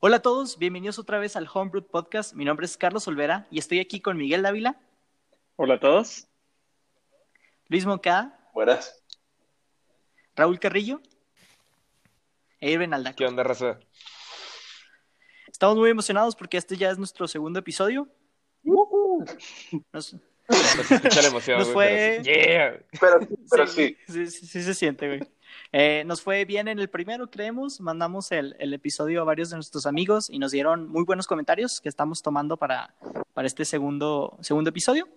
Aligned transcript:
Hola 0.00 0.16
a 0.16 0.22
todos, 0.22 0.58
bienvenidos 0.58 0.98
otra 0.98 1.18
vez 1.18 1.36
al 1.36 1.48
Homebrew 1.52 1.86
Podcast. 1.86 2.32
Mi 2.34 2.44
nombre 2.44 2.64
es 2.66 2.76
Carlos 2.76 3.06
Olvera 3.06 3.46
y 3.50 3.58
estoy 3.58 3.80
aquí 3.80 4.00
con 4.00 4.16
Miguel 4.16 4.42
Dávila. 4.42 4.80
Hola 5.56 5.74
a 5.74 5.80
todos. 5.80 6.26
Luis 7.68 7.84
Moncada. 7.84 8.50
Buenas. 8.54 9.02
Raúl 10.34 10.58
Carrillo. 10.58 11.00
E 12.60 12.70
Irvin 12.70 12.94
Aldaco. 12.94 13.16
¿Qué 13.16 13.26
onda, 13.26 13.42
raza? 13.42 13.78
Estamos 15.50 15.76
muy 15.76 15.90
emocionados 15.90 16.34
porque 16.34 16.56
este 16.56 16.76
ya 16.76 16.90
es 16.90 16.98
nuestro 16.98 17.28
segundo 17.28 17.58
episodio. 17.58 18.08
Nos, 18.62 20.16
Se 20.48 20.94
escucha 20.94 21.22
la 21.22 21.28
emoción, 21.28 21.58
Nos 21.58 21.72
güey, 21.72 21.88
fue- 21.88 22.20
pero 22.22 22.24
sí. 22.24 22.30
Yeah. 22.30 22.82
Pero, 23.00 23.20
pero 23.50 23.66
sí. 23.66 23.96
sí, 24.06 24.26
sí, 24.26 24.46
sí 24.46 24.62
se 24.62 24.74
siente, 24.74 25.06
güey. 25.08 25.20
Eh, 25.72 26.02
nos 26.06 26.20
fue 26.22 26.44
bien 26.44 26.66
en 26.68 26.78
el 26.80 26.88
primero, 26.88 27.30
creemos. 27.30 27.80
Mandamos 27.80 28.32
el, 28.32 28.56
el 28.58 28.74
episodio 28.74 29.20
a 29.22 29.24
varios 29.24 29.50
de 29.50 29.56
nuestros 29.56 29.86
amigos 29.86 30.28
y 30.28 30.38
nos 30.38 30.50
dieron 30.50 30.88
muy 30.88 31.04
buenos 31.04 31.26
comentarios 31.26 31.80
que 31.80 31.88
estamos 31.88 32.22
tomando 32.22 32.56
para, 32.56 32.94
para 33.34 33.46
este 33.46 33.64
segundo, 33.64 34.36
segundo 34.40 34.70
episodio. 34.70 35.08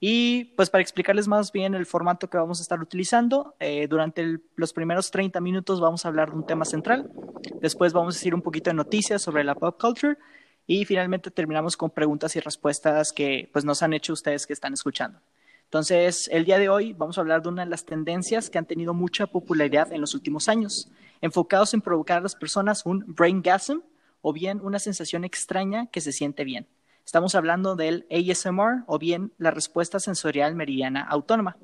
Y 0.00 0.44
pues 0.56 0.70
para 0.70 0.80
explicarles 0.80 1.26
más 1.28 1.50
bien 1.52 1.74
el 1.74 1.84
formato 1.84 2.30
que 2.30 2.38
vamos 2.38 2.60
a 2.60 2.62
estar 2.62 2.80
utilizando, 2.80 3.54
eh, 3.58 3.88
durante 3.88 4.22
el- 4.22 4.42
los 4.56 4.72
primeros 4.72 5.10
30 5.10 5.40
minutos 5.40 5.80
vamos 5.80 6.04
a 6.04 6.08
hablar 6.08 6.30
de 6.30 6.36
un 6.36 6.46
tema 6.46 6.64
central. 6.64 7.10
Después 7.60 7.92
vamos 7.92 8.14
a 8.14 8.18
decir 8.18 8.34
un 8.34 8.42
poquito 8.42 8.70
de 8.70 8.74
noticias 8.74 9.20
sobre 9.20 9.44
la 9.44 9.54
pop 9.54 9.78
culture. 9.80 10.16
Y 10.70 10.84
finalmente 10.84 11.30
terminamos 11.30 11.76
con 11.76 11.90
preguntas 11.90 12.36
y 12.36 12.40
respuestas 12.40 13.12
que 13.12 13.48
pues, 13.52 13.64
nos 13.64 13.82
han 13.82 13.94
hecho 13.94 14.12
ustedes 14.12 14.46
que 14.46 14.52
están 14.52 14.74
escuchando. 14.74 15.18
Entonces, 15.68 16.30
el 16.32 16.46
día 16.46 16.58
de 16.58 16.70
hoy 16.70 16.94
vamos 16.94 17.18
a 17.18 17.20
hablar 17.20 17.42
de 17.42 17.50
una 17.50 17.62
de 17.62 17.70
las 17.70 17.84
tendencias 17.84 18.48
que 18.48 18.56
han 18.56 18.64
tenido 18.64 18.94
mucha 18.94 19.26
popularidad 19.26 19.92
en 19.92 20.00
los 20.00 20.14
últimos 20.14 20.48
años, 20.48 20.90
enfocados 21.20 21.74
en 21.74 21.82
provocar 21.82 22.16
a 22.16 22.20
las 22.22 22.34
personas 22.34 22.86
un 22.86 23.04
brain 23.06 23.42
gasm 23.42 23.82
o 24.22 24.32
bien 24.32 24.62
una 24.62 24.78
sensación 24.78 25.24
extraña 25.24 25.88
que 25.88 26.00
se 26.00 26.12
siente 26.12 26.44
bien. 26.44 26.66
Estamos 27.04 27.34
hablando 27.34 27.76
del 27.76 28.06
ASMR 28.10 28.84
o 28.86 28.98
bien 28.98 29.34
la 29.36 29.50
respuesta 29.50 30.00
sensorial 30.00 30.54
meridiana 30.54 31.02
autónoma. 31.02 31.58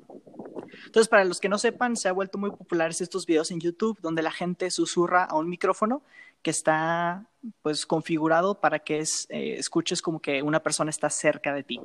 Entonces, 0.85 1.07
para 1.07 1.25
los 1.25 1.39
que 1.39 1.49
no 1.49 1.57
sepan, 1.57 1.95
se 1.95 2.07
ha 2.07 2.11
vuelto 2.11 2.37
muy 2.37 2.51
populares 2.51 3.01
estos 3.01 3.25
videos 3.25 3.49
en 3.49 3.59
YouTube 3.59 3.97
donde 4.01 4.21
la 4.21 4.31
gente 4.31 4.69
susurra 4.69 5.23
a 5.23 5.35
un 5.35 5.49
micrófono 5.49 6.03
que 6.45 6.51
está 6.51 7.27
pues 7.63 7.87
configurado 7.87 8.61
para 8.61 8.77
que 8.77 8.99
eh, 8.99 9.55
escuches 9.57 10.03
como 10.03 10.19
que 10.19 10.43
una 10.43 10.61
persona 10.61 10.91
está 10.91 11.09
cerca 11.09 11.55
de 11.55 11.63
ti. 11.63 11.81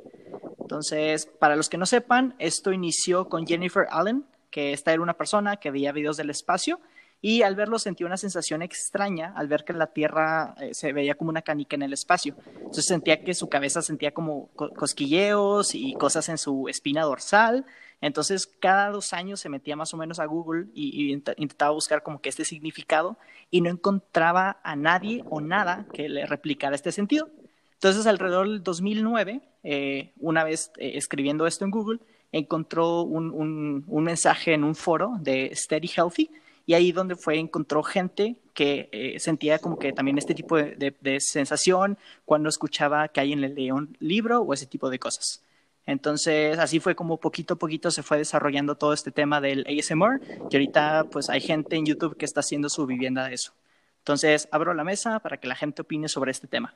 Entonces, 0.59 1.25
para 1.25 1.55
los 1.55 1.67
que 1.67 1.79
no 1.79 1.87
sepan, 1.87 2.35
esto 2.37 2.71
inició 2.71 3.27
con 3.27 3.47
Jennifer 3.47 3.87
Allen, 3.89 4.23
que 4.51 4.71
esta 4.71 4.93
era 4.93 5.01
una 5.01 5.17
persona 5.17 5.57
que 5.57 5.71
veía 5.71 5.91
videos 5.91 6.15
del 6.15 6.29
espacio 6.29 6.79
y 7.21 7.43
al 7.43 7.55
verlo 7.55 7.77
sentía 7.77 8.07
una 8.07 8.17
sensación 8.17 8.61
extraña 8.63 9.33
al 9.35 9.47
ver 9.47 9.63
que 9.63 9.73
la 9.73 9.87
Tierra 9.87 10.55
eh, 10.59 10.73
se 10.73 10.91
veía 10.91 11.13
como 11.15 11.29
una 11.29 11.43
canica 11.43 11.75
en 11.75 11.83
el 11.83 11.93
espacio. 11.93 12.35
Entonces 12.57 12.85
sentía 12.87 13.23
que 13.23 13.33
su 13.35 13.47
cabeza 13.47 13.81
sentía 13.81 14.11
como 14.11 14.47
co- 14.55 14.71
cosquilleos 14.73 15.75
y 15.75 15.93
cosas 15.93 16.29
en 16.29 16.37
su 16.37 16.67
espina 16.67 17.03
dorsal. 17.03 17.65
Entonces 18.01 18.47
cada 18.47 18.89
dos 18.89 19.13
años 19.13 19.39
se 19.39 19.49
metía 19.49 19.75
más 19.75 19.93
o 19.93 19.97
menos 19.97 20.19
a 20.19 20.25
Google 20.25 20.65
y, 20.73 21.11
y 21.11 21.15
int- 21.15 21.35
intentaba 21.37 21.71
buscar 21.71 22.01
como 22.01 22.19
que 22.21 22.29
este 22.29 22.43
significado 22.45 23.17
y 23.51 23.61
no 23.61 23.69
encontraba 23.69 24.59
a 24.63 24.75
nadie 24.75 25.23
o 25.29 25.41
nada 25.41 25.85
que 25.93 26.09
le 26.09 26.25
replicara 26.25 26.75
este 26.75 26.91
sentido. 26.91 27.29
Entonces, 27.73 28.07
alrededor 28.07 28.47
del 28.47 28.63
2009, 28.63 29.41
eh, 29.63 30.11
una 30.19 30.43
vez 30.43 30.71
eh, 30.77 30.93
escribiendo 30.95 31.45
esto 31.45 31.65
en 31.65 31.71
Google, 31.71 31.99
encontró 32.31 33.01
un, 33.01 33.29
un- 33.31 33.83
un 33.87 34.03
mensaje 34.03 34.53
en 34.53 34.63
un 34.63 34.73
foro 34.73 35.13
de 35.19 35.51
Steady 35.53 35.89
Healthy 35.95 36.31
y 36.71 36.73
ahí 36.73 36.91
donde 36.93 37.17
fue 37.17 37.37
encontró 37.37 37.83
gente 37.83 38.37
que 38.53 38.87
eh, 38.93 39.19
sentía 39.19 39.59
como 39.59 39.77
que 39.77 39.91
también 39.91 40.17
este 40.17 40.33
tipo 40.33 40.55
de, 40.55 40.75
de- 40.77 40.95
de 41.01 41.19
sensación 41.19 41.97
cuando 42.23 42.47
escuchaba 42.47 43.09
que 43.09 43.19
alguien 43.19 43.41
le 43.41 43.49
leía 43.49 43.73
un 43.73 43.97
libro 43.99 44.39
o 44.41 44.53
ese 44.53 44.67
tipo 44.67 44.89
de 44.89 44.97
cosas. 44.97 45.43
Entonces, 45.85 46.57
así 46.59 46.79
fue 46.79 46.95
como 46.95 47.17
poquito 47.17 47.55
a 47.55 47.57
poquito 47.57 47.91
se 47.91 48.03
fue 48.03 48.17
desarrollando 48.19 48.75
todo 48.75 48.93
este 48.93 49.11
tema 49.11 49.41
del 49.41 49.65
ASMR, 49.67 50.21
que 50.49 50.55
ahorita 50.57 51.05
pues 51.11 51.29
hay 51.29 51.41
gente 51.41 51.75
en 51.75 51.85
YouTube 51.85 52.15
que 52.15 52.23
está 52.23 52.39
haciendo 52.39 52.69
su 52.69 52.85
vivienda 52.85 53.27
de 53.27 53.33
eso. 53.33 53.51
Entonces, 53.97 54.47
abro 54.51 54.73
la 54.73 54.85
mesa 54.85 55.19
para 55.19 55.37
que 55.37 55.47
la 55.49 55.55
gente 55.55 55.81
opine 55.81 56.07
sobre 56.07 56.31
este 56.31 56.47
tema. 56.47 56.73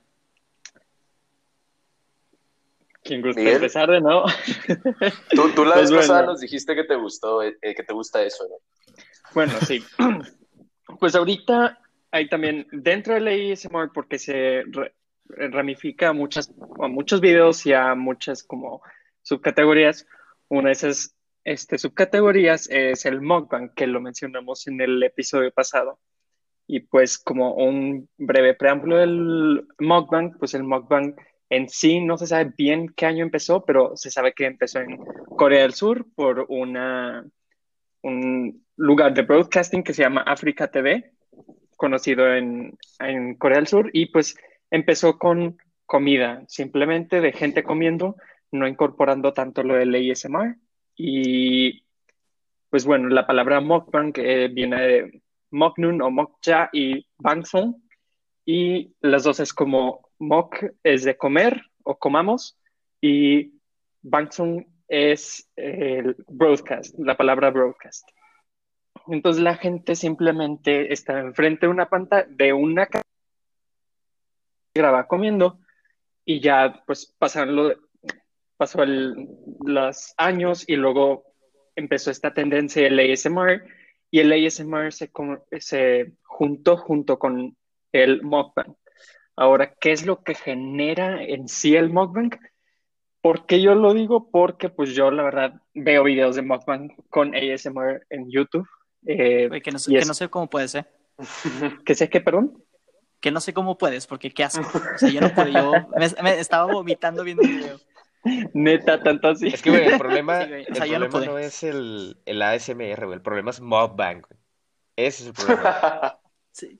¿Quién 3.03 3.21
gusta 3.21 3.39
Miguel. 3.39 3.55
empezar 3.57 3.89
de 3.89 4.01
nuevo? 4.01 4.25
Tú, 5.29 5.49
tú 5.55 5.63
la 5.63 5.75
Pues 5.75 5.91
vez 5.91 5.99
pasada 6.01 6.23
nos 6.25 6.41
dijiste 6.41 6.75
que 6.75 6.83
te 6.83 6.95
gustó, 6.95 7.43
eh, 7.43 7.55
que 7.61 7.83
te 7.83 7.93
gusta 7.93 8.21
eso, 8.23 8.43
¿no? 8.49 8.55
Bueno, 9.35 9.53
sí. 9.67 9.83
Pues 10.99 11.13
ahorita 11.15 11.79
hay 12.09 12.29
también 12.29 12.67
dentro 12.71 13.15
del 13.15 13.27
ASMR 13.27 13.91
porque 13.91 14.17
se 14.17 14.63
ramifica 15.27 16.09
a 16.09 16.13
muchas, 16.13 16.53
a 16.79 16.87
muchos 16.87 17.19
videos 17.19 17.65
y 17.65 17.73
a 17.73 17.95
muchas 17.95 18.43
como 18.43 18.81
subcategorías. 19.21 20.07
Una 20.47 20.67
de 20.67 20.73
esas 20.73 21.17
este, 21.43 21.77
subcategorías 21.77 22.69
es 22.69 23.05
el 23.05 23.19
mukbang, 23.19 23.73
que 23.73 23.87
lo 23.87 23.99
mencionamos 23.99 24.67
en 24.67 24.79
el 24.79 25.03
episodio 25.03 25.51
pasado. 25.51 25.99
Y 26.65 26.81
pues 26.81 27.17
como 27.17 27.55
un 27.55 28.07
breve 28.17 28.53
preámbulo 28.53 28.97
del 28.97 29.67
mukbang, 29.79 30.37
pues 30.37 30.53
el 30.53 30.63
mukbang 30.63 31.13
en 31.49 31.67
sí 31.67 31.99
no 31.99 32.17
se 32.17 32.27
sabe 32.27 32.53
bien 32.57 32.93
qué 32.95 33.05
año 33.05 33.25
empezó, 33.25 33.65
pero 33.65 33.97
se 33.97 34.11
sabe 34.11 34.33
que 34.33 34.45
empezó 34.45 34.79
en 34.79 34.97
Corea 35.35 35.63
del 35.63 35.73
Sur 35.73 36.05
por 36.15 36.45
una, 36.47 37.25
un 38.05 38.63
lugar 38.77 39.13
de 39.13 39.23
broadcasting 39.23 39.83
que 39.83 39.93
se 39.93 40.03
llama 40.03 40.21
Africa 40.21 40.69
TV, 40.69 41.11
conocido 41.75 42.33
en, 42.33 42.77
en 42.99 43.35
Corea 43.35 43.57
del 43.57 43.67
Sur, 43.67 43.89
y 43.93 44.07
pues 44.07 44.35
empezó 44.69 45.17
con 45.17 45.57
comida, 45.85 46.43
simplemente 46.47 47.19
de 47.19 47.31
gente 47.31 47.63
comiendo, 47.63 48.15
no 48.51 48.67
incorporando 48.67 49.33
tanto 49.33 49.63
lo 49.63 49.75
del 49.75 49.95
ASMR. 49.95 50.55
Y 50.95 51.83
pues 52.69 52.85
bueno, 52.85 53.09
la 53.09 53.25
palabra 53.25 53.59
mukbang 53.59 54.13
eh, 54.17 54.49
viene 54.53 54.81
de 54.81 55.21
moknun 55.49 56.01
o 56.01 56.11
mokja 56.11 56.69
y 56.71 57.07
bangsong, 57.17 57.75
y 58.45 58.93
las 59.01 59.23
dos 59.23 59.39
es 59.39 59.51
como 59.51 60.11
mok 60.19 60.57
es 60.83 61.03
de 61.03 61.17
comer 61.17 61.59
o 61.83 61.97
comamos, 61.97 62.59
y 63.01 63.59
bangsong 64.03 64.74
es 64.87 65.49
el 65.55 66.15
broadcast, 66.27 66.95
la 66.99 67.17
palabra 67.17 67.49
broadcast. 67.49 68.07
Entonces 69.07 69.43
la 69.43 69.55
gente 69.55 69.95
simplemente 69.95 70.91
está 70.91 71.19
enfrente 71.19 71.65
de 71.67 71.71
una 71.71 71.89
pantalla, 71.89 72.27
de 72.29 72.53
una 72.53 72.87
graba 74.73 75.07
comiendo 75.07 75.59
y 76.25 76.39
ya 76.41 76.83
pues 76.85 77.13
pasaron 77.17 77.55
lo, 77.55 77.73
pasó 78.57 78.83
el- 78.83 79.27
los 79.65 80.13
años 80.17 80.67
y 80.67 80.75
luego 80.75 81.23
empezó 81.75 82.11
esta 82.11 82.33
tendencia 82.33 82.83
del 82.83 82.99
ASMR 82.99 83.63
y 84.11 84.19
el 84.19 84.31
ASMR 84.31 84.91
se, 84.91 85.11
se 85.59 86.13
juntó 86.23 86.77
junto 86.77 87.19
con 87.19 87.55
el 87.91 88.21
mukbang. 88.23 88.75
Ahora, 89.35 89.73
¿qué 89.75 89.91
es 89.91 90.05
lo 90.05 90.23
que 90.23 90.35
genera 90.35 91.21
en 91.21 91.47
sí 91.47 91.75
el 91.75 91.89
mukbang? 91.89 92.31
¿Por 93.25 93.47
qué 93.47 93.59
yo 93.59 93.73
lo 93.73 93.95
digo? 93.95 94.29
Porque 94.29 94.69
pues 94.69 94.93
yo 94.93 95.09
la 95.09 95.23
verdad 95.23 95.59
veo 95.73 96.03
videos 96.03 96.35
de 96.35 96.43
mukbang 96.43 96.91
con 97.09 97.33
ASMR 97.33 98.05
en 98.11 98.29
YouTube. 98.29 98.67
Eh, 99.07 99.49
Que 99.63 99.71
no, 99.71 99.79
sé, 99.79 99.89
y 99.89 99.95
que 99.95 100.01
es- 100.01 100.07
no 100.07 100.13
sé 100.13 100.29
cómo 100.29 100.47
puedes, 100.47 100.75
¿eh? 100.75 100.85
¿Qué 101.87 101.95
sé 101.95 102.07
qué, 102.07 102.21
perdón? 102.21 102.63
Que 103.19 103.31
no 103.31 103.39
sé 103.41 103.51
cómo 103.51 103.79
puedes, 103.79 104.05
porque 104.05 104.29
qué 104.29 104.43
asco. 104.43 104.61
O 104.77 104.97
sea, 104.99 105.09
yo 105.09 105.21
no 105.21 105.33
puedo, 105.33 105.47
yo 105.47 105.71
me, 105.97 106.21
me 106.21 106.39
estaba 106.39 106.71
vomitando 106.71 107.23
viendo 107.23 107.41
el 107.41 107.49
video. 107.49 107.79
Neta, 108.53 109.01
tanto 109.01 109.29
así. 109.29 109.47
Es 109.47 109.63
que, 109.63 109.71
güey, 109.71 109.85
el 109.87 109.97
problema, 109.97 110.41
Sí, 110.43 110.47
güey, 110.49 110.61
o 110.65 110.67
el 110.67 110.75
sea, 110.75 110.85
problema 110.85 111.25
no 111.25 111.37
es 111.39 111.63
el, 111.63 112.17
el 112.27 112.41
ASMR, 112.43 113.05
güey. 113.05 113.13
El 113.13 113.21
problema 113.23 113.49
es 113.49 113.59
mukbang, 113.59 114.21
güey. 114.21 114.39
Ese 114.97 115.23
es 115.23 115.27
el 115.29 115.33
problema. 115.33 116.19
Sí. 116.51 116.79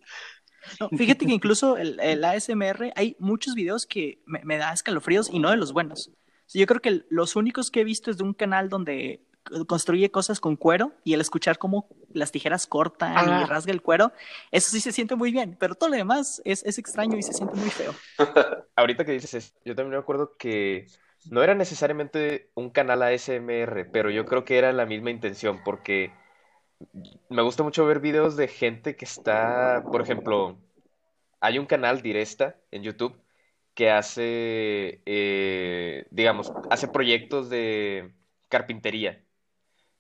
No, 0.80 0.90
fíjate 0.90 1.26
que 1.26 1.34
incluso 1.34 1.76
el, 1.78 2.00
el 2.00 2.24
ASMR, 2.24 2.94
hay 2.96 3.16
muchos 3.18 3.56
videos 3.56 3.88
que 3.88 4.22
me, 4.28 4.42
me 4.44 4.58
da 4.58 4.72
escalofríos 4.74 5.32
y 5.32 5.40
no 5.40 5.50
de 5.50 5.58
los 5.58 5.74
buenos. 5.74 6.12
Yo 6.54 6.66
creo 6.66 6.82
que 6.82 7.06
los 7.10 7.36
únicos 7.36 7.72
que 7.72 7.82
he 7.82 7.84
visto 7.84 8.12
es 8.12 8.18
de 8.18 8.24
un 8.24 8.34
canal 8.34 8.70
donde 8.70 9.22
construye 9.68 10.10
cosas 10.10 10.40
con 10.40 10.56
cuero 10.56 10.94
y 11.04 11.14
el 11.14 11.22
escuchar 11.22 11.58
cómo 11.58 11.88
las 12.12 12.32
tijeras 12.32 12.66
cortan 12.66 13.42
y 13.42 13.46
rasga 13.46 13.72
el 13.72 13.82
cuero, 13.82 14.12
eso 14.52 14.72
sí 14.72 14.80
se 14.80 14.92
siente 14.92 15.16
muy 15.16 15.32
bien, 15.32 15.56
pero 15.60 15.76
todo 15.76 15.90
lo 15.90 15.96
demás 15.96 16.42
es, 16.46 16.64
es 16.66 16.80
extraño 16.80 17.18
y 17.18 17.24
se 17.24 17.34
siente 17.34 17.56
muy 17.56 17.70
feo. 17.70 17.94
Ahorita 18.76 19.06
que 19.06 19.12
dices 19.12 19.34
eso, 19.34 19.54
yo 19.64 19.76
también 19.76 19.92
me 19.92 20.00
acuerdo 20.00 20.36
que 20.38 20.88
no 21.30 21.44
era 21.44 21.54
necesariamente 21.54 22.50
un 22.56 22.70
canal 22.70 23.04
ASMR, 23.04 23.90
pero 23.92 24.10
yo 24.10 24.26
creo 24.26 24.46
que 24.46 24.58
era 24.58 24.74
la 24.74 24.86
misma 24.86 25.12
intención, 25.12 25.62
porque 25.64 26.12
me 27.30 27.42
gusta 27.42 27.64
mucho 27.64 27.86
ver 27.86 28.00
videos 28.00 28.36
de 28.36 28.48
gente 28.48 28.96
que 28.96 29.06
está, 29.06 29.84
por 29.92 30.02
ejemplo, 30.02 30.58
hay 31.40 31.60
un 31.60 31.66
canal 31.66 32.02
Diresta 32.02 32.56
en 32.72 32.84
YouTube 32.84 33.16
que 33.76 33.92
hace, 33.92 35.04
eh, 35.06 36.08
digamos, 36.12 36.56
hace 36.70 36.88
proyectos 36.90 37.50
de 37.50 38.16
carpintería 38.50 39.26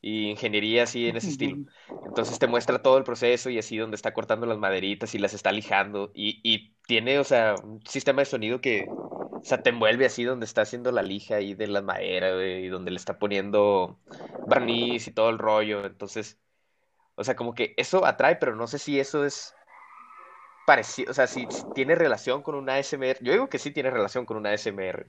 y 0.02 0.30
ingeniería 0.30 0.84
así 0.84 1.08
en 1.10 1.18
ese 1.18 1.30
estilo. 1.32 1.60
Entonces 2.04 2.40
te 2.40 2.48
muestra 2.48 2.82
todo 2.82 2.98
el 2.98 3.04
proceso 3.04 3.50
y 3.50 3.58
así 3.60 3.78
donde 3.78 3.96
está 3.96 4.14
cortando 4.14 4.46
las 4.46 4.58
maderitas 4.60 5.16
y 5.16 5.20
las 5.20 5.34
está 5.34 5.52
lijando 5.52 6.12
y, 6.14 6.40
y 6.44 6.76
tiene, 6.88 7.20
o 7.20 7.24
sea, 7.24 7.56
un 7.64 7.82
sistema 7.86 8.22
de 8.22 8.26
sonido 8.26 8.62
que, 8.62 8.98
o 9.42 9.46
sea, 9.48 9.64
te 9.64 9.72
envuelve 9.72 10.06
así 10.06 10.24
donde 10.24 10.46
está 10.46 10.62
haciendo 10.62 10.92
la 10.92 11.02
lija 11.04 11.36
ahí 11.38 11.54
de 11.56 11.68
la 11.68 11.82
madera, 11.82 12.30
y 12.46 12.68
donde 12.70 12.92
le 12.92 12.98
está 12.98 13.18
poniendo 13.20 14.02
barniz 14.46 15.08
y 15.08 15.12
todo 15.14 15.30
el 15.30 15.40
rollo. 15.40 15.86
Entonces, 15.86 16.40
o 17.16 17.24
sea, 17.24 17.36
como 17.36 17.54
que 17.56 17.74
eso 17.78 18.06
atrae, 18.06 18.36
pero 18.38 18.56
no 18.56 18.68
sé 18.68 18.80
si 18.80 19.00
eso 19.00 19.26
es 19.26 19.56
parecido, 20.66 21.12
o 21.12 21.14
sea, 21.14 21.28
si, 21.28 21.46
si 21.50 21.64
tiene 21.74 21.96
relación 21.96 22.42
con 22.42 22.56
una 22.56 22.76
ASMR. 22.76 23.18
Yo 23.22 23.32
digo 23.32 23.50
que 23.50 23.60
sí 23.60 23.72
tiene 23.72 23.92
relación 23.92 24.26
con 24.26 24.38
una 24.38 24.52
ASMR, 24.52 25.06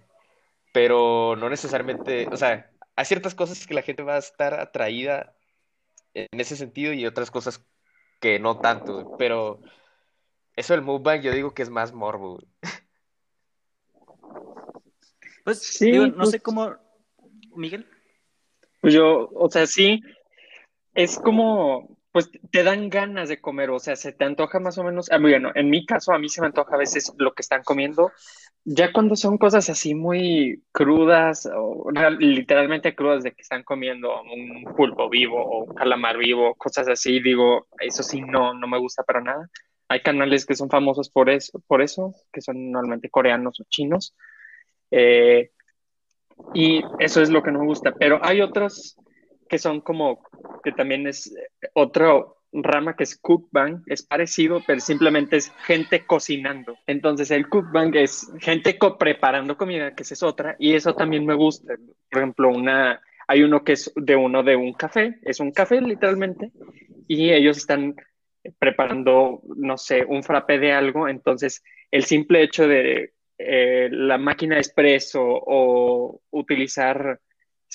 pero 0.72 1.34
no 1.36 1.48
necesariamente, 1.48 2.28
o 2.30 2.36
sea, 2.36 2.70
hay 2.94 3.04
ciertas 3.04 3.34
cosas 3.34 3.66
que 3.66 3.74
la 3.74 3.82
gente 3.82 4.02
va 4.02 4.16
a 4.16 4.18
estar 4.18 4.54
atraída 4.54 5.34
en 6.14 6.28
ese 6.40 6.56
sentido 6.56 6.92
y 6.92 7.06
otras 7.06 7.30
cosas 7.30 7.64
que 8.20 8.38
no 8.38 8.58
tanto, 8.60 9.16
pero 9.18 9.60
eso 10.54 10.72
del 10.74 10.82
mukbang 10.82 11.20
yo 11.20 11.32
digo 11.32 11.52
que 11.54 11.62
es 11.62 11.70
más 11.70 11.92
morbo. 11.92 12.38
Pues, 15.44 15.62
Sí, 15.62 15.90
digo, 15.92 16.06
no 16.06 16.16
pues- 16.16 16.30
sé 16.30 16.40
cómo, 16.40 16.74
Miguel. 17.54 17.88
Pues 18.80 18.94
yo, 18.94 19.28
o 19.32 19.50
sea, 19.50 19.66
sí, 19.66 20.02
es 20.94 21.18
como, 21.18 21.95
pues 22.16 22.30
te 22.50 22.62
dan 22.62 22.88
ganas 22.88 23.28
de 23.28 23.42
comer, 23.42 23.68
o 23.68 23.78
sea, 23.78 23.94
se 23.94 24.10
te 24.10 24.24
antoja 24.24 24.58
más 24.58 24.78
o 24.78 24.82
menos, 24.82 25.12
ah, 25.12 25.18
bueno, 25.18 25.50
en 25.54 25.68
mi 25.68 25.84
caso 25.84 26.14
a 26.14 26.18
mí 26.18 26.30
se 26.30 26.40
me 26.40 26.46
antoja 26.46 26.74
a 26.74 26.78
veces 26.78 27.12
lo 27.18 27.34
que 27.34 27.42
están 27.42 27.62
comiendo, 27.62 28.10
ya 28.64 28.90
cuando 28.90 29.16
son 29.16 29.36
cosas 29.36 29.68
así 29.68 29.94
muy 29.94 30.62
crudas, 30.72 31.46
o 31.54 31.90
literalmente 32.18 32.94
crudas 32.94 33.22
de 33.22 33.32
que 33.32 33.42
están 33.42 33.64
comiendo 33.64 34.22
un 34.22 34.64
pulpo 34.74 35.10
vivo 35.10 35.44
o 35.44 35.64
un 35.64 35.74
calamar 35.74 36.16
vivo, 36.16 36.54
cosas 36.54 36.88
así, 36.88 37.20
digo, 37.20 37.66
eso 37.80 38.02
sí 38.02 38.22
no, 38.22 38.54
no 38.54 38.66
me 38.66 38.78
gusta 38.78 39.02
para 39.02 39.20
nada. 39.20 39.50
Hay 39.88 40.00
canales 40.00 40.46
que 40.46 40.54
son 40.54 40.70
famosos 40.70 41.10
por 41.10 41.28
eso, 41.28 41.62
por 41.66 41.82
eso, 41.82 42.14
que 42.32 42.40
son 42.40 42.70
normalmente 42.70 43.10
coreanos 43.10 43.60
o 43.60 43.64
chinos. 43.68 44.16
Eh, 44.90 45.50
y 46.54 46.82
eso 46.98 47.20
es 47.20 47.28
lo 47.28 47.42
que 47.42 47.52
no 47.52 47.58
me 47.58 47.66
gusta. 47.66 47.92
Pero 47.92 48.20
hay 48.22 48.40
otros 48.40 48.96
que 49.48 49.58
son 49.58 49.80
como, 49.80 50.20
que 50.64 50.72
también 50.72 51.06
es 51.06 51.28
eh, 51.36 51.68
otra 51.74 52.12
rama 52.52 52.96
que 52.96 53.04
es 53.04 53.18
cookbang, 53.18 53.82
es 53.86 54.02
parecido, 54.04 54.64
pero 54.66 54.80
simplemente 54.80 55.36
es 55.36 55.52
gente 55.66 56.06
cocinando. 56.06 56.78
Entonces 56.86 57.30
el 57.30 57.48
cookbang 57.48 57.94
es 57.96 58.30
gente 58.40 58.78
co- 58.78 58.96
preparando 58.98 59.56
comida, 59.56 59.94
que 59.94 60.02
esa 60.04 60.14
es 60.14 60.22
otra, 60.22 60.56
y 60.58 60.74
eso 60.74 60.94
también 60.94 61.26
me 61.26 61.34
gusta. 61.34 61.74
Por 62.10 62.20
ejemplo, 62.22 62.48
una, 62.50 63.00
hay 63.28 63.42
uno 63.42 63.62
que 63.64 63.72
es 63.72 63.92
de 63.96 64.16
uno 64.16 64.42
de 64.42 64.56
un 64.56 64.72
café, 64.72 65.18
es 65.22 65.40
un 65.40 65.52
café 65.52 65.80
literalmente, 65.80 66.52
y 67.08 67.30
ellos 67.32 67.58
están 67.58 67.94
preparando, 68.58 69.42
no 69.56 69.76
sé, 69.76 70.04
un 70.04 70.22
frappé 70.22 70.58
de 70.58 70.72
algo, 70.72 71.08
entonces 71.08 71.62
el 71.90 72.04
simple 72.04 72.42
hecho 72.42 72.68
de 72.68 73.12
eh, 73.38 73.88
la 73.90 74.18
máquina 74.18 74.56
expreso 74.58 75.20
o 75.24 76.20
utilizar 76.30 77.20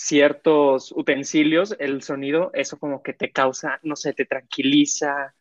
ciertos 0.05 0.91
utensilios, 0.95 1.75
el 1.79 2.01
sonido, 2.01 2.51
eso 2.53 2.77
como 2.79 3.01
que 3.03 3.13
te 3.13 3.31
causa, 3.31 3.79
no 3.83 3.95
sé, 3.95 4.13
te 4.13 4.25
tranquiliza, 4.25 5.33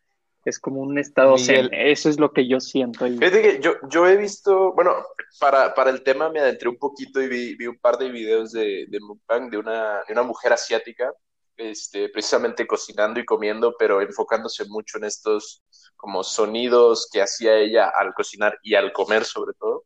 es 0.45 0.59
como 0.59 0.81
un 0.81 0.97
estado 0.97 1.37
Miguel. 1.37 1.69
zen. 1.69 1.73
Eso 1.73 2.09
es 2.09 2.19
lo 2.19 2.31
que 2.31 2.47
yo 2.47 2.59
siento. 2.59 3.05
y- 3.07 3.17
Fíjate 3.17 3.41
que 3.41 3.59
yo, 3.61 3.73
yo 3.89 4.07
he 4.07 4.17
visto, 4.17 4.73
bueno, 4.73 4.95
para, 5.39 5.73
para 5.73 5.89
el 5.89 6.03
tema 6.03 6.29
me 6.29 6.39
adentré 6.39 6.69
un 6.69 6.77
poquito 6.77 7.21
y 7.21 7.27
vi, 7.27 7.55
vi 7.55 7.67
un 7.67 7.77
par 7.79 7.97
de 7.97 8.09
videos 8.09 8.51
de, 8.51 8.85
de 8.87 8.99
mukbang 8.99 9.49
de 9.49 9.57
una, 9.57 10.01
de 10.07 10.13
una 10.13 10.23
mujer 10.23 10.53
asiática, 10.53 11.11
este, 11.57 12.09
precisamente 12.09 12.65
cocinando 12.65 13.19
y 13.19 13.25
comiendo, 13.25 13.75
pero 13.77 14.01
enfocándose 14.01 14.65
mucho 14.65 14.97
en 14.97 15.05
estos 15.05 15.63
como 15.95 16.23
sonidos 16.23 17.07
que 17.11 17.21
hacía 17.21 17.55
ella 17.57 17.89
al 17.89 18.13
cocinar 18.13 18.57
y 18.63 18.73
al 18.75 18.91
comer 18.91 19.25
sobre 19.25 19.53
todo. 19.59 19.85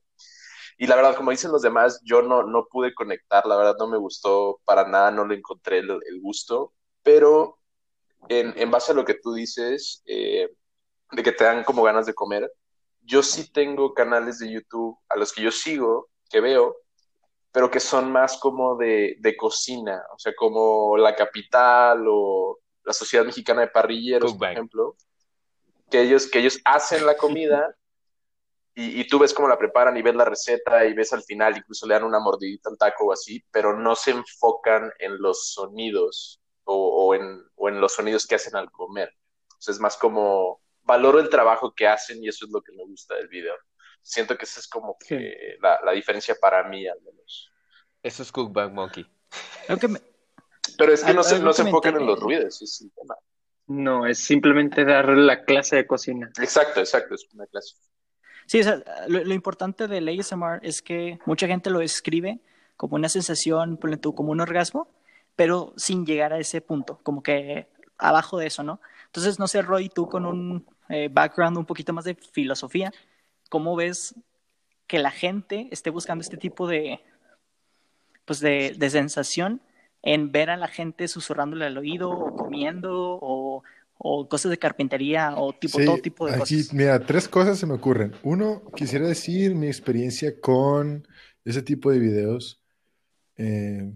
Y 0.77 0.88
la 0.88 0.95
verdad, 0.95 1.16
como 1.16 1.31
dicen 1.31 1.51
los 1.51 1.62
demás, 1.62 2.01
yo 2.04 2.22
no, 2.22 2.44
no 2.44 2.68
pude 2.68 2.94
conectar, 2.94 3.45
la 3.45 3.56
verdad 3.56 3.75
no 3.80 3.88
me 3.88 3.98
gustó 3.98 4.60
para 4.66 4.88
nada, 4.88 5.12
no 5.12 5.25
le 5.25 5.36
encontré 5.36 5.80
el, 5.80 5.89
el 5.89 6.22
gusto, 6.22 6.74
pero 7.01 7.60
en, 8.27 8.54
en 8.57 8.72
base 8.72 8.92
a 8.92 8.95
lo 8.95 9.06
que 9.06 9.16
tú 9.16 9.33
dices, 9.33 10.04
eh, 10.06 10.50
de 11.12 11.24
que 11.24 11.31
te 11.31 11.44
dan 11.44 11.63
como 11.63 11.83
ganas 11.83 12.06
de 12.06 12.13
comer, 12.13 12.51
yo 13.01 13.22
sí 13.24 13.51
tengo 13.51 13.94
canales 13.94 14.39
de 14.39 14.51
YouTube 14.51 14.98
a 15.10 15.16
los 15.16 15.31
que 15.31 15.44
yo 15.44 15.51
sigo, 15.51 16.10
que 16.30 16.42
veo, 16.42 16.75
pero 17.51 17.72
que 17.72 17.80
son 17.80 18.12
más 18.12 18.38
como 18.38 18.75
de, 18.75 19.16
de 19.19 19.38
cocina, 19.38 20.04
o 20.13 20.19
sea, 20.19 20.33
como 20.36 20.98
La 20.98 21.16
Capital 21.16 22.04
o 22.07 22.60
la 22.83 22.94
Sociedad 22.94 23.25
Mexicana 23.25 23.62
de 23.62 23.68
Parrilleros, 23.68 24.33
por 24.33 24.51
ejemplo, 24.51 24.95
que 25.89 26.01
ellos, 26.01 26.27
que 26.27 26.39
ellos 26.39 26.60
hacen 26.66 27.06
la 27.06 27.16
comida 27.16 27.75
y, 28.75 29.01
y 29.01 29.07
tú 29.07 29.18
ves 29.19 29.33
cómo 29.33 29.48
la 29.48 29.57
preparan 29.57 29.95
y 29.98 30.01
ves 30.01 30.16
la 30.16 30.25
receta 30.25 30.86
y 30.86 30.94
ves 30.94 31.13
al 31.13 31.24
final, 31.24 31.57
incluso 31.57 31.88
le 31.88 31.94
dan 31.95 32.04
una 32.04 32.19
mordidita 32.19 32.69
al 32.69 32.77
taco 32.77 33.06
o 33.06 33.13
así, 33.13 33.44
pero 33.51 33.77
no 33.80 33.95
se 33.95 34.12
enfocan 34.12 34.92
en 35.00 35.18
los 35.19 35.51
sonidos 35.54 36.42
o, 36.66 36.75
o 37.07 37.16
en, 37.16 37.42
o 37.56 37.69
en 37.69 37.80
los 37.81 37.94
sonidos 37.94 38.27
que 38.27 38.36
hacen 38.36 38.56
al 38.56 38.69
comer. 38.72 39.10
O 39.54 39.62
sea, 39.62 39.72
es 39.74 39.80
más 39.80 39.98
como 39.98 40.62
valoro 40.83 41.19
el 41.19 41.30
trabajo 41.30 41.74
que 41.74 41.88
hacen 41.88 42.24
y 42.24 42.27
eso 42.27 42.45
es 42.45 42.51
lo 42.51 42.62
que 42.62 42.74
me 42.74 42.83
gusta 42.83 43.16
del 43.16 43.27
video. 43.30 43.56
Siento 44.01 44.38
que 44.38 44.45
esa 44.45 44.60
es 44.60 44.68
como 44.68 44.98
Sí. 45.00 45.16
que 45.16 45.57
la, 45.62 45.80
la 45.83 45.92
diferencia 45.94 46.36
para 46.39 46.63
mí 46.68 46.86
al 46.88 47.01
menos. 47.01 47.50
Eso 48.04 48.22
es 48.22 48.31
Cookbang 48.31 48.74
Monkey. 48.74 49.06
Me- 49.89 50.01
Pero 50.77 50.94
es 50.94 51.04
que 51.04 51.13
no 51.13 51.24
se, 51.24 51.39
no 51.39 51.54
se 51.54 51.63
enfocan 51.63 51.95
en 51.95 52.06
los 52.06 52.19
ruidos, 52.19 52.62
es 52.62 52.81
el 52.81 52.92
tema. 52.92 53.16
No, 53.68 54.06
es 54.06 54.19
simplemente 54.19 54.86
dar 54.86 55.10
la 55.10 55.44
clase 55.44 55.77
de 55.77 55.88
cocina. 55.88 56.30
Exacto, 56.39 56.81
exacto, 56.81 57.16
es 57.16 57.25
una 57.33 57.48
clase. 57.48 57.75
Sí, 58.45 58.59
o 58.59 58.63
sea, 58.63 58.83
lo, 59.07 59.24
lo 59.24 59.33
importante 59.33 59.88
del 59.88 60.07
ASMR 60.07 60.59
es 60.62 60.81
que 60.81 61.19
mucha 61.25 61.47
gente 61.47 61.69
lo 61.69 61.80
describe 61.80 62.39
como 62.77 62.95
una 62.95 63.09
sensación, 63.09 63.77
como 64.15 64.31
un 64.31 64.42
orgasmo, 64.42 64.88
pero 65.36 65.74
sin 65.77 66.05
llegar 66.05 66.34
a 66.34 66.39
ese 66.39 66.62
punto, 66.62 67.00
como 67.03 67.24
que 67.24 67.67
abajo 67.98 68.38
de 68.38 68.48
eso, 68.48 68.63
¿no? 68.63 68.79
Entonces, 69.08 69.39
no 69.39 69.48
sé, 69.48 69.62
Roy, 69.62 69.89
tú 69.89 70.08
con 70.08 70.25
un 70.25 70.65
eh, 70.89 71.10
background 71.12 71.58
un 71.58 71.65
poquito 71.65 71.93
más 71.93 72.05
de 72.05 72.15
filosofía, 72.15 72.91
¿cómo 73.50 73.75
ves 73.75 74.15
que 74.88 75.00
la 75.00 75.12
gente 75.12 75.67
esté 75.72 75.89
buscando 75.89 76.22
este 76.22 76.38
tipo 76.38 76.67
de, 76.67 77.00
pues 78.25 78.39
de, 78.39 78.75
de 78.77 78.89
sensación 78.89 79.62
en 80.03 80.31
ver 80.31 80.50
a 80.50 80.58
la 80.58 80.67
gente 80.67 81.08
susurrándole 81.08 81.65
al 81.65 81.77
oído 81.77 82.12
o 82.12 82.36
comiendo 82.36 83.17
o, 83.22 83.63
o 84.07 84.29
cosas 84.29 84.51
de 84.51 84.59
carpintería 84.59 85.33
o 85.35 85.51
tipo 85.53 85.79
Sí, 85.79 85.85
todo 85.85 85.97
tipo 85.97 86.27
de 86.27 86.35
aquí, 86.35 86.57
cosas? 86.59 86.74
mira, 86.74 87.03
tres 87.03 87.27
cosas 87.27 87.57
se 87.57 87.65
me 87.65 87.74
ocurren. 87.74 88.13
Uno, 88.21 88.62
quisiera 88.75 89.07
decir 89.07 89.55
mi 89.55 89.65
experiencia 89.65 90.39
con 90.39 91.07
ese 91.43 91.63
tipo 91.63 91.89
de 91.89 91.97
videos. 91.97 92.62
Eh, 93.35 93.91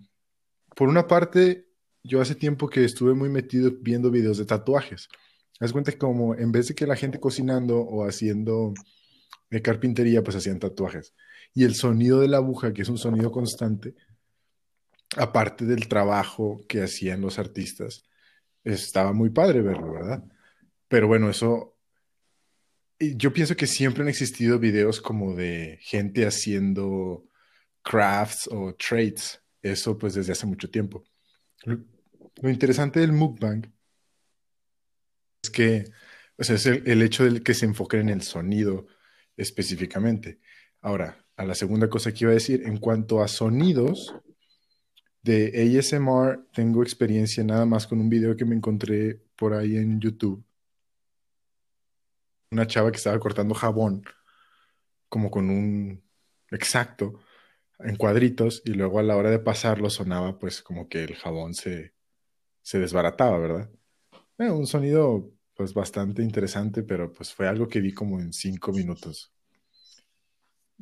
por 0.76 0.90
una 0.90 1.06
parte, 1.08 1.68
yo 2.04 2.22
hace 2.22 2.34
tiempo 2.34 2.70
que 2.70 2.84
estuve 2.86 3.14
muy 3.14 3.30
metido 3.30 3.72
viendo 3.82 4.10
videos 4.10 4.40
de 4.40 4.46
tatuajes. 4.46 5.10
Haz 5.60 5.74
cuenta 5.74 5.92
que 5.92 6.00
como 6.00 6.34
en 6.34 6.52
vez 6.52 6.70
de 6.70 6.74
que 6.74 6.88
la 6.88 6.96
gente 6.96 7.20
cocinando 7.20 7.78
o 7.80 8.04
haciendo 8.08 8.74
de 9.52 9.62
carpintería, 9.62 10.24
pues 10.24 10.38
hacían 10.38 10.58
tatuajes. 10.60 11.14
Y 11.54 11.66
el 11.66 11.76
sonido 11.76 12.20
de 12.20 12.30
la 12.30 12.38
aguja, 12.38 12.74
que 12.74 12.82
es 12.82 12.90
un 12.90 12.98
sonido 12.98 13.32
constante, 13.32 13.94
aparte 15.18 15.66
del 15.66 15.88
trabajo 15.88 16.62
que 16.68 16.82
hacían 16.82 17.22
los 17.22 17.38
artistas, 17.38 18.09
estaba 18.74 19.14
muy 19.14 19.30
padre 19.30 19.62
verlo, 19.62 19.94
¿verdad? 19.94 20.24
Pero 20.88 21.08
bueno, 21.08 21.30
eso, 21.30 21.78
yo 23.00 23.32
pienso 23.32 23.56
que 23.56 23.68
siempre 23.68 24.04
han 24.04 24.10
existido 24.10 24.60
videos 24.60 25.02
como 25.02 25.36
de 25.36 25.78
gente 25.82 26.26
haciendo 26.26 27.26
crafts 27.84 28.48
o 28.52 28.76
trades, 28.76 29.42
eso 29.62 29.98
pues 29.98 30.14
desde 30.16 30.34
hace 30.34 30.46
mucho 30.46 30.70
tiempo. 30.70 31.04
Lo, 31.64 31.80
interesante 32.50 33.00
del 33.00 33.12
mukbang 33.12 33.72
es 35.44 35.50
que, 35.50 35.86
o 36.38 36.44
sea, 36.44 36.56
es 36.56 36.66
el, 36.66 37.02
hecho 37.02 37.30
de 37.30 37.42
que 37.42 37.54
se 37.54 37.66
enfoquen 37.66 38.02
en 38.02 38.10
el 38.10 38.22
sonido 38.22 38.88
específicamente. 39.36 40.40
Ahora, 40.82 41.26
a 41.36 41.46
la 41.46 41.56
segunda 41.56 41.90
cosa 41.90 42.12
que 42.12 42.26
iba 42.26 42.32
a 42.32 42.36
decir, 42.36 42.64
en 42.66 42.78
cuanto 42.78 43.22
a 43.22 43.28
sonidos 43.28 44.16
de 45.22 45.78
ASMR, 45.80 46.48
tengo 46.54 46.84
experiencia 46.84 47.44
nada 47.44 47.66
más 47.66 47.88
con 47.88 48.00
un 48.00 48.10
video 48.10 48.36
que 48.36 48.46
me 48.46 48.56
encontré 48.56 49.22
por 49.36 49.54
ahí 49.54 49.78
en 49.78 50.00
YouTube. 50.00 50.44
Una 52.52 52.68
chava 52.68 52.92
que 52.92 52.98
estaba 52.98 53.20
cortando 53.20 53.54
jabón, 53.54 54.04
como 55.08 55.30
con 55.32 55.50
un 55.50 56.04
exacto, 56.52 57.20
en 57.80 57.96
cuadritos, 57.96 58.62
y 58.66 58.72
luego 58.74 59.00
a 59.00 59.04
la 59.04 59.16
hora 59.18 59.32
de 59.32 59.40
pasarlo 59.40 59.90
sonaba 59.90 60.40
pues 60.40 60.62
como 60.62 60.90
que 60.90 61.04
el 61.04 61.16
jabón 61.16 61.54
se, 61.54 61.94
se 62.62 62.80
desbarataba, 62.80 63.38
¿verdad? 63.38 63.70
Eh, 64.40 64.50
un 64.50 64.68
sonido 64.68 65.32
pues 65.54 65.74
bastante 65.74 66.24
interesante, 66.24 66.84
pero 66.84 67.12
pues 67.14 67.34
fue 67.34 67.48
algo 67.48 67.68
que 67.68 67.82
vi 67.82 67.94
como 67.94 68.20
en 68.20 68.34
cinco 68.34 68.72
minutos. 68.72 69.34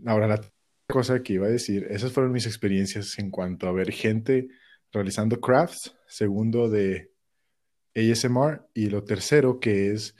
Ahora, 0.06 0.28
la 0.28 0.42
cosa 0.88 1.22
que 1.24 1.34
iba 1.34 1.48
a 1.48 1.50
decir, 1.50 1.88
esas 1.90 2.12
fueron 2.14 2.32
mis 2.32 2.46
experiencias 2.46 3.18
en 3.20 3.32
cuanto 3.32 3.68
a 3.68 3.72
ver 3.72 3.92
gente 3.92 4.50
realizando 4.92 5.40
crafts, 5.42 5.96
segundo 6.08 6.70
de 6.70 7.12
ASMR, 7.96 8.62
y 8.74 8.90
lo 8.90 9.04
tercero 9.04 9.60
que 9.60 9.92
es 9.92 10.16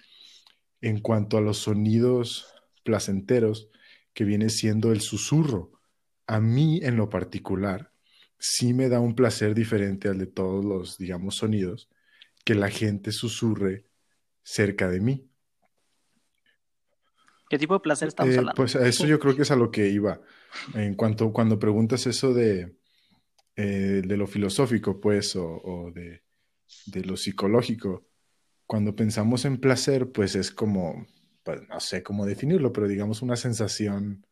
en 0.82 1.00
cuanto 1.02 1.38
a 1.38 1.42
los 1.42 1.60
sonidos 1.60 2.48
placenteros, 2.84 3.70
que 4.14 4.26
viene 4.26 4.50
siendo 4.50 4.92
el 4.92 5.02
susurro. 5.02 5.72
A 6.28 6.40
mí, 6.40 6.80
en 6.84 6.98
lo 6.98 7.10
particular, 7.10 7.92
sí 8.40 8.74
me 8.74 8.90
da 8.90 9.00
un 9.00 9.16
placer 9.16 9.54
diferente 9.56 10.10
al 10.10 10.18
de 10.20 10.28
todos 10.28 10.66
los, 10.66 10.98
digamos, 10.98 11.36
sonidos, 11.36 11.90
que 12.46 12.56
la 12.56 12.70
gente 12.70 13.12
susurre 13.12 13.86
cerca 14.44 14.90
de 14.90 15.02
mí. 15.02 15.30
¿Qué 17.50 17.58
tipo 17.58 17.74
de 17.74 17.80
placer 17.80 18.08
estamos 18.08 18.34
Eh, 18.34 18.40
hablando? 18.40 18.56
pues 18.56 18.76
a 18.76 18.88
eso 18.88 19.06
yo 19.06 19.20
creo 19.20 19.36
que 19.36 19.44
es 19.44 19.52
a 19.52 19.56
lo 19.56 19.72
que 19.72 19.90
iba. 19.90 20.22
En 20.74 20.96
cuanto 20.96 21.32
cuando 21.32 21.60
preguntas 21.60 22.08
eso 22.08 22.34
de, 22.34 22.76
eh, 23.56 24.02
de 24.06 24.18
lo 24.18 24.28
filosófico, 24.28 25.00
pues, 25.00 25.36
o, 25.36 25.46
o 25.46 25.92
de, 25.92 26.24
de 26.88 27.02
lo 27.02 27.18
psicológico, 27.18 28.08
cuando 28.66 28.96
pensamos 28.96 29.46
en 29.46 29.58
placer, 29.58 30.12
pues 30.12 30.36
es 30.36 30.52
como, 30.52 31.08
pues, 31.44 31.68
no 31.68 31.80
sé 31.80 32.04
cómo 32.04 32.26
definirlo, 32.26 32.74
pero 32.74 32.88
digamos 32.88 33.22
una 33.22 33.36
sensación, 33.36 34.26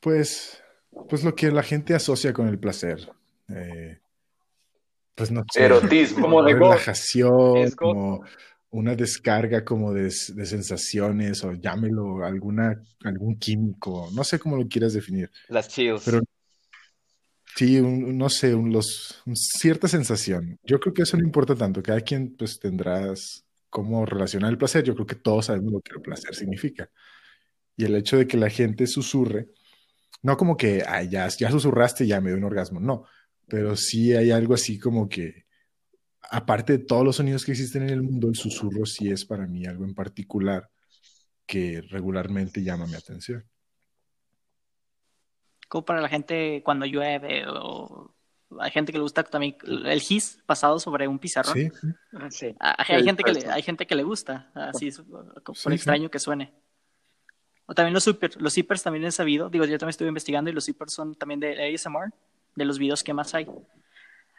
pues, 0.00 0.62
pues 1.08 1.24
lo 1.24 1.34
que 1.34 1.50
la 1.50 1.62
gente 1.62 1.94
asocia 1.94 2.32
con 2.32 2.48
el 2.48 2.58
placer. 2.58 3.10
Eh, 3.48 3.98
pues 5.14 5.30
no 5.30 5.44
sé, 5.50 5.64
Erotismo. 5.64 6.22
Como 6.22 6.42
relajación, 6.42 7.70
como 7.72 8.24
una 8.78 8.94
descarga 8.94 9.64
como 9.64 9.92
de, 9.92 10.04
de 10.04 10.46
sensaciones 10.46 11.42
o 11.44 11.52
llámelo 11.54 12.24
alguna, 12.24 12.80
algún 13.04 13.36
químico, 13.38 14.08
no 14.14 14.22
sé 14.24 14.38
cómo 14.38 14.56
lo 14.56 14.66
quieras 14.68 14.92
definir, 14.92 15.30
Las 15.48 15.68
chills. 15.68 16.02
pero 16.04 16.20
sí, 17.56 17.80
un- 17.80 18.16
no 18.18 18.28
sé, 18.28 18.54
un- 18.54 18.72
los, 18.72 19.22
un- 19.26 19.36
cierta 19.36 19.88
sensación. 19.88 20.58
Yo 20.64 20.78
creo 20.80 20.92
que 20.94 21.02
eso 21.02 21.16
no 21.16 21.24
importa 21.24 21.54
tanto, 21.54 21.82
cada 21.82 22.00
quien 22.00 22.34
pues 22.36 22.58
tendrás 22.58 23.44
cómo 23.70 24.04
relacionar 24.06 24.50
el 24.50 24.58
placer, 24.58 24.84
yo 24.84 24.94
creo 24.94 25.06
que 25.06 25.16
todos 25.16 25.46
sabemos 25.46 25.72
lo 25.72 25.80
que 25.80 25.92
el 25.94 26.00
placer 26.02 26.34
significa. 26.34 26.90
Y 27.76 27.84
el 27.84 27.94
hecho 27.96 28.16
de 28.18 28.26
que 28.26 28.36
la 28.36 28.50
gente 28.50 28.86
susurre, 28.86 29.48
no 30.22 30.36
como 30.36 30.56
que, 30.56 30.82
ay, 30.86 31.08
ya, 31.10 31.28
ya 31.28 31.50
susurraste, 31.50 32.06
ya 32.06 32.20
me 32.20 32.30
dio 32.30 32.38
un 32.38 32.44
orgasmo, 32.44 32.80
no, 32.80 33.04
pero 33.48 33.76
sí 33.76 34.14
hay 34.14 34.30
algo 34.30 34.54
así 34.54 34.78
como 34.78 35.08
que, 35.08 35.45
aparte 36.30 36.78
de 36.78 36.84
todos 36.84 37.04
los 37.04 37.16
sonidos 37.16 37.44
que 37.44 37.52
existen 37.52 37.82
en 37.82 37.90
el 37.90 38.02
mundo, 38.02 38.28
el 38.28 38.34
susurro 38.34 38.86
sí 38.86 39.10
es 39.10 39.24
para 39.24 39.46
mí 39.46 39.66
algo 39.66 39.84
en 39.84 39.94
particular 39.94 40.68
que 41.46 41.80
regularmente 41.90 42.62
llama 42.62 42.86
mi 42.86 42.94
atención. 42.94 43.44
Como 45.68 45.84
para 45.84 46.00
la 46.00 46.08
gente 46.08 46.62
cuando 46.64 46.86
llueve 46.86 47.44
o 47.48 48.14
hay 48.60 48.70
gente 48.70 48.92
que 48.92 48.98
le 48.98 49.02
gusta 49.02 49.24
también 49.24 49.56
el 49.64 50.00
gis 50.00 50.40
pasado 50.46 50.78
sobre 50.78 51.08
un 51.08 51.18
pizarrón. 51.18 51.54
Sí, 51.54 51.70
sí. 52.30 52.54
Ah, 52.60 52.76
Hay, 52.78 53.02
gente 53.02 53.22
que 53.22 53.32
le, 53.32 53.46
hay 53.50 53.62
gente 53.62 53.86
que 53.86 53.94
le 53.94 54.04
gusta, 54.04 54.50
así, 54.54 54.88
es, 54.88 55.00
por 55.00 55.34
Sí, 55.54 55.62
sí. 55.62 55.74
extraño 55.74 56.10
que 56.10 56.18
suene. 56.18 56.52
O 57.66 57.74
también 57.74 57.94
los 57.94 58.04
super, 58.04 58.40
los 58.40 58.54
zippers 58.54 58.82
también 58.82 59.04
he 59.04 59.10
sabido, 59.10 59.50
digo, 59.50 59.64
yo 59.64 59.76
también 59.78 59.90
estuve 59.90 60.08
investigando 60.08 60.50
y 60.50 60.52
los 60.52 60.64
zippers 60.64 60.92
son 60.92 61.16
también 61.16 61.40
de 61.40 61.74
ASMR, 61.74 62.12
de 62.54 62.64
los 62.64 62.78
videos 62.78 63.02
que 63.02 63.12
más 63.12 63.34
hay. 63.34 63.46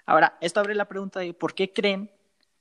Ahora, 0.07 0.37
esto 0.41 0.61
abre 0.61 0.73
la 0.73 0.85
pregunta 0.87 1.19
de 1.19 1.33
por 1.33 1.53
qué 1.53 1.71
creen 1.73 2.09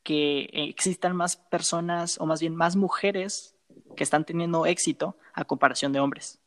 que 0.03 0.49
existan 0.53 1.17
más 1.17 1.37
personas, 1.37 2.21
o 2.21 2.27
más 2.27 2.41
bien 2.41 2.55
más 2.57 2.75
mujeres 2.77 3.55
que 3.97 4.03
están 4.05 4.25
teniendo 4.25 4.67
éxito 4.67 5.17
a 5.33 5.45
comparación 5.45 5.93
de 5.93 6.01
hombres. 6.01 6.41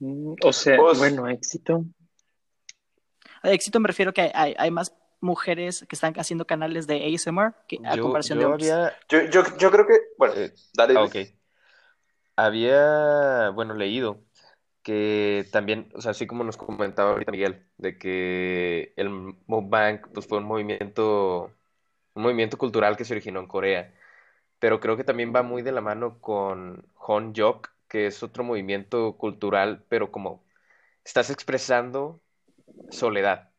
Mm, 0.00 0.34
O 0.44 0.52
sea, 0.52 0.76
Pues- 0.76 0.98
bueno, 0.98 1.28
éxito. 1.28 1.84
A 3.42 3.50
éxito 3.50 3.78
me 3.80 3.86
refiero 3.88 4.12
que 4.12 4.30
hay, 4.34 4.54
hay 4.58 4.70
más 4.70 4.92
mujeres 5.20 5.84
que 5.88 5.94
están 5.94 6.12
haciendo 6.18 6.44
canales 6.44 6.86
de 6.88 6.96
ASMR 7.04 7.54
que 7.68 7.78
a 7.84 7.94
Yo, 7.96 8.02
comparación 8.02 8.38
yo 8.38 8.40
de 8.40 8.46
hombres. 8.52 8.70
había, 8.72 8.98
Yo, 9.08 9.22
yo, 9.30 9.56
yo 9.56 9.70
creo 9.70 9.86
que, 9.86 9.94
bueno, 10.18 10.34
eh, 10.34 10.52
dale. 10.74 10.94
Ah, 10.96 11.04
ok. 11.04 11.16
Había, 12.36 13.50
bueno, 13.50 13.74
leído 13.74 14.20
que 14.82 15.46
también, 15.52 15.90
o 15.94 16.00
sea, 16.00 16.12
así 16.12 16.26
como 16.26 16.44
nos 16.44 16.56
comentaba 16.56 17.12
ahorita 17.12 17.32
Miguel, 17.32 17.66
de 17.78 17.98
que 17.98 18.92
el 18.96 19.10
mukbang 19.10 20.02
pues 20.12 20.26
fue 20.26 20.38
un 20.38 20.44
movimiento, 20.44 21.52
un 22.14 22.22
movimiento 22.22 22.58
cultural 22.58 22.96
que 22.96 23.04
se 23.04 23.14
originó 23.14 23.40
en 23.40 23.48
Corea, 23.48 23.94
pero 24.58 24.80
creo 24.80 24.96
que 24.96 25.04
también 25.04 25.34
va 25.34 25.42
muy 25.42 25.62
de 25.62 25.72
la 25.72 25.80
mano 25.82 26.20
con 26.20 26.86
Honjok, 26.96 27.70
que 27.88 28.06
es 28.08 28.22
otro 28.22 28.44
movimiento 28.44 29.16
cultural, 29.18 29.84
pero 29.88 30.12
como 30.12 30.44
estás 31.04 31.30
expresando 31.30 32.22
soledad. 32.90 33.52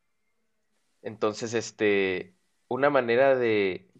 Entonces, 1.02 1.54
este, 1.54 2.36
una 2.68 2.90
manera 2.90 3.36
de, 3.36 3.92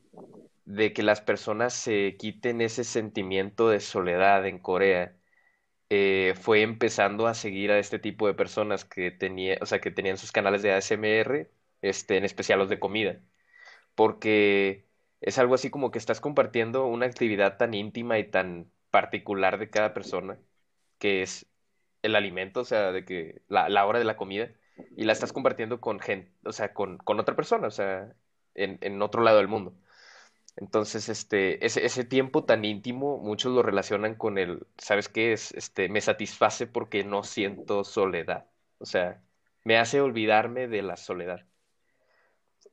de 0.66 0.94
que 0.94 1.04
las 1.04 1.22
personas 1.22 1.74
se 1.74 2.18
quiten 2.18 2.62
ese 2.62 2.84
sentimiento 2.84 3.70
de 3.70 3.80
soledad 3.82 4.46
en 4.48 4.60
Corea 4.60 5.18
eh, 5.96 6.34
fue 6.36 6.64
empezando 6.64 7.28
a 7.28 7.36
seguir 7.36 7.72
a 7.72 7.78
este 7.78 8.00
tipo 8.00 8.26
de 8.26 8.34
personas 8.34 8.84
que 8.84 9.12
tenía, 9.12 9.60
o 9.62 9.68
sea, 9.68 9.80
que 9.80 9.92
tenían 9.92 10.18
sus 10.18 10.32
canales 10.32 10.64
de 10.64 10.74
ASMR, 10.74 11.52
este, 11.84 12.18
en 12.18 12.26
especial 12.26 12.58
los 12.60 12.70
de 12.70 12.80
comida, 12.80 13.22
porque 13.96 14.88
es 15.22 15.38
algo 15.40 15.56
así 15.56 15.70
como 15.70 15.92
que 15.92 16.00
estás 16.00 16.22
compartiendo 16.22 16.88
una 16.88 17.06
actividad 17.06 17.58
tan 17.58 17.76
íntima 17.76 18.18
y 18.20 18.30
tan 18.30 18.72
particular 18.92 19.60
de 19.60 19.70
cada 19.70 19.94
persona, 19.94 20.40
que 21.00 21.22
es 21.24 21.48
el 22.04 22.16
alimento, 22.16 22.62
o 22.62 22.66
sea, 22.66 22.92
de 22.92 23.06
que 23.06 23.44
la, 23.48 23.86
hora 23.86 24.00
de 24.00 24.06
la 24.06 24.18
comida, 24.18 24.52
y 24.98 25.06
la 25.06 25.14
estás 25.14 25.34
compartiendo 25.34 25.82
con 25.82 26.00
gente, 26.00 26.34
o 26.44 26.54
sea, 26.54 26.74
con, 26.74 27.00
otra 27.06 27.36
persona, 27.36 27.68
o 27.68 27.72
sea, 27.72 28.16
en 28.56 29.02
otro 29.02 29.24
lado 29.24 29.38
del 29.38 29.48
mundo. 29.48 29.76
Entonces, 30.56 31.10
este, 31.10 31.66
ese, 31.66 31.86
ese 31.86 32.04
tiempo 32.06 32.46
tan 32.46 32.64
íntimo, 32.66 33.18
muchos 33.18 33.52
lo 33.54 33.64
relacionan 33.64 34.16
con 34.16 34.38
el, 34.38 34.68
¿sabes 34.78 35.10
qué 35.10 35.34
es? 35.34 35.52
Este, 35.54 35.90
me 35.90 36.02
satisface 36.02 36.68
porque 36.68 37.04
no 37.04 37.24
siento 37.24 37.84
soledad. 37.84 38.50
O 38.78 38.86
sea, 38.86 39.24
me 39.64 39.78
hace 39.78 40.02
olvidarme 40.02 40.68
de 40.68 40.84
la 40.84 40.98
soledad. 40.98 41.48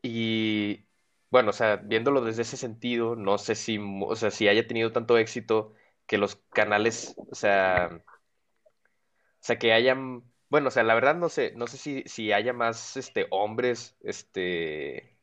Y 0.03 0.87
bueno, 1.31 1.51
o 1.51 1.53
sea, 1.53 1.77
viéndolo 1.77 2.23
desde 2.23 2.43
ese 2.43 2.57
sentido, 2.57 3.17
no 3.17 3.39
sé 3.39 3.55
si, 3.55 3.79
o 3.79 4.17
sea, 4.17 4.31
si 4.31 4.49
haya 4.49 4.67
tenido 4.67 4.93
tanto 4.93 5.19
éxito 5.19 5.75
que 6.07 6.19
los 6.19 6.37
canales, 6.53 7.15
o 7.31 7.35
sea, 7.35 8.05
o 8.07 9.39
sea, 9.41 9.59
que 9.59 9.73
hayan, 9.73 10.25
bueno, 10.49 10.69
o 10.69 10.71
sea, 10.71 10.83
la 10.83 10.95
verdad 10.95 11.17
no 11.17 11.29
sé, 11.29 11.53
no 11.57 11.67
sé 11.67 11.77
si, 11.79 12.03
si 12.07 12.33
haya 12.33 12.53
más, 12.53 12.97
este, 12.97 13.27
hombres, 13.31 13.97
este, 14.03 15.19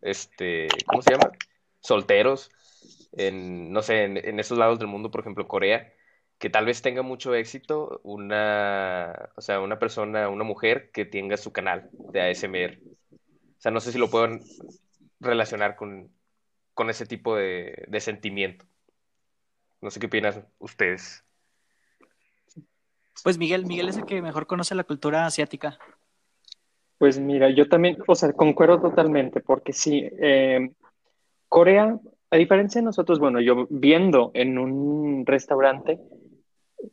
este, 0.00 0.68
¿cómo 0.86 1.02
se 1.02 1.12
llama? 1.12 1.32
Solteros, 1.80 2.50
en, 3.12 3.72
no 3.72 3.82
sé, 3.82 4.04
en, 4.04 4.16
en 4.16 4.40
esos 4.40 4.58
lados 4.58 4.78
del 4.78 4.88
mundo, 4.88 5.10
por 5.10 5.20
ejemplo, 5.20 5.48
Corea, 5.48 5.92
que 6.38 6.50
tal 6.50 6.64
vez 6.64 6.80
tenga 6.80 7.02
mucho 7.02 7.34
éxito 7.34 8.00
una, 8.02 9.30
o 9.36 9.42
sea, 9.42 9.60
una 9.60 9.78
persona, 9.78 10.28
una 10.30 10.42
mujer 10.42 10.90
que 10.90 11.04
tenga 11.04 11.36
su 11.36 11.52
canal 11.52 11.90
de 11.92 12.22
ASMR. 12.22 12.80
O 13.12 13.60
sea, 13.60 13.70
no 13.70 13.80
sé 13.80 13.92
si 13.92 13.98
lo 13.98 14.10
pueden 14.10 14.40
relacionar 15.20 15.76
con, 15.76 16.10
con 16.72 16.88
ese 16.88 17.04
tipo 17.04 17.36
de, 17.36 17.84
de 17.88 18.00
sentimiento. 18.00 18.64
No 19.82 19.90
sé 19.90 20.00
qué 20.00 20.06
opinan 20.06 20.48
ustedes. 20.58 21.24
Pues 23.22 23.36
Miguel, 23.36 23.66
Miguel 23.66 23.90
es 23.90 23.98
el 23.98 24.06
que 24.06 24.22
mejor 24.22 24.46
conoce 24.46 24.74
la 24.74 24.84
cultura 24.84 25.26
asiática. 25.26 25.78
Pues 26.96 27.18
mira, 27.18 27.50
yo 27.50 27.68
también, 27.68 27.98
o 28.06 28.14
sea, 28.14 28.32
concuerdo 28.32 28.80
totalmente, 28.80 29.40
porque 29.40 29.74
sí, 29.74 30.08
eh, 30.20 30.70
Corea, 31.50 31.98
a 32.30 32.36
diferencia 32.36 32.80
de 32.80 32.84
nosotros, 32.84 33.18
bueno, 33.18 33.40
yo 33.40 33.66
viendo 33.70 34.30
en 34.34 34.56
un 34.56 35.26
restaurante 35.26 35.98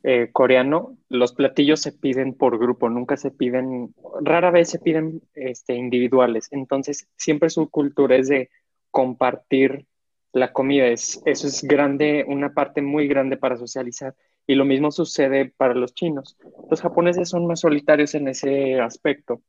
eh, 0.02 0.30
coreano, 0.32 0.98
los 1.08 1.32
platillos 1.32 1.80
se 1.80 1.92
piden 1.92 2.34
por 2.34 2.58
grupo, 2.58 2.90
nunca 2.90 3.16
se 3.16 3.30
piden, 3.30 3.94
rara 4.20 4.50
vez 4.50 4.68
se 4.68 4.80
piden 4.80 5.22
este, 5.34 5.74
individuales, 5.76 6.48
entonces 6.50 7.08
siempre 7.16 7.50
su 7.50 7.70
cultura 7.70 8.16
es 8.16 8.26
de 8.28 8.50
compartir 8.90 9.86
la 10.32 10.52
comida, 10.52 10.88
es, 10.88 11.22
eso 11.24 11.46
es 11.46 11.62
grande, 11.62 12.24
una 12.26 12.52
parte 12.52 12.82
muy 12.82 13.06
grande 13.06 13.36
para 13.36 13.56
socializar, 13.56 14.16
y 14.44 14.56
lo 14.56 14.64
mismo 14.64 14.90
sucede 14.90 15.52
para 15.56 15.74
los 15.74 15.94
chinos. 15.94 16.36
Los 16.68 16.80
japoneses 16.80 17.28
son 17.28 17.46
más 17.46 17.60
solitarios 17.60 18.16
en 18.16 18.26
ese 18.26 18.80
aspecto. 18.80 19.40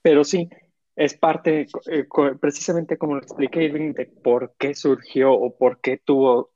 Pero 0.00 0.24
sí, 0.24 0.48
es 0.96 1.16
parte, 1.16 1.66
eh, 1.90 2.06
precisamente 2.40 2.98
como 2.98 3.14
lo 3.14 3.20
expliqué, 3.22 3.64
Irving, 3.64 3.92
de 3.92 4.06
por 4.06 4.54
qué 4.58 4.74
surgió 4.74 5.32
o 5.32 5.56
por 5.56 5.80
qué 5.80 5.98
tuvo 5.98 6.50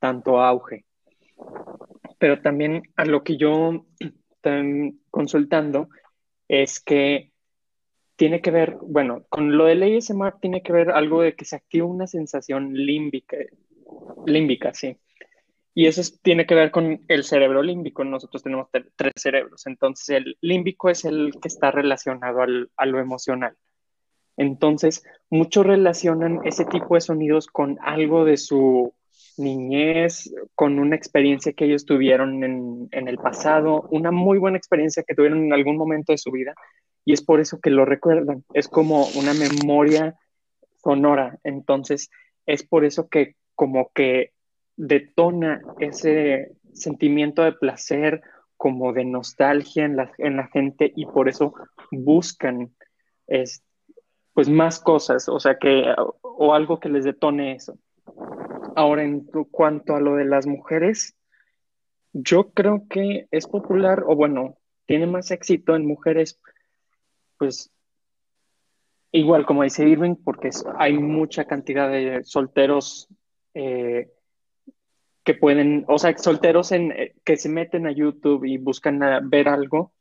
tanto 0.00 0.40
auge. 0.40 0.84
Pero 2.18 2.40
también 2.40 2.82
a 2.96 3.04
lo 3.04 3.22
que 3.22 3.36
yo 3.36 3.86
estoy 3.98 5.00
consultando 5.10 5.88
es 6.48 6.80
que 6.80 7.32
tiene 8.16 8.40
que 8.40 8.50
ver, 8.50 8.78
bueno, 8.82 9.26
con 9.28 9.56
lo 9.58 9.66
del 9.66 9.82
ASMR 9.82 10.36
tiene 10.40 10.62
que 10.62 10.72
ver 10.72 10.90
algo 10.90 11.22
de 11.22 11.34
que 11.36 11.44
se 11.44 11.56
activa 11.56 11.86
una 11.86 12.06
sensación 12.06 12.72
límbica, 12.74 13.36
límbica, 14.26 14.74
sí. 14.74 14.98
Y 15.74 15.86
eso 15.86 16.00
es- 16.00 16.20
tiene 16.22 16.46
que 16.46 16.54
ver 16.54 16.70
con 16.70 17.04
el 17.08 17.24
cerebro 17.24 17.62
límbico. 17.62 18.04
Nosotros 18.04 18.42
tenemos 18.42 18.68
tre- 18.72 18.90
tres 18.96 19.12
cerebros. 19.16 19.66
Entonces, 19.66 20.08
el 20.10 20.38
límbico 20.40 20.90
es 20.90 21.04
el 21.04 21.32
que 21.40 21.48
está 21.48 21.70
relacionado 21.70 22.42
al- 22.42 22.70
a 22.76 22.86
lo 22.86 23.00
emocional. 23.00 23.56
Entonces, 24.36 25.04
muchos 25.30 25.66
relacionan 25.66 26.40
ese 26.44 26.64
tipo 26.64 26.94
de 26.94 27.00
sonidos 27.00 27.46
con 27.46 27.78
algo 27.82 28.24
de 28.24 28.36
su 28.36 28.92
niñez, 29.38 30.32
con 30.54 30.78
una 30.78 30.96
experiencia 30.96 31.52
que 31.52 31.66
ellos 31.66 31.84
tuvieron 31.84 32.42
en, 32.44 32.88
en, 32.90 33.08
el 33.08 33.18
pasado, 33.18 33.86
una 33.90 34.10
muy 34.10 34.38
buena 34.38 34.58
experiencia 34.58 35.02
que 35.02 35.14
tuvieron 35.14 35.44
en 35.44 35.52
algún 35.52 35.76
momento 35.76 36.12
de 36.12 36.18
su 36.18 36.30
vida, 36.30 36.54
y 37.04 37.12
es 37.12 37.22
por 37.22 37.40
eso 37.40 37.60
que 37.60 37.70
lo 37.70 37.84
recuerdan. 37.84 38.44
Es 38.52 38.68
como 38.68 39.06
una 39.16 39.32
memoria 39.34 40.16
sonora. 40.82 41.38
Entonces, 41.44 42.10
es 42.46 42.62
por 42.62 42.84
eso 42.84 43.08
que 43.08 43.36
como 43.54 43.90
que 43.94 44.32
detona 44.76 45.62
ese 45.78 46.52
sentimiento 46.74 47.42
de 47.42 47.52
placer, 47.52 48.22
como 48.56 48.92
de 48.92 49.04
nostalgia 49.04 49.84
en 49.84 49.96
la, 49.96 50.12
en 50.18 50.36
la 50.36 50.48
gente, 50.48 50.92
y 50.94 51.06
por 51.06 51.28
eso 51.28 51.54
buscan 51.90 52.74
es, 53.26 53.62
pues 54.36 54.50
más 54.50 54.80
cosas, 54.80 55.30
o 55.30 55.40
sea 55.40 55.56
que, 55.56 55.94
o 56.20 56.52
algo 56.52 56.78
que 56.78 56.90
les 56.90 57.04
detone 57.04 57.54
eso. 57.54 57.78
Ahora, 58.74 59.02
en 59.02 59.20
cuanto 59.50 59.96
a 59.96 60.00
lo 60.00 60.16
de 60.16 60.26
las 60.26 60.46
mujeres, 60.46 61.16
yo 62.12 62.50
creo 62.50 62.86
que 62.86 63.28
es 63.30 63.46
popular, 63.46 64.04
o 64.06 64.14
bueno, 64.14 64.58
tiene 64.84 65.06
más 65.06 65.30
éxito 65.30 65.74
en 65.74 65.86
mujeres, 65.86 66.38
pues 67.38 67.72
igual 69.10 69.46
como 69.46 69.62
dice 69.62 69.88
Irving, 69.88 70.16
porque 70.22 70.50
hay 70.76 70.98
mucha 70.98 71.46
cantidad 71.46 71.90
de 71.90 72.22
solteros 72.22 73.08
eh, 73.54 74.10
que 75.24 75.32
pueden, 75.32 75.86
o 75.88 75.98
sea, 75.98 76.14
solteros 76.18 76.72
en, 76.72 76.92
eh, 76.92 77.14
que 77.24 77.38
se 77.38 77.48
meten 77.48 77.86
a 77.86 77.90
YouTube 77.90 78.44
y 78.44 78.58
buscan 78.58 79.00
ver 79.30 79.48
algo, 79.48 79.94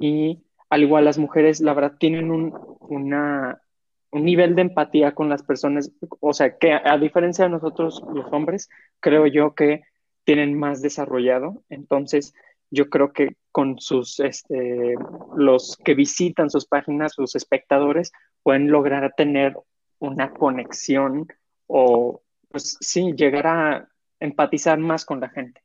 y 0.00 0.42
al 0.68 0.82
igual 0.82 1.04
las 1.04 1.18
mujeres, 1.18 1.60
la 1.60 1.74
verdad, 1.74 1.96
tienen 1.96 2.32
un, 2.32 2.52
una, 2.80 3.62
un 4.10 4.24
nivel 4.24 4.54
de 4.54 4.62
empatía 4.62 5.14
con 5.14 5.28
las 5.28 5.42
personas, 5.42 5.90
o 6.20 6.32
sea, 6.32 6.56
que 6.56 6.72
a 6.72 6.96
diferencia 6.98 7.44
de 7.44 7.50
nosotros 7.50 8.02
los 8.12 8.32
hombres, 8.32 8.68
creo 9.00 9.26
yo 9.26 9.54
que 9.54 9.82
tienen 10.24 10.58
más 10.58 10.82
desarrollado. 10.82 11.62
Entonces, 11.68 12.34
yo 12.70 12.90
creo 12.90 13.12
que 13.12 13.36
con 13.52 13.78
sus, 13.78 14.20
este, 14.20 14.94
los 15.36 15.76
que 15.84 15.94
visitan 15.94 16.50
sus 16.50 16.66
páginas, 16.66 17.12
sus 17.14 17.34
espectadores, 17.34 18.12
pueden 18.42 18.70
lograr 18.70 19.12
tener 19.16 19.56
una 19.98 20.32
conexión 20.32 21.26
o, 21.66 22.22
pues 22.50 22.76
sí, 22.80 23.12
llegar 23.14 23.46
a 23.46 23.88
empatizar 24.20 24.78
más 24.78 25.04
con 25.04 25.20
la 25.20 25.28
gente. 25.28 25.62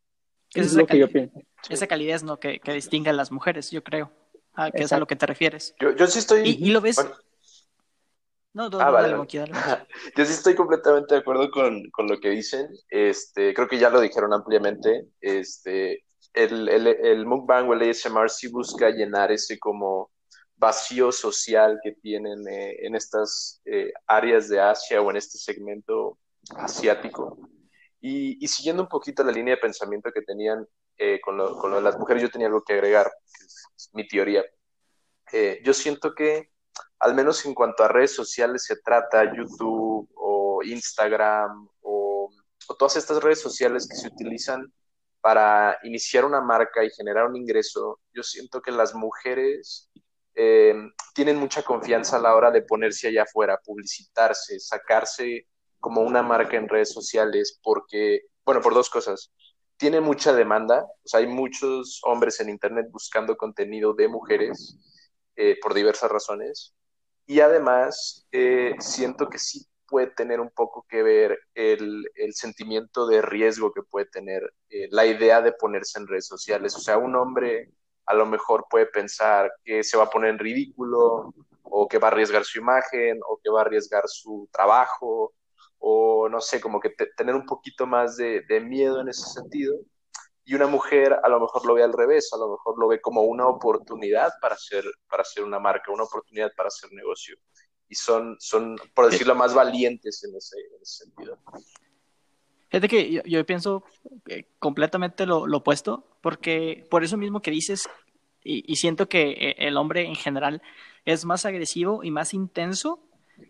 Eso 0.54 0.68
es 0.68 0.74
lo 0.76 0.86
que 0.86 1.00
yo 1.00 1.08
pienso. 1.08 1.40
Esa 1.70 1.88
calidez 1.88 2.24
¿no? 2.24 2.40
que, 2.40 2.60
que 2.60 2.74
distingue 2.74 3.10
a 3.10 3.14
las 3.14 3.32
mujeres, 3.32 3.72
yo 3.72 3.84
creo. 3.84 4.12
¿A 4.54 4.70
qué 4.70 4.84
es 4.84 4.94
a 4.94 5.00
lo 5.00 5.08
que 5.08 5.16
te 5.16 5.26
refieres? 5.26 5.76
Yo, 5.80 5.96
yo 5.96 6.06
sí 6.08 6.20
estoy... 6.20 6.42
¿Y, 6.48 6.70
lo 6.70 6.80
ves? 6.80 7.04
No, 8.54 8.70
ah, 8.80 8.92
vale. 8.92 9.10
Yo 10.16 10.26
sí 10.26 10.32
estoy 10.32 10.54
completamente 10.54 11.16
de 11.16 11.22
acuerdo 11.22 11.50
con, 11.50 11.90
con, 11.92 12.08
lo 12.08 12.20
que 12.20 12.30
dicen. 12.30 12.68
Este, 12.88 13.54
creo 13.54 13.68
que 13.68 13.80
ya 13.80 13.90
lo 13.90 14.00
dijeron 14.00 14.32
ampliamente. 14.32 15.08
Este, 15.20 16.06
el, 16.34 16.70
el, 16.70 16.88
el 16.88 17.26
mukbang 17.26 17.68
o 17.68 17.74
el 17.74 17.90
ASMR 17.90 18.30
sí 18.30 18.48
busca 18.50 18.92
llenar 18.92 19.32
ese 19.32 19.58
como 19.58 20.12
vacío 20.56 21.12
social 21.12 21.80
que 21.84 21.94
tienen 21.94 22.48
eh, 22.48 22.78
en 22.86 22.96
estas 22.96 23.62
eh, 23.66 23.92
áreas 24.08 24.48
de 24.50 24.62
Asia 24.62 25.02
o 25.02 25.10
en 25.10 25.18
este 25.18 25.38
segmento 25.38 26.20
asiático. 26.56 27.38
Y, 28.00 28.44
y, 28.44 28.48
siguiendo 28.48 28.84
un 28.84 28.90
poquito 28.90 29.24
la 29.24 29.32
línea 29.32 29.56
de 29.56 29.62
pensamiento 29.62 30.12
que 30.14 30.22
tenían 30.22 30.66
eh, 30.98 31.20
con, 31.22 31.38
lo, 31.38 31.58
con, 31.58 31.72
lo, 31.72 31.78
de 31.78 31.84
las 31.84 31.98
mujeres, 31.98 32.22
yo 32.22 32.30
tenía 32.30 32.48
algo 32.48 32.64
que 32.64 32.74
agregar, 32.74 33.08
que 33.08 33.46
es 33.46 33.90
mi 33.94 34.08
teoría. 34.08 34.44
yo 35.64 35.74
siento 35.74 36.14
que 36.14 36.53
al 37.04 37.16
menos 37.16 37.46
en 37.46 37.54
cuanto 37.54 37.84
a 37.84 37.90
redes 37.90 38.16
sociales 38.16 38.64
se 38.64 38.78
trata, 38.78 39.26
YouTube 39.36 40.10
o 40.16 40.64
Instagram 40.64 41.68
o, 41.82 42.30
todas 42.80 42.96
estas 42.96 43.22
redes 43.22 43.42
sociales 43.42 43.86
que 43.90 43.98
se 43.98 44.08
utilizan 44.08 44.74
para 45.20 45.78
iniciar 45.84 46.24
una 46.24 46.40
marca 46.40 46.84
y 46.84 46.90
generar 46.92 47.28
un 47.28 47.36
ingreso, 47.36 48.00
yo 48.14 48.24
siento 48.24 48.62
que 48.62 48.72
las 48.72 48.96
mujeres 48.96 49.92
eh, 50.34 50.74
tienen 51.14 51.38
mucha 51.38 51.62
confianza 51.62 52.16
a 52.16 52.22
la 52.22 52.36
hora 52.36 52.52
de 52.52 52.62
ponerse 52.62 53.10
allá 53.10 53.24
afuera, 53.24 53.60
publicitarse, 53.64 54.62
sacarse 54.62 55.48
como 55.82 56.02
una 56.02 56.24
marca 56.24 56.56
en 56.56 56.70
redes 56.70 56.94
sociales, 56.94 57.60
porque, 57.62 58.22
bueno, 58.46 58.62
por 58.62 58.74
dos 58.74 58.90
cosas. 58.90 59.34
Tiene 59.76 60.00
mucha 60.00 60.32
demanda, 60.34 60.84
o 60.84 61.08
sea, 61.08 61.20
hay 61.20 61.28
muchos 61.28 62.00
hombres 62.04 62.40
en 62.40 62.50
Internet 62.50 62.88
buscando 62.92 63.36
contenido 63.36 63.94
de 63.94 64.08
mujeres 64.08 64.78
eh, 65.36 65.58
por 65.62 65.74
diversas 65.74 66.10
razones. 66.10 66.74
Y 67.26 67.40
además, 67.40 68.28
eh, 68.32 68.76
siento 68.80 69.30
que 69.30 69.40
sí 69.40 69.66
puede 69.88 70.08
tener 70.08 70.40
un 70.40 70.50
poco 70.50 70.86
que 70.90 71.04
ver 71.04 71.40
el, 71.54 72.06
sentimiento 72.32 73.08
de 73.08 73.22
riesgo 73.22 73.72
que 73.74 73.84
puede 73.84 74.08
tener 74.08 74.42
eh, 74.70 74.88
la 74.92 75.06
idea 75.06 75.42
de 75.42 75.54
ponerse 75.54 76.00
en 76.00 76.08
redes 76.08 76.28
sociales. 76.28 76.76
O 76.76 76.80
sea, 76.80 76.98
un 76.98 77.16
hombre 77.16 77.70
a 78.06 78.14
lo 78.14 78.26
mejor 78.26 78.66
puede 78.70 78.88
pensar 78.88 79.52
que 79.64 79.84
se 79.84 79.98
va 79.98 80.06
a 80.06 80.10
poner 80.10 80.32
en 80.32 80.40
ridículo 80.40 81.34
o 81.64 81.88
que 81.88 82.00
va 82.00 82.10
a 82.10 82.12
arriesgar 82.12 82.44
su 82.44 82.60
imagen 82.60 83.20
o 83.28 83.40
que 83.42 83.50
va 83.50 83.60
a 83.62 83.64
arriesgar 83.64 84.04
su 84.08 84.50
trabajo 84.52 85.34
o 85.80 86.30
no 86.30 86.42
sé, 86.42 86.62
como 86.62 86.80
que 86.80 86.90
tener 87.18 87.36
un 87.36 87.46
poquito 87.46 87.86
más 87.86 88.18
de 88.18 88.62
miedo 88.62 89.02
en 89.02 89.10
ese 89.10 89.30
sentido 89.30 89.76
y 90.46 90.56
una 90.56 90.68
mujer 90.68 91.18
a 91.24 91.30
lo 91.30 91.40
mejor 91.40 91.66
lo 91.66 91.74
ve 91.74 91.84
al 91.84 91.94
revés, 91.94 92.32
a 92.34 92.38
lo 92.38 92.50
mejor 92.52 92.78
lo 92.78 92.88
ve 92.88 93.00
como 93.00 93.22
una 93.22 93.48
oportunidad 93.48 94.32
para 94.42 94.56
hacer, 94.56 94.84
para 95.10 95.22
hacer 95.22 95.44
una 95.44 95.60
marca, 95.60 95.92
una 95.92 96.04
oportunidad 96.04 96.52
para 96.56 96.68
hacer 96.68 96.92
negocio. 96.92 97.38
Y 97.88 97.96
son, 97.96 98.36
son 98.40 98.76
por 98.94 99.10
decirlo, 99.10 99.36
más 99.36 99.54
valientes 99.54 100.24
en 100.24 100.36
ese, 100.36 100.58
en 100.60 100.82
ese 100.82 101.06
sentido. 101.06 101.38
Fíjate 102.70 102.88
que 102.88 103.12
yo, 103.12 103.22
yo 103.24 103.46
pienso 103.46 103.84
completamente 104.60 105.26
lo, 105.26 105.46
lo, 105.48 105.58
opuesto, 105.58 106.18
porque 106.22 106.88
por 106.90 107.04
eso 107.04 107.18
mismo 107.18 107.42
que 107.42 107.52
dices, 107.52 107.88
y, 108.44 108.70
y 108.70 108.78
siento 108.78 109.08
que 109.08 109.32
eh, 109.32 109.56
el 109.60 109.78
hombre 109.78 110.06
en 110.06 110.16
general 110.16 110.62
es 111.06 111.24
más 111.24 111.46
agresivo 111.46 112.04
y 112.04 112.12
más 112.12 112.34
intenso 112.34 113.00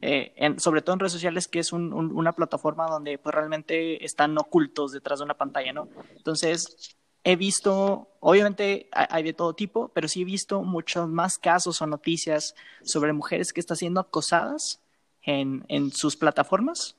eh, 0.02 0.34
en, 0.36 0.60
sobre 0.60 0.82
todo 0.82 0.94
en 0.94 1.00
redes 1.00 1.14
sociales, 1.14 1.48
que 1.48 1.60
es 1.60 1.74
un, 1.74 1.94
un, 1.94 2.12
una 2.16 2.34
plataforma 2.34 2.88
donde 2.88 3.18
pues 3.18 3.34
realmente 3.34 4.04
están 4.04 4.38
ocultos 4.38 4.92
detrás 4.92 5.20
de 5.20 5.26
una 5.26 5.36
pantalla, 5.36 5.74
¿no? 5.74 5.88
Entonces, 6.16 6.98
he 7.24 7.36
visto, 7.36 8.10
obviamente 8.20 8.90
hay 8.92 9.24
de 9.24 9.34
todo 9.34 9.54
tipo, 9.54 9.90
pero 9.90 10.08
sí 10.08 10.22
he 10.22 10.26
visto 10.26 10.62
muchos 10.62 11.08
más 11.08 11.38
casos 11.38 11.82
o 11.82 11.88
noticias 11.88 12.56
sobre 12.84 13.14
mujeres 13.14 13.54
que 13.54 13.62
están 13.62 13.78
siendo 13.78 14.02
acosadas 14.02 14.82
en, 15.22 15.66
en 15.70 15.92
sus 15.92 16.18
plataformas 16.18 16.98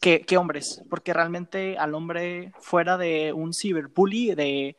que, 0.00 0.20
que, 0.20 0.36
hombres, 0.36 0.82
porque 0.88 1.12
realmente 1.12 1.76
al 1.76 1.94
hombre 1.94 2.52
fuera 2.60 2.96
de 2.96 3.32
un 3.32 3.52
ciberbully, 3.52 4.34
de 4.34 4.76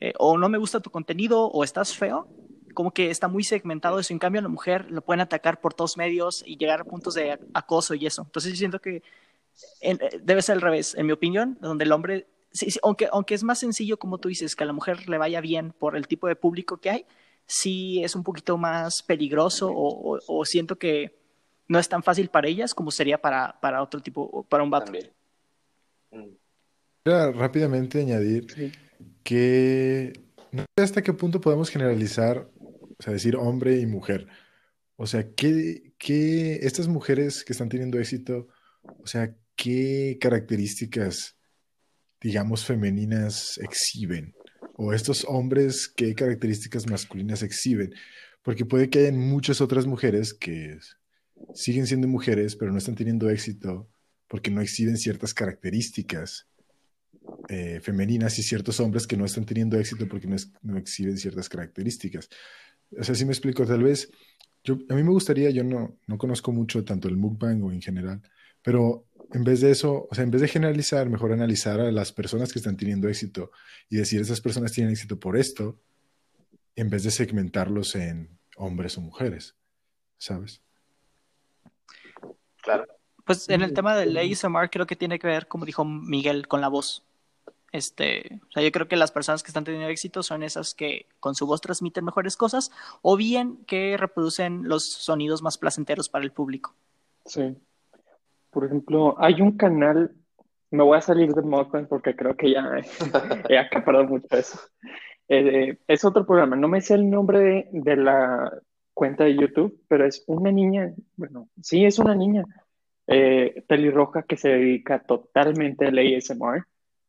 eh, 0.00 0.12
o 0.18 0.38
no 0.38 0.48
me 0.48 0.58
gusta 0.58 0.80
tu 0.80 0.90
contenido 0.90 1.46
o 1.46 1.64
estás 1.64 1.94
feo, 1.96 2.28
como 2.74 2.92
que 2.92 3.10
está 3.10 3.28
muy 3.28 3.44
segmentado 3.44 3.98
eso. 3.98 4.12
En 4.12 4.18
cambio, 4.18 4.40
a 4.40 4.42
la 4.42 4.48
mujer 4.48 4.90
lo 4.90 5.02
pueden 5.02 5.20
atacar 5.20 5.60
por 5.60 5.74
todos 5.74 5.96
medios 5.96 6.42
y 6.46 6.56
llegar 6.56 6.80
a 6.80 6.84
puntos 6.84 7.14
de 7.14 7.38
acoso 7.54 7.94
y 7.94 8.06
eso. 8.06 8.22
Entonces, 8.22 8.52
yo 8.52 8.58
siento 8.58 8.80
que 8.80 9.02
en, 9.80 9.98
eh, 10.02 10.20
debe 10.22 10.42
ser 10.42 10.56
al 10.56 10.60
revés, 10.60 10.94
en 10.94 11.06
mi 11.06 11.12
opinión, 11.12 11.56
donde 11.60 11.84
el 11.84 11.92
hombre, 11.92 12.26
sí, 12.52 12.70
sí, 12.70 12.78
aunque, 12.82 13.08
aunque 13.12 13.34
es 13.34 13.42
más 13.42 13.58
sencillo, 13.58 13.98
como 13.98 14.18
tú 14.18 14.28
dices, 14.28 14.56
que 14.56 14.64
a 14.64 14.66
la 14.66 14.72
mujer 14.72 15.08
le 15.08 15.18
vaya 15.18 15.40
bien 15.40 15.72
por 15.72 15.96
el 15.96 16.06
tipo 16.06 16.28
de 16.28 16.36
público 16.36 16.78
que 16.78 16.90
hay, 16.90 17.06
sí 17.46 18.02
es 18.02 18.14
un 18.14 18.24
poquito 18.24 18.58
más 18.58 19.02
peligroso 19.02 19.70
o, 19.70 20.16
o, 20.16 20.20
o 20.26 20.44
siento 20.44 20.76
que 20.76 21.24
no 21.68 21.78
es 21.78 21.88
tan 21.88 22.02
fácil 22.02 22.28
para 22.28 22.48
ellas 22.48 22.74
como 22.74 22.90
sería 22.90 23.18
para, 23.18 23.58
para 23.60 23.82
otro 23.82 24.00
tipo, 24.00 24.44
para 24.44 24.62
un 24.62 24.70
vato. 24.70 24.92
Quería 27.04 27.32
rápidamente 27.32 28.00
añadir 28.00 28.50
sí. 28.50 28.72
que 29.22 30.12
no 30.52 30.64
sé 30.76 30.84
hasta 30.84 31.02
qué 31.02 31.12
punto 31.12 31.40
podemos 31.40 31.70
generalizar 31.70 32.48
o 32.98 33.02
sea, 33.02 33.12
decir 33.12 33.36
hombre 33.36 33.80
y 33.80 33.86
mujer. 33.86 34.26
O 34.96 35.06
sea, 35.06 35.30
¿qué, 35.34 35.94
qué 35.98 36.60
estas 36.62 36.88
mujeres 36.88 37.44
que 37.44 37.52
están 37.52 37.68
teniendo 37.68 37.98
éxito, 37.98 38.48
o 38.82 39.06
sea, 39.06 39.36
qué 39.56 40.18
características, 40.20 41.36
digamos, 42.20 42.64
femeninas 42.64 43.58
exhiben? 43.58 44.34
O 44.76 44.92
estos 44.92 45.24
hombres, 45.28 45.88
¿qué 45.88 46.14
características 46.14 46.88
masculinas 46.88 47.42
exhiben? 47.42 47.94
Porque 48.42 48.64
puede 48.64 48.90
que 48.90 49.00
hayan 49.00 49.18
muchas 49.18 49.60
otras 49.60 49.86
mujeres 49.86 50.34
que 50.34 50.78
siguen 51.54 51.86
siendo 51.86 52.08
mujeres, 52.08 52.56
pero 52.56 52.72
no 52.72 52.78
están 52.78 52.94
teniendo 52.94 53.30
éxito 53.30 53.88
porque 54.28 54.50
no 54.50 54.60
exhiben 54.60 54.96
ciertas 54.96 55.34
características 55.34 56.48
eh, 57.48 57.80
femeninas 57.80 58.38
y 58.38 58.42
ciertos 58.42 58.80
hombres 58.80 59.06
que 59.06 59.16
no 59.16 59.24
están 59.24 59.44
teniendo 59.44 59.78
éxito 59.78 60.08
porque 60.08 60.26
no, 60.62 60.76
exhiben 60.76 61.16
ciertas 61.16 61.48
características. 61.48 62.28
O 62.98 63.04
sea, 63.04 63.14
si 63.14 63.24
me 63.24 63.32
explico, 63.32 63.66
tal 63.66 63.82
vez, 63.82 64.10
yo, 64.62 64.78
a 64.88 64.94
mí 64.94 65.02
me 65.02 65.10
gustaría, 65.10 65.50
yo 65.50 65.64
no, 65.64 65.98
no 66.06 66.18
conozco 66.18 66.52
mucho 66.52 66.84
tanto 66.84 67.08
el 67.08 67.16
mukbang 67.16 67.62
o 67.62 67.72
en 67.72 67.82
general, 67.82 68.22
pero 68.62 69.06
en 69.32 69.44
vez 69.44 69.60
de 69.60 69.70
eso, 69.70 70.06
o 70.10 70.14
sea, 70.14 70.24
en 70.24 70.30
vez 70.30 70.40
de 70.40 70.48
generalizar, 70.48 71.08
mejor 71.08 71.32
analizar 71.32 71.80
a 71.80 71.90
las 71.90 72.12
personas 72.12 72.52
que 72.52 72.58
están 72.58 72.76
teniendo 72.76 73.08
éxito 73.08 73.50
y 73.88 73.96
decir, 73.96 74.20
esas 74.20 74.40
personas 74.40 74.72
tienen 74.72 74.92
éxito 74.92 75.18
por 75.18 75.36
esto, 75.36 75.80
en 76.76 76.90
vez 76.90 77.04
de 77.04 77.10
segmentarlos 77.10 77.94
en 77.94 78.38
hombres 78.56 78.96
o 78.98 79.00
mujeres, 79.00 79.56
¿sabes? 80.18 80.62
Claro. 82.62 82.86
Pues 83.24 83.48
en 83.48 83.62
el 83.62 83.72
tema 83.72 83.96
del 83.96 84.16
ASMR 84.16 84.70
creo 84.70 84.86
que 84.86 84.96
tiene 84.96 85.18
que 85.18 85.26
ver, 85.26 85.48
como 85.48 85.64
dijo 85.64 85.84
Miguel, 85.84 86.46
con 86.46 86.60
la 86.60 86.68
voz. 86.68 87.03
Este, 87.74 88.38
o 88.48 88.52
sea, 88.52 88.62
yo 88.62 88.70
creo 88.70 88.86
que 88.86 88.94
las 88.94 89.10
personas 89.10 89.42
que 89.42 89.48
están 89.48 89.64
teniendo 89.64 89.88
éxito 89.88 90.22
son 90.22 90.44
esas 90.44 90.74
que 90.74 91.06
con 91.18 91.34
su 91.34 91.44
voz 91.44 91.60
transmiten 91.60 92.04
mejores 92.04 92.36
cosas 92.36 92.70
o 93.02 93.16
bien 93.16 93.58
que 93.66 93.96
reproducen 93.96 94.68
los 94.68 94.84
sonidos 94.84 95.42
más 95.42 95.58
placenteros 95.58 96.08
para 96.08 96.24
el 96.24 96.30
público. 96.30 96.72
Sí. 97.24 97.56
Por 98.50 98.66
ejemplo, 98.66 99.16
hay 99.18 99.40
un 99.40 99.56
canal, 99.56 100.14
me 100.70 100.84
voy 100.84 100.96
a 100.96 101.00
salir 101.00 101.34
de 101.34 101.42
Mukbang 101.42 101.88
porque 101.88 102.14
creo 102.14 102.36
que 102.36 102.52
ya 102.52 102.64
he, 103.48 103.58
acaparado 103.58 104.04
mucho 104.04 104.28
eso. 104.30 104.60
Eh, 105.26 105.76
es 105.88 106.04
otro 106.04 106.24
programa, 106.24 106.54
no 106.54 106.68
me 106.68 106.80
sé 106.80 106.94
el 106.94 107.10
nombre 107.10 107.40
de, 107.40 107.68
de 107.72 107.96
la 107.96 108.52
cuenta 108.92 109.24
de 109.24 109.34
YouTube, 109.34 109.82
pero 109.88 110.06
es 110.06 110.22
una 110.28 110.52
niña, 110.52 110.94
bueno, 111.16 111.48
sí, 111.60 111.84
es 111.84 111.98
una 111.98 112.14
niña 112.14 112.44
eh, 113.08 113.64
pelirroja 113.66 114.22
que 114.22 114.36
se 114.36 114.50
dedica 114.50 115.00
totalmente 115.00 115.86
al 115.86 115.98
ASMR. 115.98 116.64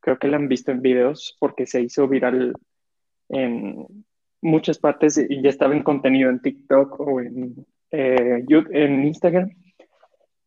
Creo 0.05 0.19
que 0.19 0.27
la 0.27 0.37
han 0.37 0.47
visto 0.47 0.71
en 0.71 0.83
videos 0.83 1.35
porque 1.39 1.65
se 1.65 1.81
hizo 1.81 2.07
viral 2.07 2.53
en 3.29 3.87
muchas 4.39 4.77
partes 4.77 5.17
y 5.17 5.41
ya 5.41 5.49
estaba 5.49 5.75
en 5.75 5.81
contenido 5.81 6.29
en 6.29 6.39
TikTok 6.39 6.99
o 6.99 7.21
en, 7.21 7.65
eh, 7.89 8.45
en 8.47 9.03
Instagram. 9.03 9.49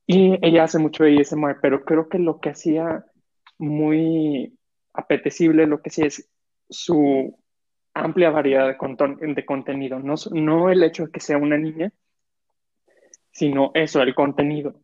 Y 0.06 0.38
ella 0.46 0.62
hace 0.62 0.78
mucho 0.78 1.02
ASMR, 1.02 1.58
pero 1.60 1.84
creo 1.84 2.08
que 2.08 2.20
lo 2.20 2.38
que 2.38 2.50
hacía 2.50 3.04
muy 3.58 4.56
apetecible, 4.92 5.66
lo 5.66 5.82
que 5.82 5.90
sí 5.90 6.02
es 6.02 6.30
su 6.70 7.36
amplia 7.94 8.30
variedad 8.30 8.68
de, 8.68 9.34
de 9.34 9.44
contenido. 9.44 9.98
No, 9.98 10.14
no 10.30 10.70
el 10.70 10.84
hecho 10.84 11.06
de 11.06 11.10
que 11.10 11.18
sea 11.18 11.36
una 11.36 11.58
niña, 11.58 11.92
sino 13.32 13.72
eso, 13.74 14.00
el 14.02 14.14
contenido 14.14 14.80